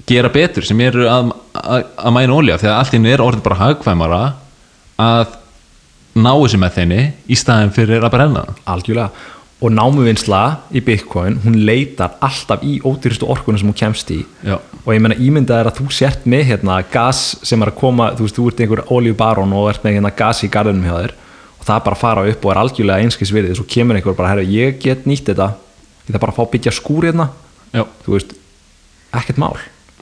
gera 0.09 0.31
betur 0.33 0.67
sem 0.67 0.81
eru 0.83 1.07
að, 1.11 1.33
að, 1.59 1.85
að 1.97 2.17
mæna 2.17 2.37
ólja 2.37 2.59
að 2.59 2.75
allt 2.77 2.97
inni 2.99 3.13
er 3.13 3.23
orðið 3.23 3.45
bara 3.47 3.61
hagkvæmara 3.61 4.23
að 5.03 5.37
ná 6.19 6.33
þessu 6.37 6.61
með 6.61 6.75
þinni 6.77 7.03
í 7.27 7.39
staðin 7.39 7.75
fyrir 7.75 8.05
að 8.05 8.15
brenna 8.15 8.45
það. 8.47 8.59
Algjörlega 8.75 9.29
og 9.63 9.71
námuvinnsla 9.71 10.43
í 10.75 10.83
Bitcoin 10.83 11.39
hún 11.45 11.61
leitar 11.67 12.17
alltaf 12.25 12.65
í 12.67 12.81
ódýristu 12.83 13.29
orkuna 13.31 13.61
sem 13.61 13.69
hún 13.71 13.79
kemst 13.79 14.11
í. 14.11 14.23
Já. 14.43 14.59
og 14.83 14.95
ég 14.95 15.03
meina 15.03 15.19
ímyndað 15.19 15.61
er 15.61 15.69
að 15.71 15.77
þú 15.79 15.89
sért 15.95 16.25
með 16.27 16.49
hérna, 16.51 16.81
gas 16.91 17.21
sem 17.47 17.63
er 17.63 17.71
að 17.71 17.79
koma, 17.79 18.09
þú 18.19 18.27
veist, 18.27 18.39
þú 18.39 18.47
ert 18.51 18.63
einhver 18.65 18.83
olíubarón 18.91 19.53
og 19.55 19.69
ert 19.71 19.85
með 19.87 19.99
hérna, 19.99 20.11
gas 20.19 20.43
í 20.43 20.51
garðinum 20.51 20.89
hjá 20.89 20.97
þér. 20.97 21.15
Og 21.61 21.69
það 21.69 21.77
er 21.77 21.85
bara 21.87 21.95
að 21.95 22.03
fara 22.03 22.25
upp 22.33 22.47
og 22.47 22.51
er 22.53 22.61
algjörlega 22.65 23.07
einskisvirðið. 23.07 23.55
Svo 23.61 23.67
kemur 23.71 23.99
einhver 23.99 24.17
bara, 24.19 24.33
herra, 24.33 24.43
ég 24.43 24.81
get 24.83 25.07
nýtt 25.07 25.31
þetta. 25.31 25.53
Ég 26.09 26.11
þarf 26.11 26.25
bara 26.25 26.35
að 26.35 26.41
fá 26.41 26.43
að 26.43 26.51
byggja 26.57 26.75
skúr 26.75 27.07
hérna. 27.07 27.29
Já, 27.71 27.85
þú 28.03 28.17
veist, 28.17 28.35
ekkert 29.21 29.39
mál. 29.39 29.55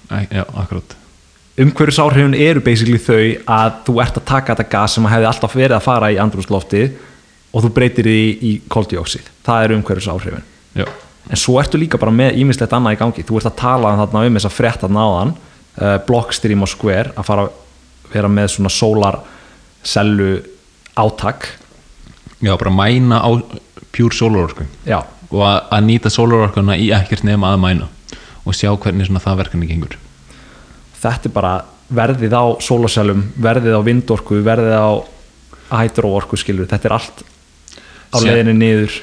Já, 0.08 0.46
akkurat. 0.48 0.96
Umhverfisáhrifin 1.60 2.38
eru 2.40 2.62
basically 2.64 2.96
þau 2.96 3.52
að 3.52 3.76
þú 3.84 4.00
ert 4.00 4.16
að 4.16 4.28
taka 4.30 4.54
þetta 4.54 4.72
gas 4.72 4.96
sem 4.96 5.08
hefði 5.12 5.28
alltaf 5.28 5.56
verið 5.58 5.76
að 5.76 5.84
fara 5.84 6.08
í 6.14 6.18
andrúsloftið 6.22 6.94
og 7.50 7.64
þú 7.64 7.70
breytir 7.74 8.06
því 8.06 8.24
í 8.46 8.52
koldioxid 8.70 9.30
það 9.46 9.64
eru 9.66 9.78
umhverfisáhrifin. 9.80 10.44
Já, 10.78 10.86
en 11.30 11.40
svo 11.40 11.58
ertu 11.60 11.80
líka 11.80 11.98
bara 12.00 12.14
með 12.14 12.38
ímislegt 12.42 12.74
annað 12.76 12.96
í 12.96 13.00
gangi. 13.00 13.24
Þú 13.26 13.40
ert 13.40 13.50
að 13.50 13.58
tala 13.60 13.94
þarna 14.02 14.26
um 14.26 14.38
þess 14.38 14.48
að 14.50 14.56
frétta 14.56 14.90
náðan 14.90 15.34
uh, 15.34 15.96
Blockstream 16.06 16.66
og 16.66 16.70
Square 16.70 17.14
að 17.16 17.26
fara 17.26 17.46
að 17.46 17.56
vera 18.12 18.30
með 18.30 18.52
svona 18.54 18.72
solar 18.74 19.20
sellu 19.86 20.32
átak. 20.98 21.48
Já 22.40 22.54
bara 22.56 22.72
mæna 22.72 23.20
á 23.20 23.30
pure 23.90 24.14
solarorku 24.14 24.64
já, 24.86 25.02
og 25.30 25.42
að, 25.44 25.58
að 25.74 25.86
nýta 25.88 26.12
solarorkuna 26.12 26.76
í 26.78 26.88
ekkert 26.94 27.24
nema 27.26 27.50
að 27.52 27.62
mæna 27.64 27.88
og 28.46 28.56
sjá 28.56 28.70
hvernig 28.70 29.08
svona 29.08 29.22
það 29.22 29.42
verkefni 29.42 29.68
gengur. 29.68 29.96
Þetta 31.00 31.28
er 31.28 31.34
bara 31.34 31.52
verðið 31.90 32.36
á 32.38 32.44
solarsellum, 32.62 33.24
verðið 33.40 33.76
á 33.76 33.80
vindorku 33.82 34.38
verðið 34.46 34.76
á 34.78 34.90
hydroorku 35.80 36.38
skilur, 36.38 36.68
þetta 36.70 36.88
er 36.88 36.94
allt 36.96 37.22
á 38.10 38.16
leiðinni 38.22 38.56
niður. 38.58 38.98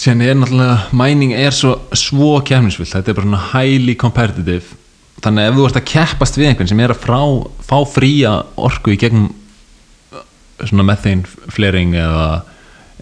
Síðan 0.00 0.24
er 0.24 0.38
náttúrulega, 0.38 0.76
mæning 0.96 1.34
er 1.36 1.52
svo, 1.52 1.74
svo 1.96 2.38
kefnisvill, 2.46 2.88
þetta 2.88 3.12
er 3.12 3.18
bara 3.18 3.28
svona 3.28 3.42
highly 3.52 3.96
competitive. 4.00 4.78
Þannig 5.20 5.44
að 5.44 5.50
ef 5.50 5.58
þú 5.58 5.66
ert 5.66 5.78
að 5.80 5.88
keppast 5.90 6.38
við 6.38 6.48
einhvern 6.48 6.70
sem 6.70 6.80
er 6.80 6.94
að 6.94 7.02
frá, 7.02 7.20
fá 7.66 7.76
fría 7.88 8.32
orku 8.56 8.94
í 8.94 9.00
gegnum 9.00 9.28
uh, 9.28 10.22
svona 10.62 10.86
methane 10.88 11.52
flaring 11.52 11.92
eða, 12.00 12.28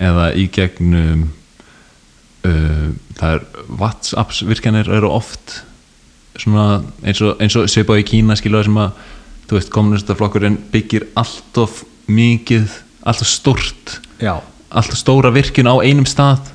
eða 0.02 0.32
í 0.34 0.48
gegnum 0.54 1.28
uh, 2.48 2.88
það 3.18 3.36
er 3.36 3.46
WhatsApps 3.78 4.42
virkjanir 4.48 4.90
eru 4.98 5.12
oft 5.14 5.60
svona 6.38 6.82
eins 7.02 7.22
og, 7.22 7.38
eins 7.42 7.56
og 7.58 7.70
svipað 7.70 8.02
í 8.02 8.08
Kína 8.10 8.36
skilur 8.38 8.66
sem 8.66 8.78
að 8.78 8.98
þú 9.48 9.58
veist 9.58 9.72
kommunistaflokkurinn 9.74 10.58
byggir 10.72 11.08
allt 11.18 11.62
of 11.62 11.82
mikið, 12.08 12.68
allt 13.08 13.24
of 13.24 13.30
stort 13.30 13.98
já, 14.20 14.36
alltaf 14.68 14.98
stóra 15.00 15.30
virkun 15.32 15.68
á 15.70 15.74
einum 15.80 16.06
stað 16.08 16.50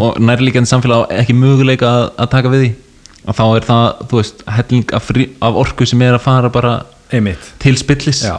og 0.00 0.18
nærlíkandi 0.22 0.70
samfélag 0.70 1.10
ekki 1.20 1.36
möguleika 1.36 1.88
að, 1.88 2.04
að 2.16 2.30
taka 2.34 2.52
við 2.52 2.62
því. 2.64 2.70
Og 3.28 3.36
þá 3.36 3.44
er 3.46 3.66
það, 3.68 3.86
þú 4.08 4.20
veist, 4.20 4.44
helling 4.56 4.94
af, 4.96 5.04
frí, 5.04 5.26
af 5.44 5.58
orku 5.60 5.88
sem 5.88 6.04
er 6.06 6.16
að 6.16 6.24
fara 6.24 6.50
bara 6.52 6.74
einmitt. 7.12 7.50
til 7.60 7.76
spillis. 7.76 8.22
Já. 8.24 8.38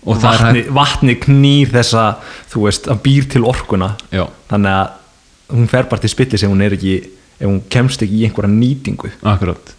og 0.00 0.16
það 0.16 0.32
er 0.32 0.40
vatni, 0.40 0.62
vatni 0.72 1.14
knýr 1.20 1.70
þessa 1.74 2.04
þú 2.50 2.64
veist, 2.64 2.88
að 2.90 3.02
býr 3.04 3.28
til 3.30 3.44
orkuna. 3.46 3.92
Já, 4.10 4.24
þannig 4.50 4.78
að 4.78 5.58
hún 5.58 5.68
fer 5.70 5.90
bara 5.90 6.02
til 6.02 6.10
spillis 6.10 6.42
ef 6.42 6.50
hún 6.50 6.64
er 6.64 6.74
ekki, 6.74 6.96
ef 7.38 7.46
hún 7.46 7.60
kemst 7.70 8.02
ekki 8.02 8.22
í 8.22 8.24
einhverja 8.26 8.50
nýtingu. 8.54 9.12
Akkurat. 9.22 9.76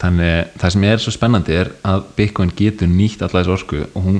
Þannig 0.00 0.58
það 0.60 0.74
sem 0.74 0.88
er 0.88 1.00
svo 1.04 1.14
spennandi 1.14 1.54
er 1.56 1.70
að 1.86 2.02
Bitcoin 2.18 2.50
getur 2.56 2.90
nýtt 2.90 3.22
alla 3.24 3.44
þessu 3.44 3.54
orku 3.54 3.84
og 3.86 4.02
hún, 4.04 4.18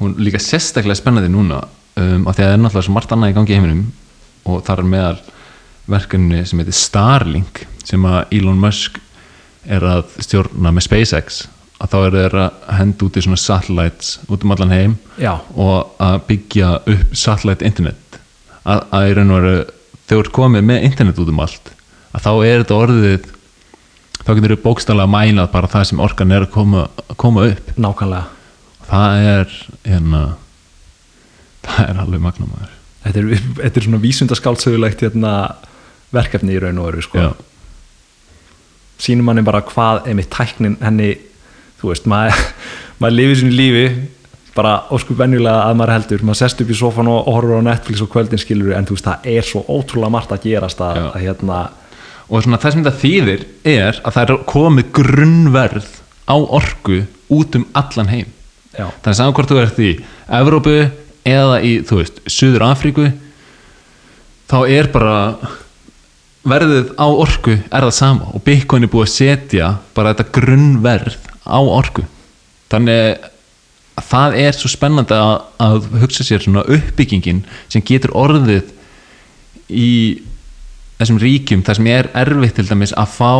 hún 0.00 0.16
líka 0.18 0.40
sérstaklega 0.42 0.98
spennandi 0.98 1.30
núna 1.30 1.60
um, 1.96 2.26
af 2.26 2.36
því 2.36 2.42
að 2.42 2.46
það 2.46 2.52
er 2.52 2.62
náttúrulega 2.62 2.86
svo 2.88 2.96
margt 2.96 3.14
annað 3.14 3.32
í 3.32 3.36
gangi 3.38 3.54
í 3.54 3.58
heiminum 3.58 3.84
og 4.48 4.62
þar 4.66 4.82
er 4.82 4.90
meðal 4.92 5.18
verkefni 5.92 6.44
sem 6.46 6.62
heitir 6.62 6.78
Starlink 6.78 7.64
sem 7.86 8.06
að 8.06 8.36
Elon 8.38 8.60
Musk 8.62 9.00
er 9.62 9.84
að 9.86 10.16
stjórna 10.22 10.72
með 10.74 10.86
SpaceX 10.88 11.44
að 11.82 11.92
þá 11.92 11.98
er 11.98 12.16
þeir 12.16 12.38
að 12.44 12.64
henda 12.78 13.06
út 13.06 13.18
í 13.18 13.22
svona 13.24 13.40
satellites 13.42 14.10
út 14.30 14.44
um 14.46 14.54
allan 14.54 14.74
heim 14.74 14.96
já, 15.18 15.34
og 15.58 15.94
að 16.02 16.18
byggja 16.28 16.72
upp 16.78 17.14
satellite 17.18 17.66
internet. 17.66 18.18
Að, 18.62 18.84
að 18.94 19.08
í 19.08 19.14
raun 19.18 19.32
og 19.34 19.40
veru 19.40 19.54
þú 20.06 20.18
ert 20.22 20.34
komið 20.36 20.66
með 20.68 20.86
internet 20.90 21.22
út 21.22 21.32
um 21.32 21.42
allt 21.42 21.72
að 22.12 22.26
þá 22.26 22.32
er 22.34 22.62
þetta 22.62 22.78
orðið 22.78 23.30
þá 24.22 24.30
getur 24.36 24.54
þú 24.54 24.58
bókstæðlega 24.62 25.08
að 25.08 25.14
mæla 25.16 25.48
bara 25.50 25.70
það 25.72 25.88
sem 25.90 26.02
orkan 26.04 26.34
er 26.36 26.46
að 26.46 26.52
koma, 26.54 26.86
að 27.08 27.18
koma 27.18 27.46
upp. 27.50 27.72
Nákvæmlega. 27.74 28.22
Það 28.86 29.26
er 29.32 29.56
hérna 29.88 30.22
það 31.66 31.88
er 31.88 32.00
alveg 32.02 32.24
magnamaður. 32.24 32.78
Þetta 33.02 33.20
er, 33.22 33.44
þetta 33.58 33.80
er 33.80 33.86
svona 33.86 34.02
vísundaskáldsögulegt 34.02 35.04
hérna, 35.06 35.32
verkefni 36.14 36.56
í 36.56 36.62
raun 36.62 36.80
og 36.82 36.90
veru 36.90 37.04
sko. 37.04 37.26
Sínum 39.02 39.26
manni 39.26 39.42
bara 39.46 39.64
hvað 39.66 40.06
einmitt 40.10 40.30
tæknin 40.30 40.78
henni 40.82 41.14
þú 41.80 41.90
veist, 41.90 42.08
maður, 42.10 42.42
maður 43.02 43.18
lifið 43.18 43.40
sínu 43.42 43.56
lífi 43.58 43.86
bara 44.52 44.74
óskup 44.92 45.16
venjulega 45.18 45.66
að 45.66 45.78
maður 45.80 45.94
heldur. 45.96 46.24
Maður 46.28 46.40
sest 46.42 46.62
upp 46.62 46.72
í 46.72 46.78
sofan 46.78 47.10
og, 47.10 47.22
horfur 47.30 47.62
á 47.64 47.68
Netflix 47.70 48.04
og 48.04 48.10
kvöldin 48.12 48.40
skilur 48.40 48.76
en 48.76 48.88
þú 48.88 48.98
veist, 48.98 49.08
það 49.08 49.30
er 49.32 49.48
svo 49.48 49.64
ótrúlega 49.66 50.12
margt 50.12 50.34
að 50.34 50.44
gerast 50.46 50.82
að, 50.84 51.06
að 51.10 51.24
hérna 51.24 51.62
og 52.32 52.44
svona 52.44 52.60
það 52.60 52.74
sem 52.74 52.84
þetta 52.84 53.00
þýðir 53.02 53.42
er 53.68 53.98
að 54.00 54.14
það 54.14 54.22
er 54.22 54.44
komið 54.52 54.92
grunnverð 54.98 55.88
á 56.28 56.36
orku 56.38 57.02
út 57.32 57.58
um 57.58 57.66
allan 57.76 58.12
heim. 58.12 58.28
Já, 58.72 58.86
þannig 58.88 59.10
að 59.10 59.18
saman 59.18 59.34
hvort 59.36 59.50
þú 59.52 59.58
ert 59.60 59.80
í 59.82 59.90
Evrópu 60.32 60.76
eða 61.28 61.58
í, 61.62 61.74
þú 61.86 61.98
veist, 62.00 62.22
Suður 62.30 62.66
Afríku 62.66 63.08
þá 64.50 64.56
er 64.68 64.88
bara 64.92 65.16
verðið 66.42 66.94
á 66.98 67.06
orku 67.06 67.54
er 67.54 67.84
það 67.84 67.94
sama 67.94 68.32
og 68.34 68.42
Bitcoin 68.46 68.86
er 68.86 68.90
búið 68.90 69.06
að 69.06 69.14
setja 69.14 69.68
bara 69.94 70.12
þetta 70.12 70.40
grunnverð 70.40 71.18
á 71.46 71.58
orku. 71.62 72.04
Þannig 72.72 73.28
að 74.00 74.08
það 74.08 74.36
er 74.40 74.56
svo 74.56 74.70
spennandi 74.72 75.16
að, 75.16 75.32
að 75.62 75.88
hugsa 76.02 76.26
sér 76.26 76.42
svona 76.42 76.64
uppbyggingin 76.64 77.44
sem 77.70 77.84
getur 77.86 78.14
orðið 78.18 78.72
í 79.68 79.92
þessum 80.98 81.20
ríkjum 81.22 81.62
þar 81.66 81.78
sem 81.78 81.90
er 81.92 82.10
erfitt 82.18 82.58
til 82.58 82.66
dæmis 82.68 82.94
að 82.98 83.14
fá 83.16 83.34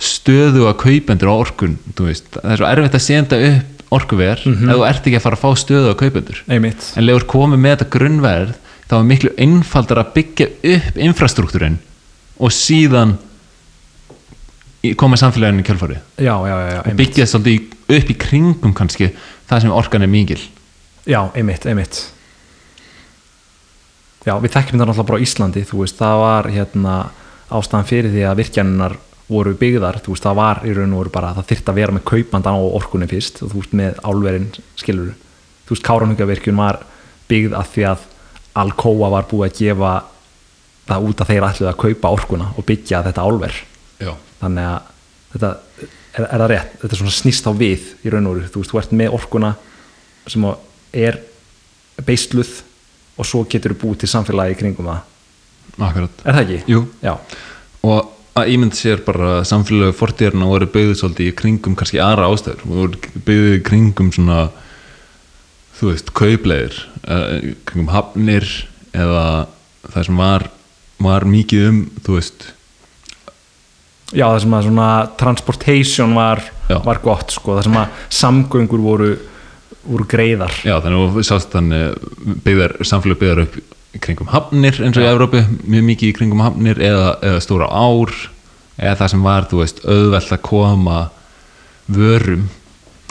stöðu 0.00 0.66
að 0.68 0.78
kaupendur 0.80 1.32
á 1.32 1.34
orkun 1.34 1.76
það 1.96 2.52
er 2.54 2.60
svo 2.60 2.68
erfitt 2.70 2.96
að 2.96 3.04
senda 3.04 3.40
upp 3.50 3.79
orkuver 3.90 4.38
ef 4.38 4.44
þú 4.60 4.84
ert 4.86 5.06
ekki 5.06 5.18
að 5.18 5.24
fara 5.26 5.38
að 5.38 5.42
fá 5.44 5.50
stöðu 5.64 5.94
kaupendur. 5.98 6.42
Einmitt. 6.48 6.92
En 6.96 7.06
legur 7.06 7.24
komið 7.30 7.58
með 7.64 7.74
þetta 7.76 7.90
grunnverð 7.96 8.52
þá 8.90 8.94
er 9.00 9.08
miklu 9.08 9.32
einfaldar 9.38 10.00
að 10.04 10.12
byggja 10.18 10.46
upp 10.76 11.00
infrastruktúrin 11.08 11.76
og 12.40 12.54
síðan 12.54 13.16
koma 14.96 15.18
samfélaginu 15.20 15.60
í 15.60 15.66
já, 16.24 16.32
og 16.38 16.94
byggja 16.96 17.26
svolítið 17.28 17.58
í- 17.58 17.98
upp 17.98 18.10
í 18.10 18.16
kringum 18.16 18.72
kannski 18.74 19.10
það 19.50 19.60
sem 19.66 19.74
orkan 19.76 20.02
er 20.06 20.08
mingil 20.08 20.40
já, 21.06 21.20
einmitt, 21.36 21.66
einmitt. 21.68 21.98
Já, 24.24 24.34
við 24.40 24.52
þekkjum 24.52 24.76
þetta 24.78 24.86
náttúrulega 24.86 25.08
bara 25.10 25.20
á 25.20 25.24
Íslandi 25.24 25.62
þú 25.68 25.78
veist, 25.82 25.96
það 26.00 26.16
var 26.20 26.48
hérna 26.52 26.94
ástæðan 27.50 27.86
fyrir 27.88 28.12
því 28.12 28.24
að 28.28 28.40
virkjaninnar 28.42 28.96
voru 29.30 29.54
byggðar 29.58 30.00
þú 30.04 30.14
veist, 30.14 30.26
það 30.26 30.38
var 30.40 30.62
í 30.66 30.76
raun 30.76 30.94
og 30.94 31.02
voru 31.04 31.14
bara 31.14 31.34
það 31.38 31.50
þyrfti 31.52 31.72
að 31.72 31.80
vera 31.80 31.96
með 31.96 32.06
kaupandan 32.10 32.58
á 32.58 32.62
orkunni 32.66 33.10
fyrst 33.10 33.42
og 33.44 33.52
þú 33.52 33.60
veist, 33.62 33.76
með 33.78 34.00
álverin 34.02 34.48
skilur 34.80 35.12
þú 35.66 35.76
veist, 35.76 35.86
Káranhugavirkjun 35.86 36.58
var 36.58 36.80
byggð 37.30 37.54
að 37.58 37.74
því 37.74 37.86
að 37.92 38.08
Alcoa 38.60 39.10
var 39.12 39.28
búið 39.30 39.46
að 39.46 39.58
gefa 39.60 39.92
það 40.90 41.06
út 41.06 41.22
að 41.22 41.30
þeir 41.30 41.46
ætluð 41.46 41.70
að 41.70 41.80
kaupa 41.84 42.12
orkuna 42.16 42.48
og 42.58 42.66
byggja 42.66 43.02
þetta 43.06 43.26
álver. 43.26 43.58
Já, 44.00 44.10
þannig 44.40 44.66
að 44.66 44.88
þetta 45.34 45.50
er, 45.54 46.24
er 46.24 46.42
það 46.42 46.48
rétt, 46.50 46.72
þetta 46.80 46.96
er 46.96 47.00
svona 47.02 47.14
snýst 47.14 47.46
á 47.46 47.52
við 47.54 47.84
í 48.02 48.12
raun 48.12 48.30
og 48.30 48.38
veru, 48.38 48.50
þú 48.50 48.62
veist, 48.62 48.72
þú 48.72 48.80
ert 48.82 48.96
með 48.98 49.16
orkuna 49.20 49.52
sem 50.30 50.46
er 51.06 51.20
beisluð 52.06 52.52
og 53.20 53.28
svo 53.28 53.44
getur 53.50 53.76
þú 53.76 53.80
búið 53.84 54.02
til 54.02 54.10
samfélagi 54.10 54.58
kringum 54.58 54.90
það. 54.90 55.06
Akkurat. 55.78 56.24
Er 56.24 56.36
það 56.36 56.42
ekki? 56.42 56.60
Jú. 56.74 56.82
Já, 57.04 57.14
og 57.86 58.19
að 58.38 58.52
ímynd 58.54 58.76
sér 58.78 59.02
bara 59.06 59.40
að 59.40 59.48
samfélögu 59.50 59.96
fortíðarna 59.98 60.48
voru 60.50 60.68
byggðið 60.70 61.00
svolítið 61.00 61.30
í 61.30 61.36
kringum 61.40 61.76
kannski 61.78 62.00
aðra 62.02 62.28
ástæður. 62.30 62.62
Voru 62.68 63.00
byggðið 63.26 63.56
í 63.56 63.64
kringum 63.66 64.12
svona 64.14 64.44
þú 65.80 65.90
veist, 65.90 66.12
kaupleir 66.16 66.76
uh, 67.08 67.52
kringum 67.68 67.90
hafnir 67.94 68.46
eða 68.92 69.24
það 69.88 70.08
sem 70.10 70.20
var 70.20 70.50
var 71.00 71.24
mikið 71.28 71.66
um, 71.70 71.82
þú 72.04 72.18
veist. 72.18 72.46
Já 74.10 74.26
það 74.26 74.40
sem 74.44 74.54
að 74.56 74.64
svona 74.66 74.88
transportation 75.20 76.14
var, 76.18 76.42
var 76.68 77.00
gott 77.02 77.32
sko, 77.32 77.54
það 77.56 77.68
sem 77.68 77.76
að 77.78 78.00
samgöngur 78.20 78.82
voru, 78.82 79.10
voru 79.84 80.06
greiðar. 80.10 80.56
Já, 80.66 80.74
þannig 80.82 81.04
að 81.06 81.20
sást 81.28 81.54
þannig 81.54 82.08
byggðar, 82.44 82.74
samfélög 82.90 83.20
byggðar 83.22 83.44
upp 83.46 83.60
kringum 83.98 84.28
hafnir 84.30 84.76
eins 84.84 84.96
og 84.96 85.02
í 85.02 85.08
Evrópu, 85.10 85.40
mjög 85.66 85.84
mikið 85.88 86.08
í 86.12 86.14
kringum 86.14 86.42
hafnir 86.44 86.78
eða, 86.78 87.16
eða 87.26 87.40
stóra 87.42 87.66
ár 87.72 88.12
eða 88.78 88.94
það 89.02 89.10
sem 89.14 89.24
var, 89.26 89.48
þú 89.50 89.58
veist, 89.64 89.80
auðvelt 89.84 90.32
að 90.36 90.42
koma 90.46 90.98
vörum 91.90 92.44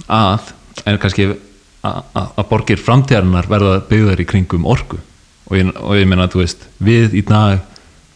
að, 0.07 0.53
en 0.87 0.97
kannski 1.01 1.27
að, 1.83 2.43
borgir 2.49 2.79
framtíðarinnar 2.81 3.49
verða 3.51 3.79
byggðar 3.89 4.23
í 4.23 4.27
kringum 4.29 4.65
orku. 4.69 4.97
Og 5.49 5.57
ég, 5.59 5.69
og 5.81 5.97
ég 5.97 6.07
meina, 6.09 6.29
þú 6.31 6.43
veist, 6.43 6.63
við 6.83 7.15
í 7.19 7.23
dag 7.27 7.59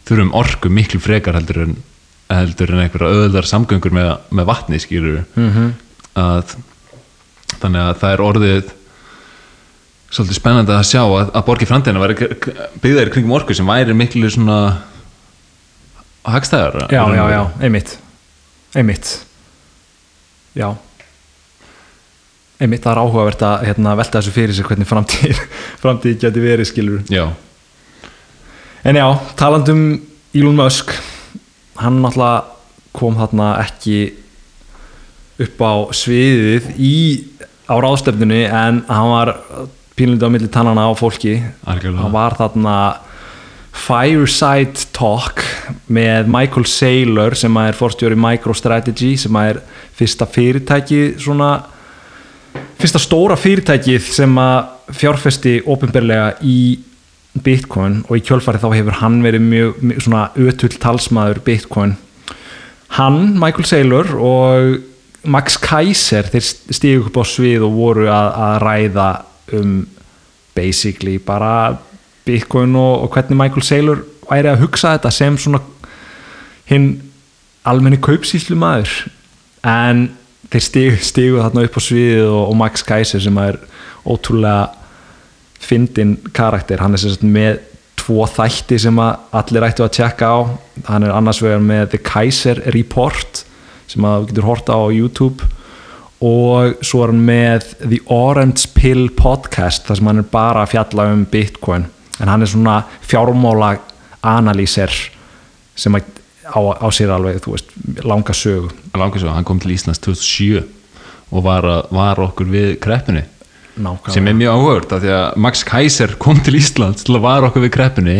þurfum 0.08 0.32
orku 0.36 0.70
miklu 0.72 1.00
frekar 1.02 1.36
heldur 1.38 1.62
en 1.66 1.76
heldur 2.34 2.72
en 2.72 2.80
einhverja 2.82 3.10
auðvöldar 3.12 3.46
samgöngur 3.46 3.92
með, 3.94 4.08
með 4.34 4.46
vatni 4.48 4.78
skýrur 4.80 5.24
Mhm. 5.36 5.74
að 6.16 6.54
þannig 7.60 7.80
að 7.84 7.98
það 8.00 8.12
er 8.12 8.22
orðið 8.24 8.72
svolítið 10.14 10.38
spennandi 10.38 10.74
að 10.74 10.86
sjá 10.88 11.02
að, 11.02 11.30
að 11.34 11.44
borgir 11.48 11.70
framtíðina 11.70 12.02
væri 12.04 12.28
byggðar 12.82 13.10
í 13.10 13.14
kringum 13.16 13.34
orku 13.34 13.56
sem 13.56 13.66
væri 13.68 13.96
miklu 13.98 14.30
svona 14.30 14.58
hagstæðar 16.24 16.86
Já, 16.92 17.02
já, 17.12 17.24
já, 17.32 17.40
einmitt. 17.60 17.96
Einmitt. 18.74 19.10
Já. 20.54 20.68
Einmitt, 22.62 22.84
það 22.84 22.92
er 22.94 23.02
áhugavert 23.02 23.42
að 23.44 23.66
hérna, 23.68 23.96
velta 23.98 24.20
þessu 24.20 24.34
fyrir 24.34 24.56
sig 24.56 24.66
hvernig 24.68 24.88
framtíð 24.88 25.40
framtíð 25.82 26.18
geti 26.22 26.44
verið 26.44 26.70
skilur 26.70 27.02
já, 27.12 27.26
En 28.84 28.98
já, 29.00 29.06
talandum 29.40 29.84
Elon 30.36 30.58
Musk 30.58 30.92
hann 31.80 32.02
náttúrulega 32.04 32.52
kom 32.94 33.16
þarna 33.18 33.48
ekki 33.64 33.96
upp 35.42 35.62
á 35.66 35.72
sviðið 35.98 36.68
í, 36.78 36.96
á 37.66 37.74
ráðstefnunni 37.82 38.44
en 38.46 38.84
hann 38.86 39.10
var 39.10 39.32
pínlindi 39.98 40.26
á 40.26 40.30
milli 40.32 40.50
tannana 40.50 40.88
á 40.90 40.92
fólki. 40.98 41.38
Hann 41.66 42.14
var 42.14 42.36
þarna 42.38 42.76
Fireside 43.74 44.88
Talk 44.94 45.42
með 45.90 46.30
Michael 46.30 46.66
Saylor 46.70 47.34
sem 47.38 47.54
er 47.58 47.76
forstjóri 47.76 48.16
MicroStrategy 48.18 49.14
sem 49.18 49.36
er 49.42 49.60
fyrsta 49.98 50.28
fyrirtæki 50.30 51.16
svona 51.18 51.50
fyrsta 52.78 53.02
stóra 53.02 53.36
fyrirtækið 53.38 54.06
sem 54.14 54.38
að 54.38 54.94
fjárfesti 54.94 55.58
ofinberlega 55.66 56.34
í 56.46 56.78
Bitcoin. 57.44 58.02
Og 58.06 58.20
í 58.20 58.24
kjölfari 58.24 58.62
þá 58.62 58.68
hefur 58.76 58.98
hann 59.00 59.20
verið 59.24 59.42
mjög, 59.42 59.78
mjög 59.82 60.02
svona 60.06 60.24
ötull 60.38 60.74
talsmaður 60.78 61.42
Bitcoin. 61.46 61.96
Hann, 62.94 63.34
Michael 63.40 63.66
Saylor 63.66 64.12
og 64.14 64.76
Max 65.26 65.56
Kaiser 65.58 66.28
þeir 66.30 66.44
stígu 66.46 67.08
upp 67.08 67.16
á 67.18 67.24
svið 67.26 67.64
og 67.66 67.74
voru 67.74 68.06
að, 68.12 68.28
að 68.46 68.58
ræða 68.62 69.08
um 69.60 69.74
basically 70.54 71.18
bara 71.18 71.76
Bitcoin 72.24 72.76
og, 72.76 73.02
og 73.04 73.08
hvernig 73.14 73.36
Michael 73.36 73.62
Saylor 73.66 74.04
væri 74.30 74.48
að 74.48 74.62
hugsa 74.64 74.94
þetta 74.94 75.12
sem 75.12 75.38
svona 75.38 75.60
hinn 76.70 76.88
almenni 77.68 77.98
kaupsýslu 78.00 78.56
maður 78.56 78.92
en 79.64 80.06
þeir 80.52 80.64
stigu, 80.64 80.96
stigu 81.02 81.40
þarna 81.42 81.66
upp 81.66 81.76
á 81.76 81.82
sviðið 81.82 82.30
og, 82.30 82.42
og 82.48 82.56
Max 82.60 82.84
Kaiser 82.86 83.22
sem 83.24 83.38
er 83.42 83.58
ótrúlega 84.04 84.72
fyndin 85.64 86.18
karakter, 86.36 86.82
hann 86.84 86.96
er 86.96 87.00
sagt 87.00 87.24
með 87.24 87.62
tvo 88.00 88.26
þætti 88.28 88.76
sem 88.82 88.98
allir 89.00 89.64
ættu 89.64 89.84
að 89.86 89.94
tjekka 89.96 90.28
á, 90.28 90.38
hann 90.90 91.06
er 91.06 91.14
annars 91.14 91.40
vegar 91.44 91.62
með 91.64 91.94
The 91.94 92.00
Kaiser 92.04 92.60
Report 92.74 93.44
sem 93.88 94.04
að 94.04 94.24
þú 94.24 94.30
getur 94.30 94.48
horta 94.48 94.76
á 94.76 94.84
YouTube 94.92 95.48
og 96.22 96.84
svo 96.84 97.02
er 97.04 97.12
hann 97.12 97.24
með 97.26 97.66
The 97.82 98.00
Orange 98.12 98.68
Pill 98.76 99.08
Podcast 99.16 99.88
þar 99.88 99.98
sem 99.98 100.10
hann 100.10 100.22
er 100.22 100.30
bara 100.30 100.62
að 100.64 100.74
fjalla 100.76 101.08
um 101.12 101.24
Bitcoin. 101.30 101.88
En 102.22 102.30
hann 102.30 102.44
er 102.44 102.50
svona 102.50 102.82
fjármála 103.02 103.74
analýser 104.24 104.92
sem 105.74 105.96
á, 105.96 106.60
á 106.78 106.86
sér 106.94 107.12
alveg, 107.14 107.40
þú 107.44 107.56
veist, 107.56 107.74
langa 108.06 108.36
sögu. 108.36 108.70
Langar 108.94 109.22
svo, 109.22 109.34
hann 109.34 109.46
kom 109.46 109.60
til 109.62 109.74
Íslands 109.74 110.00
2007 110.04 110.62
og 111.34 111.44
var, 111.44 111.66
var 111.94 112.20
okkur 112.22 112.50
við 112.50 112.74
kreppunni. 112.84 113.24
Nákvæmlega. 113.74 114.14
Sem 114.14 114.28
er 114.30 114.36
mjög 114.38 114.54
áhugavert 114.54 114.92
af 114.94 115.02
því 115.02 115.12
að 115.16 115.38
Max 115.42 115.64
Kaiser 115.66 116.14
kom 116.22 116.38
til 116.46 116.60
Íslands 116.60 117.06
til 117.06 117.16
að 117.16 117.24
vara 117.26 117.48
okkur 117.48 117.64
við 117.64 117.74
kreppunni 117.74 118.18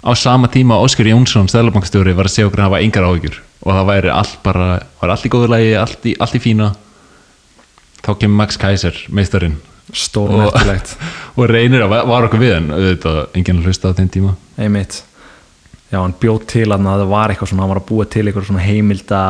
á 0.00 0.10
sama 0.16 0.48
tíma 0.52 0.78
Óskar 0.80 1.10
Jónsson 1.10 1.50
stæðlabankstjóri 1.52 2.14
var 2.16 2.30
að 2.30 2.36
segja 2.36 2.48
okkur 2.48 2.62
að 2.62 2.70
hafa 2.70 2.80
engar 2.86 3.08
áhyggjur. 3.10 3.36
Og 3.64 3.72
það 3.72 3.90
væri 3.90 4.12
allt 4.14 4.40
bara, 4.44 4.68
var 5.00 5.12
allt 5.12 5.28
í 5.28 5.32
góðu 5.32 5.50
lagi 5.52 5.76
allt 5.80 6.08
í, 6.08 6.16
allt 6.20 6.38
í 6.38 6.42
fína 6.44 6.70
þá 8.04 8.12
kemur 8.20 8.38
Max 8.42 8.60
Kaiser, 8.60 9.00
meistarinn. 9.14 9.56
Stórmerkilegt 9.94 10.94
og 11.38 11.48
reynir 11.50 11.84
að 11.84 11.96
vara 12.08 12.28
okkur 12.28 12.40
við 12.40 12.54
en 12.56 12.70
auðvitað 12.72 13.18
enginn 13.36 13.64
hlusta 13.64 13.92
á 13.92 13.96
þeim 13.96 14.12
tíma. 14.14 14.36
Einmitt. 14.56 15.02
Já, 15.90 15.98
hann 16.00 16.16
bjóð 16.20 16.46
til 16.50 16.68
að 16.72 16.86
það 16.88 17.04
var 17.10 17.32
eitthvað 17.32 17.50
svona 17.52 17.66
hann 17.66 17.74
var 17.74 17.82
að 17.82 17.90
búa 17.90 18.06
til 18.10 18.24
eitthvað 18.24 18.48
svona 18.48 18.64
heimilda 18.64 19.24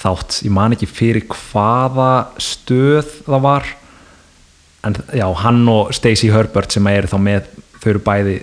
þátt, 0.00 0.38
ég 0.46 0.52
man 0.54 0.76
ekki 0.76 0.88
fyrir 0.88 1.26
hvaða 1.32 2.10
stöð 2.40 3.10
það 3.26 3.42
var 3.46 3.68
en 4.86 4.96
já, 5.16 5.26
hann 5.42 5.62
og 5.72 5.92
Stacey 5.96 6.30
Herbert 6.32 6.74
sem 6.74 6.86
eru 6.90 7.10
þá 7.10 7.18
með 7.22 7.50
þau 7.80 7.88
eru 7.92 8.02
bæði 8.06 8.36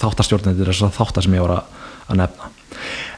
þáttarstjórnendur 0.00 0.70
þess 0.70 0.86
að 0.86 0.96
þáttar 0.96 1.26
sem 1.26 1.36
ég 1.36 1.44
var 1.44 1.56
að, 1.58 1.78
að 2.08 2.20
nefna. 2.22 2.50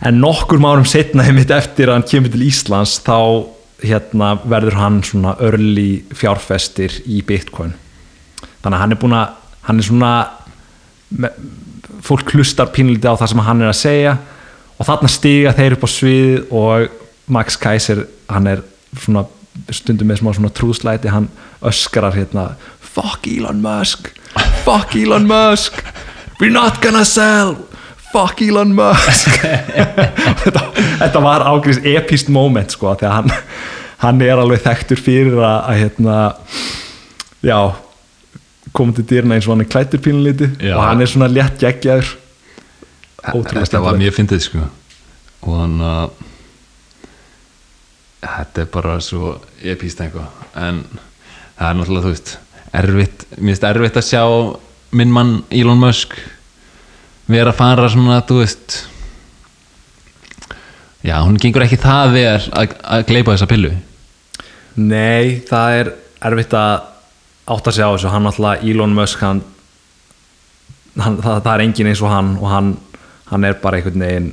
En 0.09 0.19
nokkur 0.19 0.63
márum 0.63 0.87
setna 0.89 1.27
einmitt 1.29 1.53
eftir 1.55 1.91
að 1.91 2.01
hann 2.01 2.09
kemur 2.11 2.33
til 2.35 2.47
Íslands 2.49 2.97
þá 3.05 3.19
hérna 3.87 4.33
verður 4.49 4.77
hann 4.79 5.01
svona 5.07 5.35
early 5.43 6.03
fjárfestir 6.17 6.95
í 7.07 7.23
Bitcoin. 7.27 7.75
Þannig 8.63 8.77
að 8.77 8.83
hann 8.85 8.95
er 8.97 9.01
búin 9.03 9.17
að 9.19 9.37
hann 9.69 9.79
er 9.83 9.87
svona 9.87 10.13
me- 11.11 11.33
fólk 12.03 12.33
hlustar 12.35 12.71
pínlítið 12.75 13.15
á 13.15 13.21
það 13.21 13.33
sem 13.33 13.45
hann 13.47 13.63
er 13.63 13.71
að 13.73 13.79
segja 13.79 14.15
og 14.79 14.87
þarna 14.89 15.11
stiga 15.13 15.53
þeir 15.55 15.77
upp 15.77 15.85
á 15.87 15.91
svið 15.93 16.55
og 16.59 16.97
Max 17.33 17.57
Kaiser 17.63 18.05
hann 18.33 18.49
er 18.51 18.63
svona 18.99 19.23
stundum 19.71 20.09
með 20.11 20.23
smá 20.23 20.33
svona 20.35 20.51
trúðslæti 20.57 21.13
hann 21.13 21.29
öskrar 21.63 22.17
hérna 22.17 22.49
fuck 22.81 23.29
Elon 23.31 23.61
Musk 23.63 24.11
fuck 24.65 24.97
Elon 24.99 25.29
Musk 25.31 25.79
we're 26.41 26.51
not 26.51 26.81
gonna 26.83 27.05
sell 27.05 27.55
fuck 28.13 28.43
Elon 28.45 28.75
Musk. 28.77 29.29
Þetta, 30.43 30.63
þetta 31.03 31.23
var 31.25 31.47
ágrís 31.53 31.81
epist 31.93 32.31
moment 32.33 32.75
sko 32.75 32.95
þegar 32.95 33.21
hann, 33.21 33.33
hann 34.05 34.27
er 34.27 34.43
alveg 34.43 34.65
þekktur 34.65 35.03
fyrir 35.03 35.39
að, 35.39 35.59
að 35.69 35.81
hérna 35.83 36.19
já 37.43 37.59
komið 38.73 39.01
til 39.01 39.07
dýrna 39.11 39.37
eins 39.37 39.47
og 39.49 39.55
hann 39.55 39.65
er 39.65 39.71
klættur 39.73 40.03
pínlítið 40.03 40.55
Já. 40.63 40.77
og 40.77 40.85
hann 40.87 41.03
er 41.05 41.11
svona 41.11 41.29
létt 41.29 41.59
geggjaður. 41.61 42.15
Ótrúlega 43.33 43.67
þetta 43.67 43.83
var 43.85 43.99
mjög 44.01 44.15
fyndið 44.17 44.45
sko. 44.47 44.67
Og 45.43 45.59
hann 45.59 45.81
að 45.83 46.15
þetta 48.23 48.63
er 48.63 48.71
bara 48.73 48.99
svo 49.03 49.35
ég 49.65 49.79
pýst 49.81 50.01
eitthvað 50.03 50.31
en 50.59 50.85
það 51.59 51.69
er 51.69 51.79
náttúrulega 51.79 52.07
þú 52.07 52.13
veist 52.15 52.33
erfitt, 52.73 53.25
mér 53.37 53.51
finnst 53.51 53.67
erfitt 53.69 53.99
að 53.99 54.09
sjá 54.09 54.23
minn 54.97 55.13
mann 55.13 55.35
Elon 55.51 55.81
Musk 55.83 56.15
vera 57.31 57.51
að 57.51 57.59
fara 57.59 57.91
svona 57.91 58.21
þú 58.29 58.39
veist 58.41 58.77
já, 61.03 61.17
hún 61.23 61.39
gengur 61.41 61.65
ekki 61.67 61.81
það 61.83 62.15
vel 62.17 62.37
að, 62.51 62.77
að 62.83 63.07
gleipa 63.11 63.35
þessa 63.37 63.51
pillu 63.51 63.73
Nei, 64.73 65.43
það 65.45 65.79
er 65.81 65.91
erfitt 66.25 66.55
að 66.57 66.87
átta 67.53 67.73
sig 67.75 67.85
á 67.85 67.91
þessu 67.93 68.13
hann 68.13 68.29
alltaf 68.31 68.63
Elon 68.63 68.95
Musk 68.97 69.25
hann, 69.25 69.43
hann, 70.97 71.19
það, 71.19 71.43
það 71.43 71.53
er 71.55 71.65
engin 71.67 71.91
eins 71.91 72.05
og 72.05 72.13
hann 72.13 72.37
og 72.39 72.49
hann, 72.53 72.71
hann 73.33 73.49
er 73.49 73.59
bara 73.61 73.81
einhvern 73.81 74.07
veginn 74.07 74.31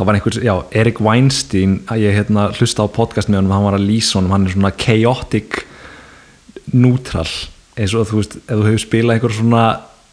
það 0.00 0.08
var 0.08 0.16
einhvers, 0.16 0.40
já, 0.40 0.54
Erik 0.80 1.00
Weinstein 1.04 1.80
ég 2.00 2.16
hérna 2.16 2.48
hlusta 2.56 2.86
á 2.88 2.88
podcast 2.88 3.28
með 3.28 3.42
honum 3.42 3.54
hann 3.58 3.66
var 3.68 3.76
að 3.76 3.88
lýsa 3.90 4.18
honum, 4.18 4.32
hann 4.34 4.48
er 4.48 4.54
svona 4.54 4.72
chaotic 4.80 5.62
neutral 6.72 7.28
eins 7.76 7.94
og 7.94 8.08
þú 8.08 8.22
veist, 8.22 8.38
ef 8.40 8.54
þú 8.54 8.66
hefur 8.66 8.82
spilað 8.86 9.16
einhver 9.18 9.36
svona 9.36 9.64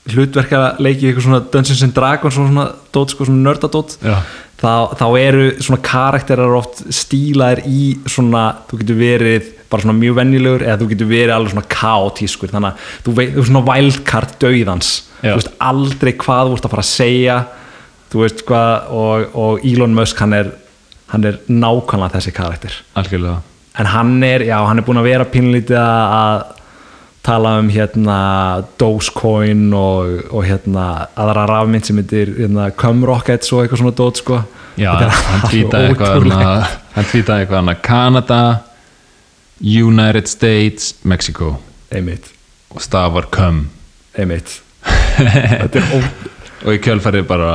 hlutverkaleiki, 0.08 1.10
einhver 1.10 1.26
svona 1.26 1.40
Dungeons 1.54 1.86
and 1.88 1.96
Dragons 1.96 2.36
svona, 2.36 2.52
svona, 2.52 2.68
dót, 2.96 3.16
sko, 3.16 3.28
svona 3.28 3.48
nördadót 3.48 3.98
Já. 4.04 4.20
Þá, 4.62 4.98
þá 5.00 5.06
eru 5.22 5.46
svona 5.60 5.82
karakterar 5.86 6.58
oft 6.58 6.82
stílaðir 6.94 7.64
í 7.70 7.82
svona, 8.10 8.48
þú 8.70 8.82
getur 8.82 9.00
verið 9.02 9.54
bara 9.68 9.84
svona 9.84 9.98
mjög 10.00 10.18
venjulegur 10.22 10.64
eða 10.66 10.80
þú 10.82 10.90
getur 10.94 11.10
verið 11.12 11.36
alveg 11.36 11.54
svona 11.54 11.72
kaotískur. 11.74 12.54
Þannig 12.54 12.70
að 12.72 12.92
þú 13.06 13.16
veit, 13.18 13.34
þú 13.36 13.44
er 13.44 13.50
svona 13.52 13.66
wildcard 13.68 14.38
dauðans. 14.44 14.94
Já. 15.18 15.32
þú 15.32 15.38
veist 15.40 15.54
aldrei 15.66 16.12
hvað 16.22 16.50
þú 16.52 16.58
ert 16.58 16.66
að 16.68 16.74
fara 16.76 16.84
að 16.84 16.92
segja 16.92 17.38
þú 18.12 18.20
veist 18.22 18.44
hvað 18.48 18.92
og, 18.94 19.38
og 19.42 19.64
Elon 19.66 19.96
Musk 19.98 20.20
hann 20.22 20.36
er 20.38 20.52
hann 21.12 21.24
er 21.28 21.40
nákvæmlega 21.48 22.18
þessi 22.18 22.34
karakter. 22.36 22.76
Algjörlega. 23.00 23.40
En 23.78 23.90
hann 23.94 24.16
er, 24.26 24.44
já, 24.48 24.58
hann 24.66 24.82
er 24.82 24.86
búin 24.86 25.00
að 25.00 25.10
vera 25.12 25.28
pínlítið 25.32 25.78
að 25.80 26.14
að 26.18 26.57
tala 27.28 27.58
um 27.60 27.70
hérna 27.72 28.20
Dogecoin 28.80 29.68
og, 29.76 30.30
og 30.32 30.46
hérna 30.48 30.86
aðra 31.20 31.44
rafmynd 31.50 31.88
sem 31.88 32.00
heitir 32.00 32.32
hérna, 32.38 32.70
Cumrockets 32.72 33.52
og 33.52 33.64
eitthvað 33.66 33.84
svona 33.84 33.98
dót 33.98 34.22
sko. 34.22 34.40
Já, 34.78 34.92
hann 34.94 35.44
tweetaði 35.50 35.92
eitthvað 35.92 36.28
hana, 36.30 36.70
hann 36.94 37.10
tweetaði 37.10 37.44
eitthvað 37.44 37.60
hana 37.64 37.76
Canada 37.84 38.42
United 39.60 40.30
States, 40.30 40.94
Mexico. 41.04 41.56
Einmitt, 41.92 42.30
og 42.74 42.84
stafar 42.84 43.28
ó, 45.96 45.98
og 46.68 46.72
í 46.76 46.80
kjölfærið 46.84 47.26
bara 47.28 47.54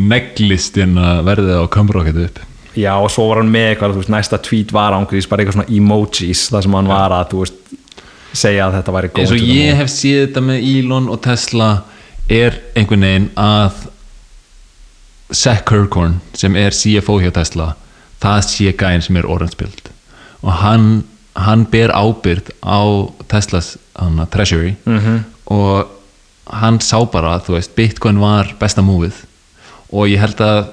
neglist 0.00 0.78
hérna 0.78 1.18
verðið 1.26 1.60
á 1.60 1.66
come 1.72 1.92
rocket 1.96 2.20
upp. 2.22 2.40
Já 2.78 2.94
og 2.96 3.10
svo 3.12 3.26
var 3.28 3.42
hann 3.42 3.52
með 3.52 3.72
eitthvað, 3.72 3.96
þú 3.96 4.00
veist, 4.00 4.12
næsta 4.14 4.38
tweet 4.40 4.72
var 4.72 4.96
ángrís 4.96 5.28
bara 5.28 5.42
eitthvað 5.42 5.58
svona 5.58 5.74
emojis, 5.76 6.46
það 6.48 6.64
sem 6.64 6.76
hann 6.78 6.88
var 6.88 7.16
að 7.18 7.34
þú 7.34 7.42
veist, 7.42 7.58
segja 8.32 8.66
að 8.66 8.78
þetta 8.78 8.94
væri 8.96 9.10
góð 9.12 9.22
eins 9.22 9.34
og 9.36 9.48
ég 9.52 9.78
hef 9.80 9.90
séð 9.92 10.20
þetta 10.26 10.44
með 10.48 10.68
Elon 10.72 11.08
og 11.12 11.20
Tesla 11.24 11.70
er 12.32 12.58
einhvern 12.78 13.06
veginn 13.06 13.30
að 13.38 13.86
Zach 15.32 15.64
Kirkhorn 15.68 16.18
sem 16.36 16.56
er 16.60 16.76
CFO 16.76 17.18
hjá 17.22 17.32
Tesla 17.34 17.72
það 18.22 18.44
sé 18.48 18.74
gæinn 18.78 19.04
sem 19.04 19.16
er 19.20 19.28
orange 19.28 19.58
build 19.60 19.90
og 20.42 20.52
hann, 20.60 20.86
hann 21.38 21.64
ber 21.70 21.92
ábyrgd 21.94 22.52
á 22.60 22.82
Teslas 23.30 23.76
hana, 23.96 24.26
treasury. 24.26 24.76
Mhm. 24.84 25.24
og 25.46 25.88
hann 26.52 26.78
sá 26.80 26.98
bara 27.10 27.38
þú 27.40 27.56
veist, 27.56 27.74
Bitcoin 27.76 28.18
var 28.20 28.54
besta 28.58 28.82
múfið 28.82 29.24
og 29.92 30.08
ég 30.08 30.18
held 30.20 30.40
að 30.40 30.70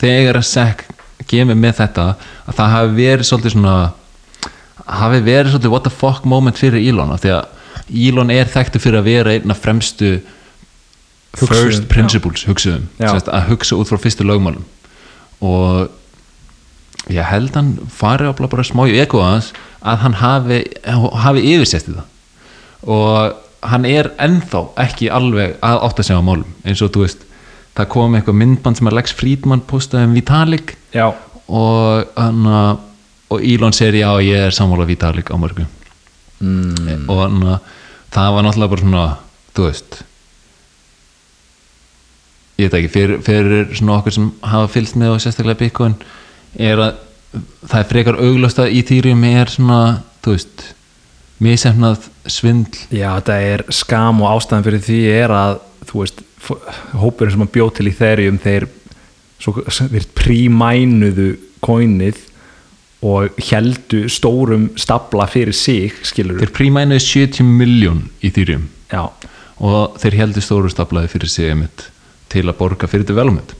þegar 0.00 0.40
að 0.40 0.48
Zach 0.48 0.84
kemur 1.28 1.56
með 1.56 1.78
þetta 1.80 2.06
að 2.46 2.56
það 2.58 2.72
hafi 2.74 2.96
verið 2.98 3.28
svolítið 3.28 3.54
svona 3.54 3.76
hafi 4.84 5.20
verið 5.24 5.54
svolítið 5.54 5.74
what 5.74 5.86
the 5.86 5.92
fuck 5.92 6.24
moment 6.28 6.60
fyrir 6.60 6.82
Elon 6.82 7.12
af 7.14 7.24
því 7.24 7.34
að 7.38 8.00
Elon 8.08 8.32
er 8.32 8.48
þekktu 8.50 8.80
fyrir 8.82 9.00
að 9.00 9.10
vera 9.10 9.34
einn 9.34 9.52
af 9.52 9.60
fremstu 9.64 10.16
Hugsuðum, 11.34 11.66
first 11.66 11.86
principles 11.90 12.44
hugsuðum. 12.46 12.84
Sest, 13.00 13.26
að 13.26 13.48
hugsa 13.50 13.74
út 13.74 13.90
frá 13.90 13.98
fyrstu 13.98 14.22
lögmálum. 14.22 14.62
Og 15.42 17.10
ég 17.10 17.26
held 17.26 17.56
hann 17.58 17.72
fari 17.90 18.28
ábla 18.30 18.46
bara 18.52 18.64
smá 18.66 18.84
í 18.86 18.94
ego 19.02 19.18
hans 19.24 19.50
að 19.82 20.04
hann 20.04 20.14
hafi, 20.20 20.60
hafi 20.86 21.42
yfirsett 21.56 21.90
í 21.90 21.96
það. 21.96 22.06
Og 22.94 23.40
hann 23.64 23.86
er 23.88 24.10
ennþá 24.20 24.62
ekki 24.84 25.10
alveg 25.12 25.56
að 25.64 25.82
átta 25.88 26.04
sig 26.06 26.16
á 26.16 26.22
málum 26.24 26.50
eins 26.64 26.82
og 26.84 26.92
þú 26.94 27.04
veist 27.04 27.22
það 27.74 27.90
kom 27.94 28.16
eitthvað 28.16 28.40
myndband 28.40 28.78
sem 28.78 28.90
að 28.90 28.98
Lex 28.98 29.14
Friedman 29.16 29.62
postaði 29.68 30.08
um 30.08 30.16
Vitalik 30.16 30.74
já, 30.94 31.06
og, 31.48 32.10
hana, 32.14 32.60
og 33.34 33.44
Elon 33.44 33.76
segir 33.76 34.00
já 34.02 34.10
ég 34.22 34.46
er 34.48 34.54
sammála 34.54 34.86
Vitalik 34.88 35.30
á 35.30 35.36
mörgum 35.36 35.68
mm. 36.40 37.06
og 37.08 37.22
hana, 37.22 37.60
það 38.14 38.34
var 38.34 38.46
náttúrulega 38.46 38.72
bara 38.74 38.84
svona 38.84 39.06
þú 39.54 39.68
veist 39.68 40.02
ég 42.58 42.68
veit 42.68 42.78
ekki, 42.78 42.92
fyrir, 42.92 43.22
fyrir 43.26 43.74
svona 43.74 43.98
okkur 43.98 44.14
sem 44.14 44.30
hafa 44.46 44.70
fylgst 44.70 44.98
með 45.00 45.16
og 45.16 45.24
sérstaklega 45.24 45.62
Bitcoin 45.64 45.96
er 46.54 46.82
að 46.82 47.02
það 47.66 47.78
er 47.80 47.90
frekar 47.90 48.20
auglast 48.22 48.60
að 48.62 48.76
Ethereum 48.78 49.24
er 49.26 49.50
svona, 49.50 49.80
þú 50.22 50.36
veist 50.36 50.66
misefnað 51.42 52.06
svindl 52.30 52.84
já, 52.94 53.08
þetta 53.18 53.38
er 53.42 53.64
skam 53.74 54.22
og 54.22 54.36
ástæðan 54.36 54.66
fyrir 54.68 54.84
því 54.84 55.00
er 55.16 55.34
að 55.34 55.56
þú 55.88 56.04
veist, 56.04 56.22
hópurinn 57.00 57.34
sem 57.34 57.42
hann 57.42 57.52
bjóð 57.56 57.72
til 57.78 57.88
í 57.90 57.96
þeirrium 57.98 58.38
þeir, 58.44 58.68
svo, 59.42 59.56
þeir 59.66 60.06
prímænuðu 60.14 61.28
kóinnið 61.64 62.20
og 63.04 63.40
heldu 63.50 64.06
stórum 64.08 64.70
stabla 64.80 65.26
fyrir 65.28 65.56
sig, 65.56 65.92
skilur 66.06 66.40
þeir 66.40 66.54
prímænuðu 66.56 67.02
70 67.04 67.44
miljón 67.44 68.06
Ethereum. 68.24 68.68
Já, 68.92 69.10
og 69.60 69.98
þeir 70.02 70.20
heldur 70.22 70.44
stóru 70.44 70.70
staflaði 70.72 71.12
fyrir 71.12 71.30
sig 71.30 71.52
einmitt 71.52 71.88
til 72.32 72.46
að 72.48 72.58
borga 72.58 72.88
fyrir 72.90 73.06
development 73.06 73.54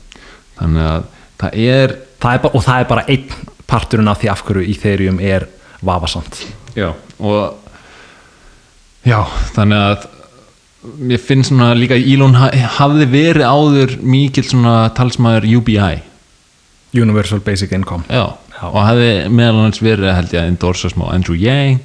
þannig 0.59 0.87
að 0.89 1.05
það 1.41 1.59
er 1.65 1.93
það 2.21 2.33
er 2.33 2.41
bara, 2.45 2.55
og 2.55 2.65
það 2.65 2.81
er 2.81 2.89
bara 2.89 3.05
einn 3.11 3.53
parturinn 3.65 4.11
af 4.11 4.21
því 4.21 4.31
af 4.31 4.43
hverju 4.45 4.65
í 4.65 4.75
þeirrium 4.79 5.21
er 5.23 5.47
vafasamt. 5.85 6.41
Já, 6.77 6.91
og 7.19 7.55
já, 9.05 9.19
þannig 9.55 9.85
að 9.89 10.09
ég 11.11 11.21
finn 11.21 11.45
svona 11.45 11.71
líka 11.77 11.97
ha 12.37 12.49
hafði 12.77 13.07
verið 13.09 13.45
áður 13.49 13.95
mikill 14.01 14.45
svona 14.45 14.75
talsmaður 14.95 15.47
UBI 15.57 16.01
Universal 16.95 17.41
Basic 17.43 17.73
Income. 17.75 18.05
Já, 18.09 18.37
Já. 18.55 18.67
og 18.71 18.79
hafði 18.87 19.09
meðal 19.35 19.63
hans 19.65 19.81
verið 19.83 20.13
held 20.15 20.33
ég 20.33 20.41
að 20.41 20.49
endorsa 20.53 20.89
smá 20.93 21.09
Andrew 21.11 21.35
Yang 21.35 21.81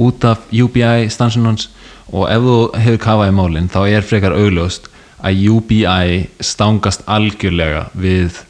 út 0.00 0.24
af 0.24 0.46
UBI 0.50 1.08
stansun 1.12 1.46
hans 1.46 1.68
og 2.12 2.28
ef 2.32 2.40
þú 2.46 2.56
hefur 2.80 3.02
kafað 3.04 3.32
í 3.32 3.36
málinn 3.36 3.68
þá 3.72 3.80
er 3.90 4.06
frekar 4.06 4.36
augljóst 4.36 4.88
að 5.24 5.42
UBI 5.54 6.24
stangast 6.44 7.04
algjörlega 7.08 7.86
við 7.96 8.40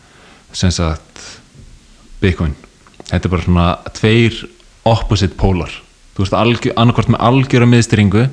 sem 0.55 0.70
sagt 0.75 1.25
Bitcoin 2.22 2.55
þetta 3.11 3.27
er 3.29 3.35
bara 3.35 3.47
svona 3.47 3.66
tveir 3.99 4.39
opposite 4.89 5.35
pólar 5.41 5.70
þú 6.14 6.22
veist 6.25 6.39
algjör, 6.39 6.75
annarkvort 6.79 7.11
með 7.11 7.25
algjöra 7.27 7.66
miðstyringu 7.68 8.27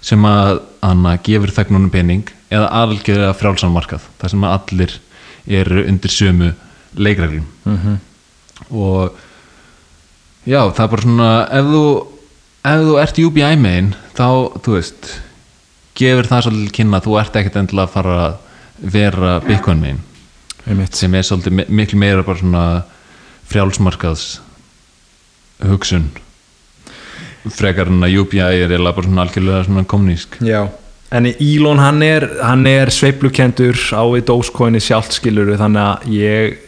sem 0.00 0.24
að 0.24 0.62
hana, 0.80 1.18
gefur 1.20 1.52
þegnunum 1.52 1.92
pening 1.92 2.30
eða 2.48 2.70
algjörlega 2.80 3.36
frjálsan 3.36 3.74
markað 3.74 4.06
þar 4.20 4.32
sem 4.32 4.46
að 4.48 4.54
allir 4.56 4.94
eru 5.60 5.82
undir 5.88 6.10
sömu 6.16 6.54
leikreglum 6.96 7.44
Mhm. 7.64 7.98
Og 8.70 9.16
já, 10.46 10.60
það 10.72 10.84
er 10.84 10.92
bara 10.94 11.02
svona 11.06 11.30
ef 11.60 11.70
þú, 11.72 11.82
ef 12.70 12.84
þú 12.86 12.94
ert 13.02 13.20
UBI 13.24 13.50
megin 13.60 13.90
þá, 14.16 14.26
þú 14.64 14.76
veist 14.76 15.10
gefur 16.00 16.28
það 16.30 16.46
svolítið 16.46 16.72
kynna 16.78 17.00
að 17.00 17.08
þú 17.08 17.18
ert 17.20 17.36
ekkert 17.40 17.58
endilega 17.60 17.88
að 17.88 17.94
fara 17.96 18.16
að 18.26 18.38
vera 18.94 19.32
Bitcoin 19.44 19.80
megin. 19.82 20.00
Einmitt. 20.66 20.94
sem 20.96 21.14
er 21.14 21.22
svolítið 21.26 21.52
mi- 21.58 21.68
miklu 21.68 21.98
meira 22.00 22.22
bara 22.24 22.38
svona 22.38 22.64
frjálsmarkaðs 23.50 24.26
hugsun. 25.66 26.10
Frekar 27.50 27.88
en 27.88 28.04
að 28.04 28.18
UBI 28.20 28.40
er 28.44 28.68
eiginlega 28.68 28.94
bara 28.96 29.06
svona 29.08 29.24
algjörlega 29.24 29.64
svona 29.64 29.84
kommunísk 29.88 30.36
Já, 30.44 30.68
en 31.10 31.26
Elon 31.40 31.78
hann 31.80 32.02
er, 32.04 32.26
er 32.68 32.90
sveiflukendur 32.92 33.76
á 33.96 34.04
við 34.12 34.26
Dogecoini 34.28 34.80
sjálft 34.84 35.16
skiluru 35.16 35.56
þannig 35.56 35.80
að 35.80 36.10
ég, 36.12 36.58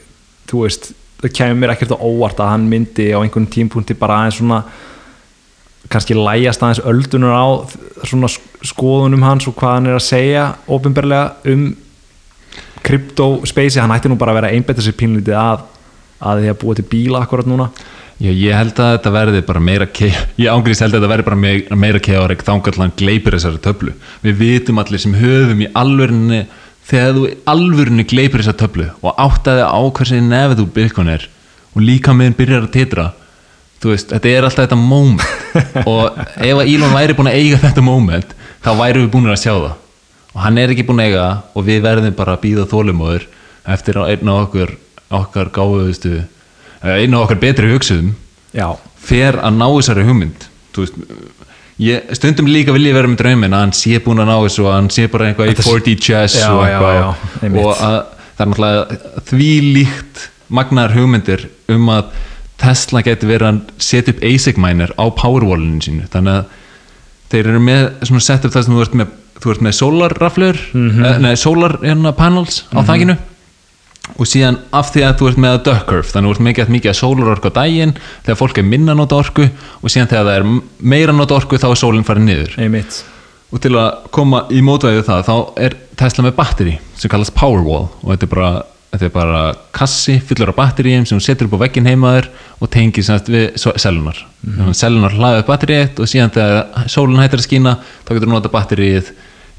þú 0.49 0.63
veist 0.65 0.93
það 1.23 1.35
kemur 1.39 1.61
mér 1.62 1.75
ekkert 1.75 1.95
á 1.95 1.99
óvart 2.03 2.41
að 2.43 2.51
hann 2.53 2.68
myndi 2.70 3.11
á 3.14 3.18
einhvern 3.23 3.47
tímpunkti 3.55 3.95
bara 3.99 4.20
aðeins 4.23 4.41
svona 4.41 4.62
kannski 5.93 6.16
lægjast 6.16 6.62
aðeins 6.64 6.83
öldunar 6.89 7.35
á 7.37 7.47
svona 8.09 8.31
sk- 8.31 8.66
skoðunum 8.73 9.23
hans 9.27 9.47
og 9.51 9.57
hvað 9.59 9.75
hann 9.77 9.91
er 9.91 9.99
að 9.99 10.07
segja 10.07 10.45
ofinberlega 10.66 11.53
um 11.53 11.64
kryptospacei, 12.83 13.81
hann 13.83 13.95
ætti 13.95 14.11
nú 14.11 14.16
bara 14.18 14.33
að 14.35 14.41
vera 14.41 14.51
að 14.51 14.57
einbetta 14.59 14.83
sér 14.85 14.97
pínlítið 14.99 15.37
að 15.39 15.66
að 16.23 16.41
því 16.45 16.51
að 16.53 16.59
búa 16.62 16.75
til 16.79 16.85
bíla 16.87 17.20
akkurat 17.25 17.49
núna. 17.51 17.64
Já, 18.23 18.31
ég 18.31 18.55
held 18.55 18.79
að 18.79 18.93
þetta 18.95 19.11
verði 19.16 19.41
bara 19.47 19.61
meira 19.66 19.87
ég 20.43 20.47
ángrís 20.53 20.83
held 20.83 20.95
að 20.95 21.01
þetta 21.01 21.11
verði 21.11 21.27
bara 21.27 21.39
meira, 21.43 21.79
meira 21.83 22.03
keðarik 22.03 22.45
þangað 22.47 22.79
hann 22.79 22.93
gleipir 22.99 23.35
þessari 23.35 23.62
töflu. 23.64 23.95
Við 24.23 24.37
vitum 24.39 24.79
allir 24.83 25.03
sem 25.03 25.16
höfum 25.18 25.64
í 25.64 25.70
alvörunni 25.75 26.45
þegar 26.89 27.16
þú 27.16 27.24
í 27.28 27.35
alvörunni 27.53 28.05
gleipir 28.09 28.43
þessari 28.43 28.62
töflu 28.62 28.89
og 29.03 29.18
áttaði 29.20 29.66
á 29.66 29.80
hversu 29.80 30.20
nefið 30.22 30.62
þú 30.62 30.68
Bitcoin 30.76 31.12
er 31.12 31.28
og 31.72 31.85
líka 31.85 32.14
meðin 32.16 32.39
byrjar 32.39 32.66
að 32.66 32.74
titra 32.76 33.11
þú 33.83 33.93
veist, 33.93 34.12
þetta 34.12 34.30
er 34.30 34.47
alltaf 34.47 34.66
þetta 34.66 34.78
moment. 34.78 35.24
Og 35.91 36.18
ef 36.39 36.61
að 36.62 36.68
Elon 36.70 36.95
væri 36.95 37.16
búin 37.18 37.30
að 37.33 37.39
eiga 37.41 37.61
þetta 37.64 37.85
moment 37.85 38.35
þá 38.62 38.70
væri 38.78 39.03
við 39.03 39.11
búin 39.14 39.33
að 39.33 39.41
sjá 39.43 39.53
það. 39.53 39.72
Og 40.33 40.45
hann 40.45 40.61
er 40.62 40.72
ekki 40.72 40.87
búin 40.89 41.03
að 41.03 41.11
eiga 41.11 41.26
og 41.53 41.66
við 41.66 41.83
verðum 41.85 42.14
bara 42.16 42.37
að 42.37 42.45
býða 42.47 42.68
þólumóður 42.70 43.26
eftir 43.74 43.99
að 44.01 44.12
einn 44.14 44.30
af 44.33 44.45
okkur 44.47 44.76
okkar 45.18 45.51
gáðustu 45.53 46.14
einu 46.83 47.18
af 47.18 47.26
okkar 47.26 47.43
betri 47.43 47.72
hugsuðum 47.74 48.14
fer 49.03 49.39
að 49.43 49.59
ná 49.59 49.66
þessari 49.66 50.07
hugmynd. 50.07 50.47
Veist 50.78 50.97
ég, 51.79 52.03
stundum 52.16 52.47
líka 52.47 52.73
vil 52.73 52.85
ég 52.87 52.95
vera 52.95 53.09
með 53.09 53.16
drauminn 53.23 53.55
að 53.57 53.61
hann 53.64 53.73
sé 53.73 53.99
búin 54.05 54.20
að 54.23 54.29
ná 54.29 54.37
þessu 54.45 54.66
og 54.66 54.73
hann 54.75 54.91
sé 54.91 55.07
bara 55.09 55.31
eitthvað 55.31 55.49
í 55.49 55.55
Þetta- 55.55 55.68
4D 55.70 55.95
chess 56.01 56.37
Já, 56.41 56.51
og 56.53 56.61
já, 56.66 56.68
eitthvað 56.68 56.95
já, 56.99 57.07
einmitt. 57.43 57.64
og 57.64 57.73
að, 57.77 57.97
það 58.37 58.45
er 58.45 58.51
náttúrulega 58.53 59.23
því 59.31 59.49
líkt 59.77 60.29
magnar 60.53 60.93
hugmyndir 60.93 61.47
um 61.73 61.89
að 61.89 62.05
Tesla 62.62 63.03
geti 63.03 63.27
verið 63.27 63.49
að 63.49 63.61
setja 63.83 64.12
upp 64.14 64.23
ASIC 64.23 64.59
miner 64.62 64.93
á 64.95 65.05
powerwallinu 65.11 65.81
sínu 65.83 66.09
þannig 66.12 66.37
að 66.37 66.45
þeir 67.33 67.47
eru 67.49 67.61
með 67.64 67.89
svona 68.07 68.20
setup 68.23 68.53
þar 68.53 68.62
sem 68.66 68.75
þú 68.77 68.83
ert 68.85 68.95
með, 69.01 69.09
með 69.66 69.73
solarraflur 69.81 70.59
Mhm. 70.75 71.05
eh, 71.05 71.18
nei, 71.18 71.35
solar 71.37 71.79
hérna, 71.83 72.12
á 72.12 72.81
þakinu 72.87 73.16
og 74.11 74.27
síðan 74.27 74.59
af 74.75 74.91
því 74.93 75.05
að 75.07 75.15
þú 75.21 75.29
ert 75.31 75.41
með 75.43 75.55
að 75.55 75.63
duck 75.69 75.85
curve 75.87 76.11
þannig 76.11 76.27
að 76.27 76.33
þú 76.33 76.35
ert 76.35 76.47
mikið, 76.49 76.73
mikið 76.75 76.91
að 76.91 76.99
sólarorku 76.99 77.53
á 77.55 77.59
daginn 77.59 77.95
þegar 78.27 78.39
fólk 78.41 78.59
er 78.59 78.67
minna 78.67 78.95
að 78.95 78.99
nota 78.99 79.21
orku 79.23 79.47
og 79.47 79.93
síðan 79.93 80.11
þegar 80.11 80.27
það 80.27 80.39
er 80.41 80.49
meira 80.93 81.15
að 81.15 81.21
nota 81.21 81.39
orku 81.39 81.61
þá 81.63 81.69
er 81.71 81.81
sólinn 81.81 82.07
farið 82.09 82.27
niður. 82.27 82.57
Einmitt. 82.59 82.99
Og 83.53 83.63
til 83.63 83.73
að 83.79 84.11
koma 84.17 84.43
í 84.51 84.63
mótvæðið 84.65 85.07
það 85.07 85.25
þá 85.29 85.37
er 85.69 85.79
Tesla 86.03 86.27
með 86.27 86.37
batteri 86.41 86.77
sem 86.99 87.13
kallast 87.13 87.35
Powerwall 87.39 87.89
og 88.03 88.11
þetta 88.11 88.27
er 88.27 88.33
bara, 88.33 88.51
þetta 88.91 89.09
er 89.09 89.15
bara 89.15 89.43
kassi 89.77 90.19
fyllur 90.19 90.51
af 90.51 90.59
batteríum 90.59 91.07
sem 91.07 91.19
hún 91.19 91.25
setur 91.25 91.47
upp 91.47 91.59
á 91.61 91.63
veggin 91.63 91.87
heimaður 91.87 92.31
og 92.59 92.73
tengir 92.75 93.07
við 93.29 93.55
sellunar 93.61 94.19
mm 94.43 94.57
-hmm. 94.57 94.75
sellunar 94.75 95.15
hlaði 95.15 95.45
upp 95.45 95.53
batterið 95.53 96.03
og 96.03 96.11
síðan 96.11 96.35
þegar 96.35 96.89
sólinn 96.89 97.23
hættir 97.23 97.39
að 97.39 97.47
skína 97.47 97.77
þá 98.03 98.15
getur 98.15 98.29
þú 98.29 98.35
nota 98.35 98.49
batterið 98.49 99.13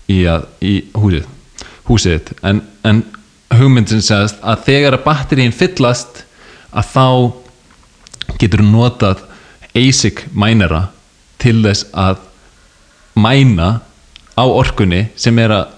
í, 0.09 0.25
að, 0.25 0.47
í 0.59 0.73
húsið 0.93 1.25
húsið 1.87 2.33
en, 2.43 2.61
en 2.83 3.03
hugmyndin 3.59 4.03
segast 4.03 4.41
að 4.41 4.65
þegar 4.67 4.97
að 4.97 5.05
batteríin 5.07 5.55
fyllast 5.55 6.23
að 6.73 6.89
þá 6.93 7.07
getur 8.41 8.63
notað 8.65 9.23
ASIC 9.77 10.25
mænera 10.33 10.87
til 11.41 11.59
þess 11.63 11.87
að 11.93 12.21
mæna 13.19 13.69
á 14.33 14.43
orkunni 14.45 15.07
sem 15.19 15.37
er 15.41 15.53
að, 15.53 15.73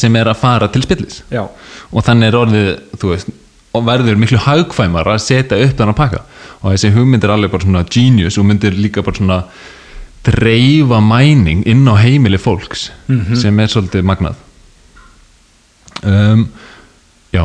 sem 0.00 0.16
er 0.16 0.30
að 0.30 0.40
fara 0.40 0.68
til 0.72 0.84
spillis. 0.84 1.22
Já, 1.32 1.44
og 1.90 2.06
þannig 2.06 2.30
er 2.30 2.38
orðið 2.40 2.70
veist, 3.02 3.32
verður 3.74 4.20
miklu 4.20 4.40
hagkvæmar 4.44 5.12
að 5.12 5.24
setja 5.24 5.58
upp 5.60 5.76
þannig 5.78 5.94
að 5.94 6.00
pakka. 6.00 6.22
Og 6.60 6.72
þessi 6.74 6.94
hugmynd 6.94 7.24
er 7.24 7.34
alveg 7.34 7.52
bara 7.52 7.66
svona 7.66 7.84
genius 7.88 8.38
og 8.40 8.48
myndir 8.48 8.76
líka 8.76 9.04
bara 9.04 9.20
svona 9.20 9.42
dreifa 10.26 11.00
mæning 11.00 11.64
inn 11.68 11.86
á 11.88 11.96
heimili 11.96 12.38
fólks 12.40 12.90
sem 13.40 13.60
er 13.60 13.70
svolítið 13.72 14.04
magnað. 14.04 14.36
Um, 16.04 16.48
já. 17.34 17.44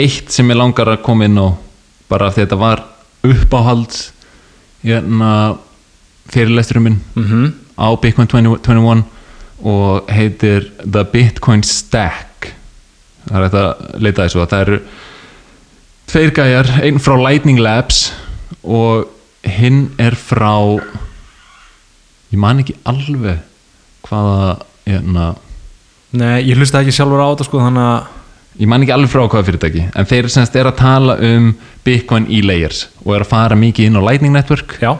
Eitt 0.00 0.32
sem 0.32 0.48
ég 0.50 0.58
langar 0.58 0.88
að 0.88 1.02
koma 1.04 1.26
inn 1.28 1.38
á 1.40 1.48
bara 2.10 2.30
því 2.30 2.42
að 2.42 2.46
þetta 2.46 2.60
var 2.60 2.84
uppáhalds 3.26 4.00
hérna 4.82 5.32
fyrirlesturum 6.30 6.86
minn 6.88 7.00
mhm. 7.18 7.50
á 7.76 7.88
Bitcoin 8.00 8.30
2021 8.30 9.04
og 9.60 10.08
heitir 10.08 10.70
The 10.80 11.04
Bitcoin 11.04 11.62
Stack. 11.66 12.54
Það 13.26 13.36
er 13.36 13.46
þetta 13.46 13.64
að 13.66 14.00
leita 14.00 14.24
þessu 14.24 14.40
að 14.40 14.52
það 14.52 14.64
eru 14.64 14.80
tveir 16.10 16.32
gæjar, 16.34 16.70
einn 16.82 16.98
frá 17.02 17.14
Lightning 17.20 17.60
Labs 17.60 18.08
og 18.64 19.10
hinn 19.46 19.90
er 20.00 20.16
frá 20.18 20.56
ég 22.30 22.38
man 22.40 22.62
ekki 22.62 22.76
alveg 22.88 23.44
hvaða 24.08 24.50
hérna, 24.86 25.34
Nei, 26.10 26.40
ég 26.48 26.58
hlusta 26.58 26.80
ekki 26.80 26.94
sjálfur 26.94 27.22
á 27.22 27.30
þetta 27.30 27.46
sko 27.46 27.60
þannig 27.62 27.84
að 27.86 28.19
ég 28.58 28.68
man 28.68 28.82
ekki 28.82 28.94
alveg 28.94 29.12
frá 29.12 29.22
hvaða 29.26 29.46
fyrirtæki 29.46 29.84
en 29.94 30.08
þeir 30.10 30.28
semst 30.32 30.56
er 30.58 30.68
að 30.70 30.80
tala 30.80 31.16
um 31.22 31.52
Bitcoin 31.86 32.26
í 32.28 32.42
layers 32.44 32.88
og 33.04 33.14
er 33.14 33.24
að 33.24 33.30
fara 33.30 33.58
mikið 33.58 33.90
inn 33.90 34.00
á 34.00 34.02
Lightning 34.02 34.34
Network. 34.34 34.76
Já, 34.82 34.96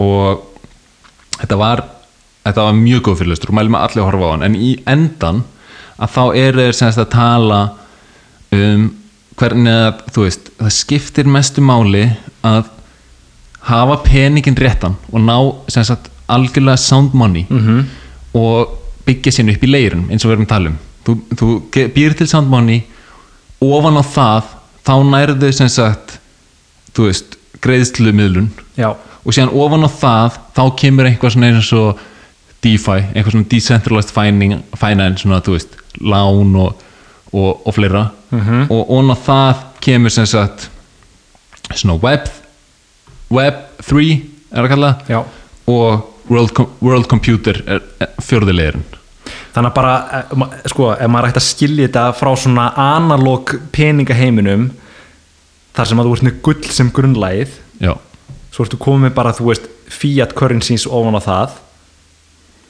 og 0.00 0.44
þetta 1.38 1.58
var 1.60 1.84
þetta 2.44 2.66
var 2.66 2.76
mjög 2.76 3.02
góð 3.06 3.22
fyrirlestur 3.22 3.52
og 3.52 3.58
mælum 3.58 3.78
að 3.78 3.86
allir 3.88 4.06
horfa 4.08 4.28
á 4.28 4.32
hann. 4.34 4.46
En 4.46 4.56
í 4.56 4.72
endan 4.88 5.44
að 6.00 6.14
þá 6.16 6.22
eru 6.42 6.64
þeir 6.64 6.78
semst 6.80 7.02
að 7.02 7.10
tala 7.14 7.60
um 8.56 8.90
hvernig 9.40 9.80
að 9.86 10.04
þú 10.14 10.26
veist 10.26 10.52
það 10.58 10.76
skiptir 10.76 11.30
mestu 11.30 11.64
máli 11.64 12.04
að 12.44 12.68
hafa 13.68 13.96
peningin 14.04 14.58
réttan 14.58 14.96
og 15.12 15.24
ná 15.24 15.36
semst 15.72 15.94
að 15.94 16.10
algjörlega 16.30 16.76
sound 16.76 17.14
money 17.14 17.46
-hmm. 17.48 17.84
og 18.34 18.76
byggja 19.06 19.32
sín 19.32 19.50
upp 19.52 19.64
í 19.64 19.70
leirun 19.70 20.06
eins 20.10 20.24
og 20.24 20.30
við 20.30 20.36
erum 20.36 20.46
að 20.46 20.54
tala 20.54 20.70
um 20.70 20.78
þú, 21.10 21.50
þú 21.70 21.86
býr 21.94 22.16
til 22.18 22.28
sound 22.30 22.50
money 22.50 22.84
ofan 23.60 24.00
á 24.00 24.04
það 24.04 24.50
þá 24.86 24.94
nærðu 25.10 25.52
sem 25.54 25.70
sagt 25.70 26.18
þú 26.96 27.08
veist 27.08 27.36
greiðslumiðlun. 27.60 28.48
Já, 28.78 28.94
og 28.94 29.34
síðan 29.36 29.52
ofan 29.60 29.84
á 29.84 29.90
það 29.92 30.38
þá 30.56 30.62
kemur 30.80 31.08
eitthvað 31.10 31.34
svona 31.34 31.50
eins 31.50 31.72
og 31.76 32.00
DeFi, 32.64 32.98
eitthvað 33.12 33.34
svona 33.34 33.50
decentralized 33.52 34.14
fining, 34.16 34.62
finance, 34.80 35.24
svona 35.24 35.42
þú 35.44 35.56
veist 35.56 35.76
lán 36.00 36.54
og, 36.60 36.84
og, 37.32 37.66
og 37.66 37.74
fleira. 37.76 38.10
-hmm. 38.30 38.70
og 38.70 38.90
ofan 38.90 39.10
á 39.10 39.18
það 39.26 39.56
kemur 39.80 40.10
sem 40.10 40.26
sagt 40.26 40.70
svona 41.74 42.00
web 42.02 42.28
web 43.30 43.54
3 43.82 44.22
er 44.52 44.64
að 44.64 44.68
kalla 44.68 44.94
það, 44.94 45.08
já. 45.08 45.24
Og 45.66 46.10
world, 46.28 46.66
world 46.80 47.06
computer 47.06 47.62
er, 47.66 47.82
er 48.00 48.08
fjörðilegurinn 48.18 48.99
Þannig 49.50 49.70
að 49.72 49.74
bara, 49.74 49.94
eh, 50.14 50.68
sko, 50.70 50.92
ef 50.94 51.10
maður 51.10 51.32
ætti 51.32 51.40
að 51.40 51.48
skilja 51.48 51.88
þetta 51.88 52.04
frá 52.14 52.30
svona 52.38 52.68
analóg 52.78 53.56
peningaheiminum 53.74 54.70
þar 55.74 55.90
sem 55.90 56.00
að 56.00 56.06
þú 56.06 56.14
ert 56.16 56.26
með 56.26 56.40
gull 56.46 56.74
sem 56.76 56.90
grunnlægið 56.94 57.56
já, 57.82 57.94
svo 58.54 58.66
ertu 58.66 58.78
komið 58.80 59.06
með 59.08 59.14
bara, 59.16 59.34
þú 59.34 59.48
veist, 59.50 59.68
fiat 59.90 60.34
currencies 60.38 60.86
ofan 60.86 61.18
á 61.18 61.22
það 61.24 61.56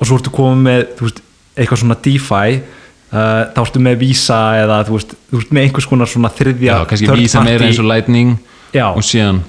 og 0.01 0.09
svo 0.09 0.21
ertu 0.21 0.33
komið 0.33 0.63
með, 0.67 0.85
þú 0.99 1.09
veist, 1.09 1.23
eitthvað 1.57 1.83
svona 1.83 1.99
DeFi 2.07 2.61
uh, 2.61 3.43
þá 3.53 3.61
ertu 3.65 3.85
með 3.85 3.99
Visa 4.05 4.41
eða, 4.63 4.81
þú 4.89 4.97
veist, 4.97 5.17
þú 5.29 5.41
veist 5.41 5.53
með 5.57 5.67
einhvers 5.67 5.91
konar 5.91 6.13
svona 6.13 6.33
þriðja 6.37 6.79
já 6.79 6.87
kannski 6.93 7.19
vísa 7.21 7.45
meira 7.45 7.69
eins 7.69 7.83
og 7.83 7.91
lightning 7.91 8.39
Já. 8.71 8.87
og 8.95 9.05
síðan 9.05 9.43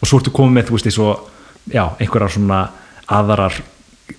og 0.00 0.08
svo 0.08 0.20
ertu 0.22 0.32
komið 0.32 0.56
með, 0.56 0.70
þú 0.70 0.78
veist, 0.78 0.88
eins 0.88 1.00
og 1.04 1.28
já, 1.68 1.84
einhverjar 2.00 2.36
svona 2.38 2.64
aðrar 3.10 3.60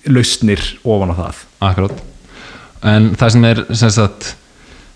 lausnir 0.08 0.62
ofan 0.84 1.10
á 1.10 1.16
það. 1.18 1.44
Akkurát 1.64 2.11
En 2.82 3.12
það 3.18 3.34
sem 3.34 3.44
er 3.48 3.62
sem 3.78 3.92
sagt 3.94 4.32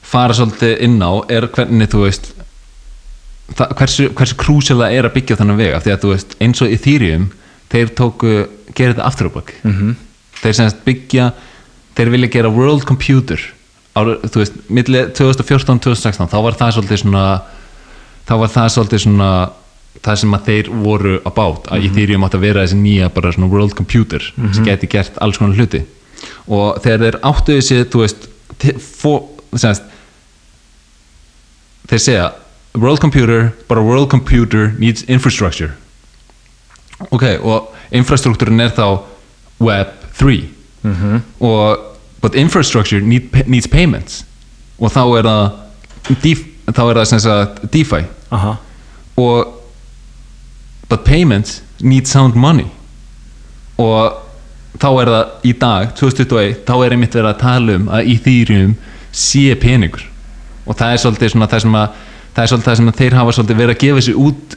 fara 0.06 0.34
svolítið 0.34 0.82
inn 0.86 0.98
á 1.02 1.12
er 1.32 1.48
hvernig 1.54 1.90
þú 1.90 2.04
veist 2.04 2.30
það, 3.54 3.74
hversu, 3.80 4.06
hversu 4.18 4.38
krúsjál 4.40 4.80
það 4.82 4.96
er 4.98 5.08
að 5.08 5.16
byggja 5.18 5.38
þannig 5.40 5.60
vega. 5.60 5.82
Því 5.82 5.94
að 5.94 6.00
þú 6.04 6.14
veist 6.14 6.38
eins 6.42 6.62
og 6.62 6.72
Ethereum 6.76 7.28
þeir 7.72 7.92
tóku, 7.98 8.32
gera 8.72 8.94
þetta 8.94 9.10
aftur 9.10 9.30
á 9.30 9.36
bak. 9.36 9.52
-hmm. 9.62 9.92
þeir 10.42 10.54
sem 10.54 10.70
sagt 10.70 10.84
byggja 10.86 11.32
þeir 11.96 12.10
vilja 12.14 12.32
gera 12.32 12.50
world 12.52 12.84
computer. 12.84 13.40
Ára, 13.96 14.18
þú 14.20 14.42
veist, 14.42 14.56
milli 14.68 15.06
2014-2016 15.16 16.28
þá 16.28 16.38
var 16.44 16.58
það 16.58 16.74
svolítið 16.76 17.00
svona 17.00 17.26
þá 18.26 18.34
var 18.42 18.50
það 18.52 18.68
svolítið 18.74 19.02
svona 19.06 19.30
það 20.04 20.18
sem 20.20 20.34
að 20.36 20.48
þeir 20.50 20.70
voru 20.84 21.14
að 21.24 21.34
bát 21.38 21.68
að 21.72 21.86
Ethereum 21.88 22.26
átt 22.26 22.36
að 22.36 22.44
vera 22.44 22.64
þessi 22.64 22.78
nýja 22.80 23.08
bara 23.14 23.32
svona 23.32 23.48
world 23.52 23.74
computer 23.78 24.22
sem 24.52 24.66
geti 24.66 24.90
gert 24.92 25.16
alls 25.24 25.38
konar 25.40 25.56
hluti 25.56 25.80
og 26.46 26.80
þegar 26.84 27.04
þeir 27.04 27.18
áttu 27.22 27.56
þessi 27.58 27.84
þú 27.92 28.02
veist 28.04 28.28
fó, 28.82 29.12
semast, 29.56 29.82
þeir 31.90 32.02
segja 32.02 32.28
world 32.76 33.00
computer, 33.00 33.52
but 33.68 33.78
a 33.78 33.82
world 33.82 34.10
computer 34.10 34.72
needs 34.78 35.04
infrastructure. 35.08 35.72
Ok, 37.10 37.24
og 37.42 37.72
infrastruktúrin 37.92 38.60
er 38.60 38.72
þá 38.72 39.02
web 39.60 39.92
3 40.18 40.48
-hmm. 40.82 41.20
og 41.40 41.78
but 42.20 42.34
infrastructure 42.34 43.00
need, 43.00 43.22
needs 43.46 43.68
payments. 43.68 44.24
Og 44.78 44.90
þá 44.90 45.18
er 45.18 45.22
það 45.22 45.50
def, 46.22 46.38
þá 46.66 46.82
er 46.82 46.94
það 46.94 47.04
sem 47.04 47.20
sagt 47.20 47.72
DeFi. 47.72 48.04
Aha. 48.30 48.56
og 49.16 49.62
but 50.88 51.04
payments 51.04 51.62
need 51.80 52.06
sound 52.06 52.34
money. 52.34 52.66
Og 53.76 54.12
þá 54.82 54.88
er 54.90 55.10
það 55.12 55.48
í 55.48 55.54
dag 55.60 55.94
2021, 55.98 56.58
þá 56.66 56.74
er 56.76 56.96
einmitt 56.96 57.16
verið 57.16 57.30
að 57.30 57.40
tala 57.42 57.78
um 57.78 57.88
að 57.92 58.10
Ethereum 58.14 58.76
sé 59.16 59.46
peningur. 59.60 60.04
Og 60.66 60.76
það 60.76 60.92
er 60.92 61.02
svolítið 61.02 61.32
svona 61.32 61.48
það 61.50 61.64
sem 61.64 61.78
að 61.80 62.04
það 62.36 62.42
er 62.42 62.52
svolítið 62.52 62.70
það 62.70 62.78
sem 62.80 62.90
að 62.92 63.00
þeir 63.00 63.18
hafa 63.20 63.36
svolítið 63.36 63.60
verið 63.62 63.76
að 63.76 63.82
gefa 63.84 64.04
sig 64.06 64.20
út 64.20 64.56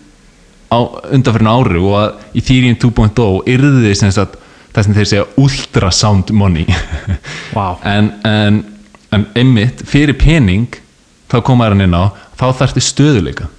á 0.69 0.79
undanfyrin 1.15 1.51
ári 1.53 1.81
og 1.81 1.95
að 1.99 2.39
Ethereum 2.41 2.77
2.0 2.83 3.29
yrði 3.55 3.93
sem 3.97 4.11
sagt 4.13 4.35
það 4.73 4.85
sem 4.85 4.97
þeir 4.97 5.09
segja 5.11 5.29
ultra 5.41 5.91
sound 5.95 6.33
money. 6.35 6.67
Vá. 7.57 7.79
en, 7.87 8.11
en, 8.27 8.61
en 9.15 9.25
einmitt 9.37 9.81
fyrir 9.89 10.17
pening 10.19 10.77
þá 11.29 11.39
komaður 11.45 11.77
hann 11.77 11.87
inn 11.87 11.97
á 11.97 12.05
þá 12.39 12.45
þarftu 12.61 12.83
stöðuleika 12.83 13.49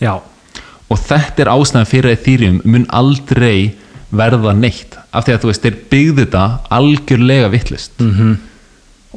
já, 0.00 0.14
og 0.88 1.02
þetta 1.04 1.44
er 1.44 1.52
ástæðan 1.52 1.88
fyrir 1.88 2.10
að 2.10 2.16
Ethereum 2.18 2.60
mun 2.64 2.86
aldrei 2.96 3.76
verða 4.10 4.54
neitt 4.56 4.89
af 5.10 5.26
því 5.26 5.34
að 5.34 5.40
þú 5.42 5.50
veist, 5.50 5.64
þeir 5.64 5.78
byggðu 5.90 6.24
þetta 6.24 6.44
algjörlega 6.78 7.48
vittlist 7.50 8.02
-hmm. 8.02 8.34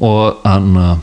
og 0.02 0.40
hann 0.44 1.00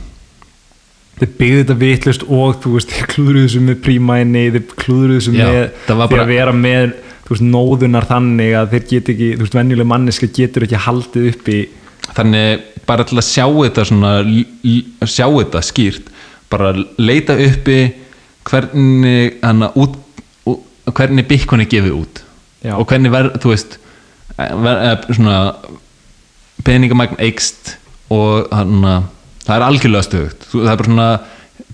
þeir 1.21 1.31
byggðu 1.37 1.61
þetta 1.61 1.77
vitlust 1.83 2.23
og 2.27 2.57
þú 2.63 2.73
veist, 2.75 2.91
þeir 2.91 3.07
klúðruðu 3.13 3.45
þessu 3.47 3.61
með 3.67 3.79
prímæni 3.85 4.43
þeir 4.55 4.65
klúðruðu 4.75 5.19
þessu 5.19 5.35
með 5.37 5.59
var 5.87 6.07
því 6.07 6.15
bara- 6.15 6.23
að 6.23 6.33
vera 6.33 6.51
með 6.51 6.93
þú 7.25 7.35
veist, 7.35 7.47
nóðunar 7.55 8.07
þannig 8.09 8.55
að 8.57 8.71
þeir 8.73 8.85
get 8.89 9.09
ekki 9.13 9.29
þú 9.35 9.45
veist, 9.45 9.59
venjuleg 9.59 9.87
manneska 9.87 10.27
getur 10.27 10.63
ekki 10.67 10.85
haldið 10.87 11.29
upp 11.31 11.47
í 11.47 11.59
þannig 12.15 12.67
bara 12.87 13.03
til 13.07 13.17
að 13.17 13.27
sjá 13.29 13.45
þetta 13.47 13.85
svona, 13.87 14.13
sjá 15.05 15.27
þetta 15.29 15.61
skýrt 15.63 16.09
bara 16.51 16.73
leita 16.97 17.37
uppi 17.39 17.93
hvernig 18.49 19.37
hana, 19.43 19.69
út, 19.77 19.95
út, 20.49 20.65
hvernig 20.91 21.27
Bitcoin 21.29 21.61
er 21.61 21.69
gefið 21.71 21.93
út 22.01 22.23
Já. 22.65 22.75
og 22.75 22.87
hvernig 22.89 23.13
verð, 23.13 23.37
þú 23.41 23.53
veist 23.53 23.77
peningamagn 26.65 27.19
eikst 27.21 27.75
og 28.11 28.49
hana, 28.53 29.03
það 29.45 29.55
er 29.55 29.65
algjörlega 29.67 30.07
stöðugt. 30.07 30.45
Þú- 30.51 30.65
það 30.65 30.71
er 30.71 30.81
bara 30.81 30.89
svona 30.89 31.09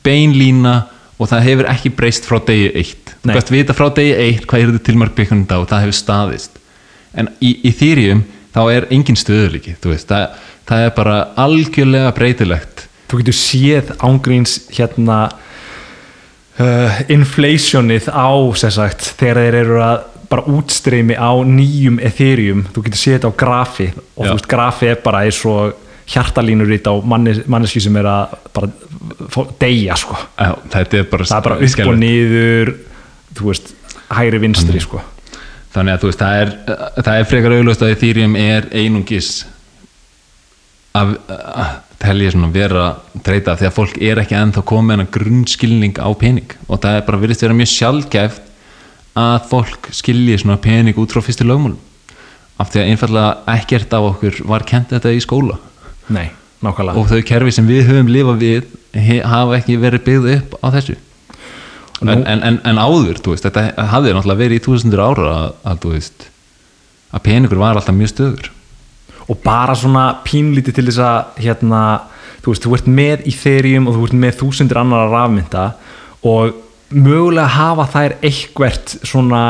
beinlína 0.06 0.76
og 1.18 1.30
það 1.32 1.46
hefur 1.50 1.70
ekki 1.72 1.92
breyst 1.98 2.28
frá 2.30 2.40
degi 2.46 2.72
eitt. 2.76 3.14
Þú 3.24 3.28
Nei. 3.32 3.36
veist 3.36 3.52
vita 3.52 3.74
frá 3.74 3.90
degi 3.94 4.14
eitt 4.14 4.46
hvað 4.48 4.62
er 4.62 4.72
þetta 4.72 4.86
tilmark 4.86 5.16
Bitcoin 5.16 5.44
í 5.44 5.48
dag 5.48 5.64
og 5.64 5.70
það 5.72 5.86
hefur 5.86 5.98
staðist. 5.98 6.60
En 7.18 7.32
í, 7.42 7.56
í 7.66 7.72
Ethereum 7.72 8.24
þá 8.54 8.62
er 8.74 8.88
engin 8.94 9.18
stöðulíki 9.18 9.76
þú 9.82 9.94
veist, 9.94 10.08
það, 10.08 10.38
það 10.70 10.86
er 10.86 10.94
bara 10.98 11.18
algjörlega 11.36 12.14
breytilegt. 12.16 12.86
Þú 13.08 13.22
getur 13.22 13.38
séð 13.40 13.92
ángríns 14.04 14.58
hérna 14.76 15.20
uh, 16.60 17.02
inflationið 17.10 18.10
á 18.12 18.30
sagt, 18.58 19.14
þegar 19.20 19.42
þeir 19.44 19.60
eru 19.64 19.82
að 19.84 20.06
bara 20.32 20.46
útstreymi 20.52 21.16
á 21.18 21.32
nýjum 21.48 22.00
ethereum, 22.04 22.66
þú 22.74 22.86
getur 22.88 23.02
séð 23.02 23.18
þetta 23.18 23.32
á 23.32 23.40
grafi 23.44 23.90
og 23.94 24.26
Já. 24.26 24.30
þú 24.30 24.34
veist, 24.34 24.50
grafi 24.52 24.90
er 24.92 25.02
bara 25.04 25.24
eins 25.28 25.40
og 25.48 25.86
hjartalínur 26.08 26.72
á 26.72 26.94
mannes, 27.04 27.42
manneski 27.48 27.82
sem 27.84 27.96
er 28.00 28.08
að 28.08 28.36
bara 28.56 28.72
deyja 29.60 29.98
sko, 30.00 30.18
Já, 30.38 30.56
þetta 30.76 31.02
er 31.02 31.10
bara, 31.12 31.28
það 31.28 31.38
er 31.38 31.48
bara 31.50 31.60
upp 31.68 31.88
og 31.88 32.00
niður 32.02 32.74
þú 33.38 33.52
veist, 33.52 33.74
hægri 34.14 34.42
vinstri 34.42 34.82
sko. 34.84 35.02
Þannig 35.76 35.94
að 35.94 36.02
þú 36.02 36.10
veist, 36.10 36.22
það 36.22 36.42
er, 36.42 36.54
það 37.04 37.14
er 37.20 37.28
frekar 37.30 37.56
auglust 37.58 37.84
að 37.86 37.94
Ethereum 37.94 38.38
er 38.40 38.70
einungis 38.72 39.32
að, 40.98 41.18
að 41.30 41.76
telja 42.02 42.34
svona 42.34 42.50
vera 42.54 42.86
treyta 43.26 43.58
því 43.58 43.68
að 43.70 43.76
fólk 43.76 44.00
er 44.10 44.22
ekki 44.22 44.38
ennþá 44.38 44.64
komið 44.70 45.02
með 45.02 45.12
grunnskilning 45.18 46.00
á 46.02 46.10
pening. 46.18 46.56
Og 46.70 46.82
það 46.82 47.00
er 47.00 47.06
bara 47.10 47.22
virðist 47.22 47.46
vera 47.46 47.58
mjög 47.58 47.72
sjálfgæft 47.74 48.47
að 49.18 49.48
fólk 49.52 49.90
skilji 49.96 50.38
svona 50.42 50.60
pening 50.62 50.98
út 51.02 51.14
frá 51.14 51.24
fyrstu 51.26 51.48
lögmálum. 51.48 51.80
Af 52.58 52.72
því 52.74 52.82
að 52.82 52.92
einfallega 52.92 53.58
ekkert 53.58 53.94
af 53.94 54.06
okkur 54.12 54.40
var 54.50 54.66
kent 54.66 54.94
þetta 54.94 55.14
í 55.14 55.22
skóla. 55.22 55.58
Nei, 56.10 56.30
nákvæmlega. 56.66 56.98
Og 56.98 57.10
þau 57.12 57.22
kerfi 57.28 57.54
sem 57.54 57.68
við 57.70 57.86
höfum 57.90 58.10
lifað 58.10 58.42
við 58.42 59.22
hafa 59.28 59.60
ekki 59.60 59.78
verið 59.82 60.06
byggð 60.08 60.32
upp 60.38 60.58
á 60.64 60.68
þessu. 60.78 60.98
Nú- 62.02 62.14
en, 62.14 62.24
en, 62.30 62.44
en, 62.46 62.60
en 62.66 62.78
áður, 62.82 63.22
veist, 63.26 63.46
þetta 63.46 63.88
hafði 63.92 64.14
náttúrulega 64.14 64.42
verið 64.44 64.60
í 64.60 64.66
þúsundur 64.66 65.02
ára 65.02 65.32
að, 65.66 65.88
veist 65.90 66.28
að 67.14 67.24
peningur 67.26 67.62
var 67.62 67.78
alltaf 67.78 67.96
mjög 67.96 68.12
stöður. 68.14 68.52
Og 69.28 69.40
bara 69.44 69.76
svona 69.76 70.06
pínlítið 70.26 70.78
til 70.78 70.86
þess 70.88 71.02
að 71.04 71.42
hérna, 71.44 71.82
þú 72.44 72.54
veist, 72.54 72.66
þú 72.66 72.78
ert 72.78 72.90
með 73.00 73.26
Ethereum 73.32 73.90
og 73.90 73.98
þú 73.98 74.08
ert 74.08 74.18
með 74.24 74.38
þúsundir 74.42 74.80
annara 74.82 75.10
rafmynda 75.12 75.66
og 76.28 76.64
mögulega 76.94 77.48
hafa 77.52 77.88
þær 77.92 78.16
eitthvert 78.22 78.96
svona 79.08 79.44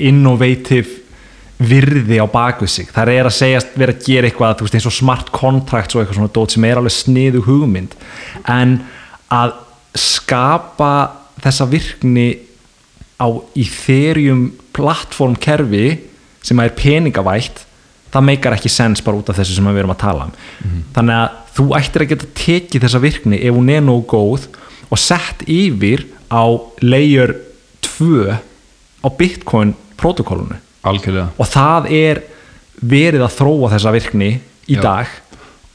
innovative 0.00 0.98
virði 1.60 2.16
á 2.16 2.26
bakvið 2.30 2.70
sig. 2.72 2.92
Þær 2.94 3.10
er 3.12 3.28
að 3.28 3.36
segjast 3.36 3.74
vera 3.76 3.92
að 3.92 4.04
gera 4.06 4.28
eitthvað 4.30 4.54
þú 4.58 4.66
veist, 4.66 4.76
eins 4.78 4.88
og 4.88 4.96
smart 4.96 5.32
contracts 5.34 5.96
og 5.96 6.02
eitthvað 6.02 6.20
svona 6.20 6.34
dót 6.38 6.54
sem 6.54 6.64
er 6.64 6.80
alveg 6.80 6.94
sniðu 6.96 7.42
hugmynd. 7.44 7.96
En 8.48 8.78
að 9.28 9.58
skapa 9.98 10.92
þessa 11.44 11.66
virkni 11.68 12.28
á 13.20 13.28
Ethereum 13.58 14.46
plattform 14.72 15.36
kerfi 15.36 15.98
sem 16.40 16.62
er 16.62 16.72
peningavætt 16.72 17.66
það 18.10 18.26
meikar 18.26 18.56
ekki 18.56 18.70
sens 18.72 19.02
bara 19.04 19.20
út 19.20 19.28
af 19.30 19.38
þessu 19.38 19.58
sem 19.58 19.68
við 19.68 19.82
erum 19.82 19.92
að 19.94 20.02
tala 20.02 20.28
um. 20.28 20.32
Þannig 20.96 21.18
að 21.18 21.36
þú 21.58 21.66
ættir 21.78 22.04
að 22.04 22.12
geta 22.14 22.30
tekið 22.40 22.86
þessa 22.86 23.02
virkni 23.04 23.42
ef 23.44 23.54
hún 23.54 23.70
er 23.70 23.84
nógu 23.84 24.06
góð 24.10 24.48
og 24.90 24.98
sett 24.98 25.44
yfir 25.46 26.06
á 26.30 26.44
layer 26.80 27.34
2 27.82 28.30
á 29.02 29.08
Bitcoin 29.18 29.74
algjörlega. 30.86 31.30
Og 31.36 31.48
það 31.50 31.90
er 31.92 32.22
verið 32.80 33.24
að 33.26 33.34
þróa 33.36 33.72
þessa 33.74 33.92
virkni 33.94 34.30
í 34.70 34.78
Já. 34.78 34.82
dag. 34.84 35.10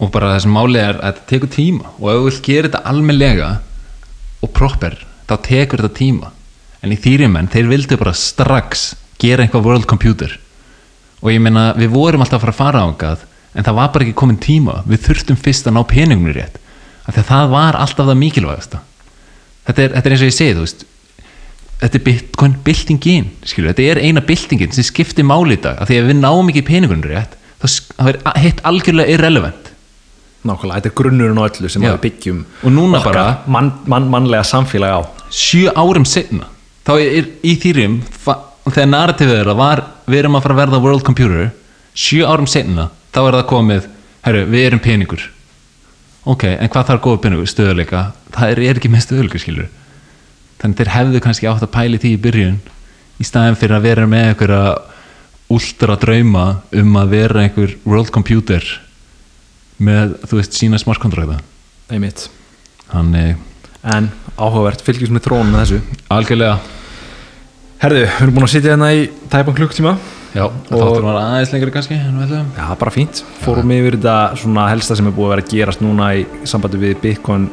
Og 0.02 0.10
bara 0.12 0.34
þessi 0.36 0.52
máli 0.52 0.80
er 0.82 0.98
að 0.98 1.14
þetta 1.14 1.28
tekur 1.30 1.52
tíma. 1.54 1.92
Og 2.00 2.10
ef 2.10 2.18
þú 2.18 2.26
vilt 2.30 2.48
gera 2.48 2.70
þetta 2.70 2.82
almennilega 2.92 3.52
og 4.44 4.52
proper, 4.54 4.98
þá 5.30 5.36
tekur 5.46 5.84
þetta 5.84 6.00
tíma. 6.00 6.32
En 6.84 6.92
í 6.92 6.98
þýrjumenn, 7.00 7.52
þeir 7.54 7.70
vildu 7.70 8.00
bara 8.02 8.14
strax 8.14 8.96
gera 9.22 9.46
einhvað 9.46 9.70
world 9.70 9.88
computer. 9.90 10.34
Og 11.22 11.32
ég 11.32 11.40
meina, 11.42 11.74
við 11.78 11.94
vorum 11.96 12.22
alltaf 12.26 12.42
að 12.42 12.46
fara 12.46 12.56
að 12.56 12.60
fara 12.60 12.84
ángað 12.86 13.24
en 13.56 13.64
það 13.64 13.78
var 13.78 13.94
bara 13.94 14.06
ekki 14.06 14.20
komin 14.20 14.42
tíma. 14.42 14.82
Við 14.86 15.06
þurftum 15.08 15.40
fyrst 15.40 15.70
að 15.70 15.78
ná 15.78 15.82
peningunni 15.88 16.36
rétt. 16.36 16.60
Af 17.06 17.16
því 17.16 17.22
að 17.22 17.32
það 17.32 17.54
var 17.54 17.80
alltaf 17.80 18.10
það 18.10 18.22
mikilvægasta 18.22 18.82
þetta 19.68 19.82
er, 19.86 19.96
þetta 19.98 20.10
er 20.10 20.16
eins 20.16 20.24
og 20.26 20.30
ég 20.30 20.38
segi, 20.38 20.56
þú 20.58 20.66
veist 20.66 20.86
þetta 21.82 22.00
er 22.00 22.04
bitcoin 22.06 22.54
byltingin 22.66 23.30
skilur, 23.46 23.74
þetta 23.74 23.88
er 23.92 24.02
eina 24.06 24.22
byltingin 24.26 24.72
sem 24.76 24.86
skiptir 24.88 25.26
máli 25.28 25.58
í 25.58 25.62
dag. 25.62 25.82
Af 25.82 25.90
því 25.90 25.98
að 26.02 26.10
við 26.12 26.20
náum 26.22 26.50
ekki 26.54 26.64
peningunni 26.70 27.12
rétt 27.12 27.36
þá 27.66 28.10
er 28.12 28.20
hitt 28.44 28.60
algjörlega 28.68 29.12
irrelevant. 29.16 29.72
Nákvæmlega, 30.46 30.78
þetta 30.78 30.90
er 30.92 30.96
grunnurinn 31.00 31.40
á 31.42 31.44
öllu 31.50 31.70
sem 31.74 31.82
Já. 31.84 31.92
við 31.96 32.02
byggjum 32.06 32.42
Og 32.64 32.72
núna 32.72 33.00
bara- 33.04 33.40
mann, 33.48 33.72
mann, 33.90 34.10
mannlega 34.14 34.44
samfélag 34.46 34.92
á. 34.94 35.02
Sjö 35.34 35.72
árum 35.74 36.06
setna 36.06 36.46
þá 36.86 36.92
er 37.02 37.26
í 37.42 37.56
þýrjum 37.58 37.96
þegar 38.70 38.90
narrativið 38.92 39.40
er 39.42 39.50
að 39.50 39.58
var, 39.58 39.82
við 40.08 40.20
erum 40.20 40.36
að 40.38 40.44
fara 40.46 40.54
að 40.56 40.62
verða 40.62 40.82
world 40.84 41.04
computer 41.04 41.50
sjö 41.96 42.28
árum 42.30 42.46
setna 42.48 42.90
þá 43.14 43.20
er 43.26 43.38
það 43.40 43.48
komið, 43.50 43.88
herru, 44.28 44.46
við 44.46 44.68
erum 44.68 44.80
peningur 44.86 45.24
ok, 46.26 46.46
en 46.56 46.72
hvað 46.74 46.90
þarf 46.90 47.04
góða 47.06 47.22
peningur? 47.26 47.50
Stöðuleika, 47.50 48.06
það 48.36 48.54
er, 48.54 48.64
er 48.70 48.80
ekki 48.80 48.92
með 48.94 49.06
stöðuleika 49.06 49.42
skilur 49.42 49.70
þannig 50.62 50.80
þeir 50.80 50.94
hefðu 50.96 51.22
kannski 51.26 51.50
átt 51.52 51.66
að 51.66 51.74
pæli 51.76 52.02
því 52.02 52.14
í 52.16 52.22
byrjun 52.24 52.60
í 53.22 53.28
staðin 53.28 53.58
fyrir 53.60 53.78
að 53.78 53.88
vera 53.90 54.08
með 54.10 54.30
einhverja 54.32 54.62
ultra 55.56 55.98
drauma 56.02 56.46
um 56.74 56.96
að 57.00 57.12
vera 57.14 57.44
einhver 57.46 57.76
world 57.86 58.12
computer 58.16 58.64
með, 59.78 60.16
þú 60.26 60.40
veist, 60.40 60.56
sína 60.56 60.80
smart 60.82 61.04
contracta 61.04 61.42
einmitt 61.92 62.30
þannig, 62.90 63.36
en 63.94 64.10
áhugavert, 64.40 64.84
fylgjum 64.86 65.16
með 65.16 65.28
þróunum 65.28 65.54
með 65.54 65.64
þessu. 65.64 66.00
Algjörlega. 66.14 66.56
Herðu, 67.82 68.02
við 68.02 68.22
erum 68.24 68.36
búin 68.38 68.48
að 68.48 68.54
sitja 68.56 68.72
hérna 68.74 68.92
í 68.96 69.06
tæpan 69.32 69.58
klukktíma 69.58 69.96
Já, 70.36 70.50
þáttur 70.68 71.06
var 71.06 71.18
aðeins 71.22 71.54
lengri 71.54 71.72
kannski 71.72 71.96
já, 71.96 72.66
bara 72.76 72.92
fínt, 72.92 73.22
fórum 73.40 73.72
yfir 73.72 73.96
þetta 73.96 74.16
svona 74.42 74.66
helsta 74.68 74.98
sem 75.00 75.08
er 75.08 75.16
búið 75.16 75.30
að 75.30 75.34
vera 75.36 75.46
að 75.46 75.54
gerast 75.54 75.84
núna 75.86 76.10
í 76.20 76.26
sambandi 76.44 76.82
við 76.82 76.98
Bitcoin 77.06 77.46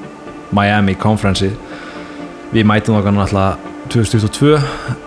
Miami 0.50 0.96
konferensi 0.98 1.52
við 2.52 2.66
mætum 2.66 2.98
okkar 2.98 3.14
náttúrulega 3.14 3.54
2022 3.92 4.58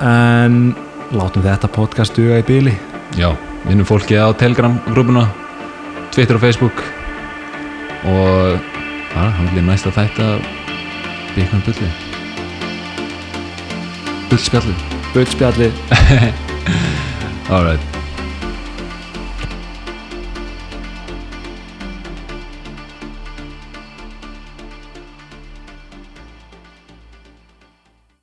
en 0.07 0.61
látum 1.19 1.43
þetta 1.43 1.71
podcast 1.75 2.15
duga 2.15 2.39
í 2.39 2.47
byli 2.47 2.77
Já, 3.19 3.33
vinnum 3.67 3.87
fólki 3.87 4.15
á 4.15 4.31
Telegram-grúpuna 4.39 5.27
Twitter 6.15 6.35
og 6.35 6.41
Facebook. 6.41 6.79
Og 8.07 8.59
bara, 9.11 9.29
hann 9.35 9.51
vil 9.51 9.65
næsta 9.67 9.91
þætta 9.91 10.37
Bitcoin 11.35 11.63
bulli 11.67 11.91
Bullspjalli 15.13 15.71
All 17.47 17.63
right. 17.63 17.94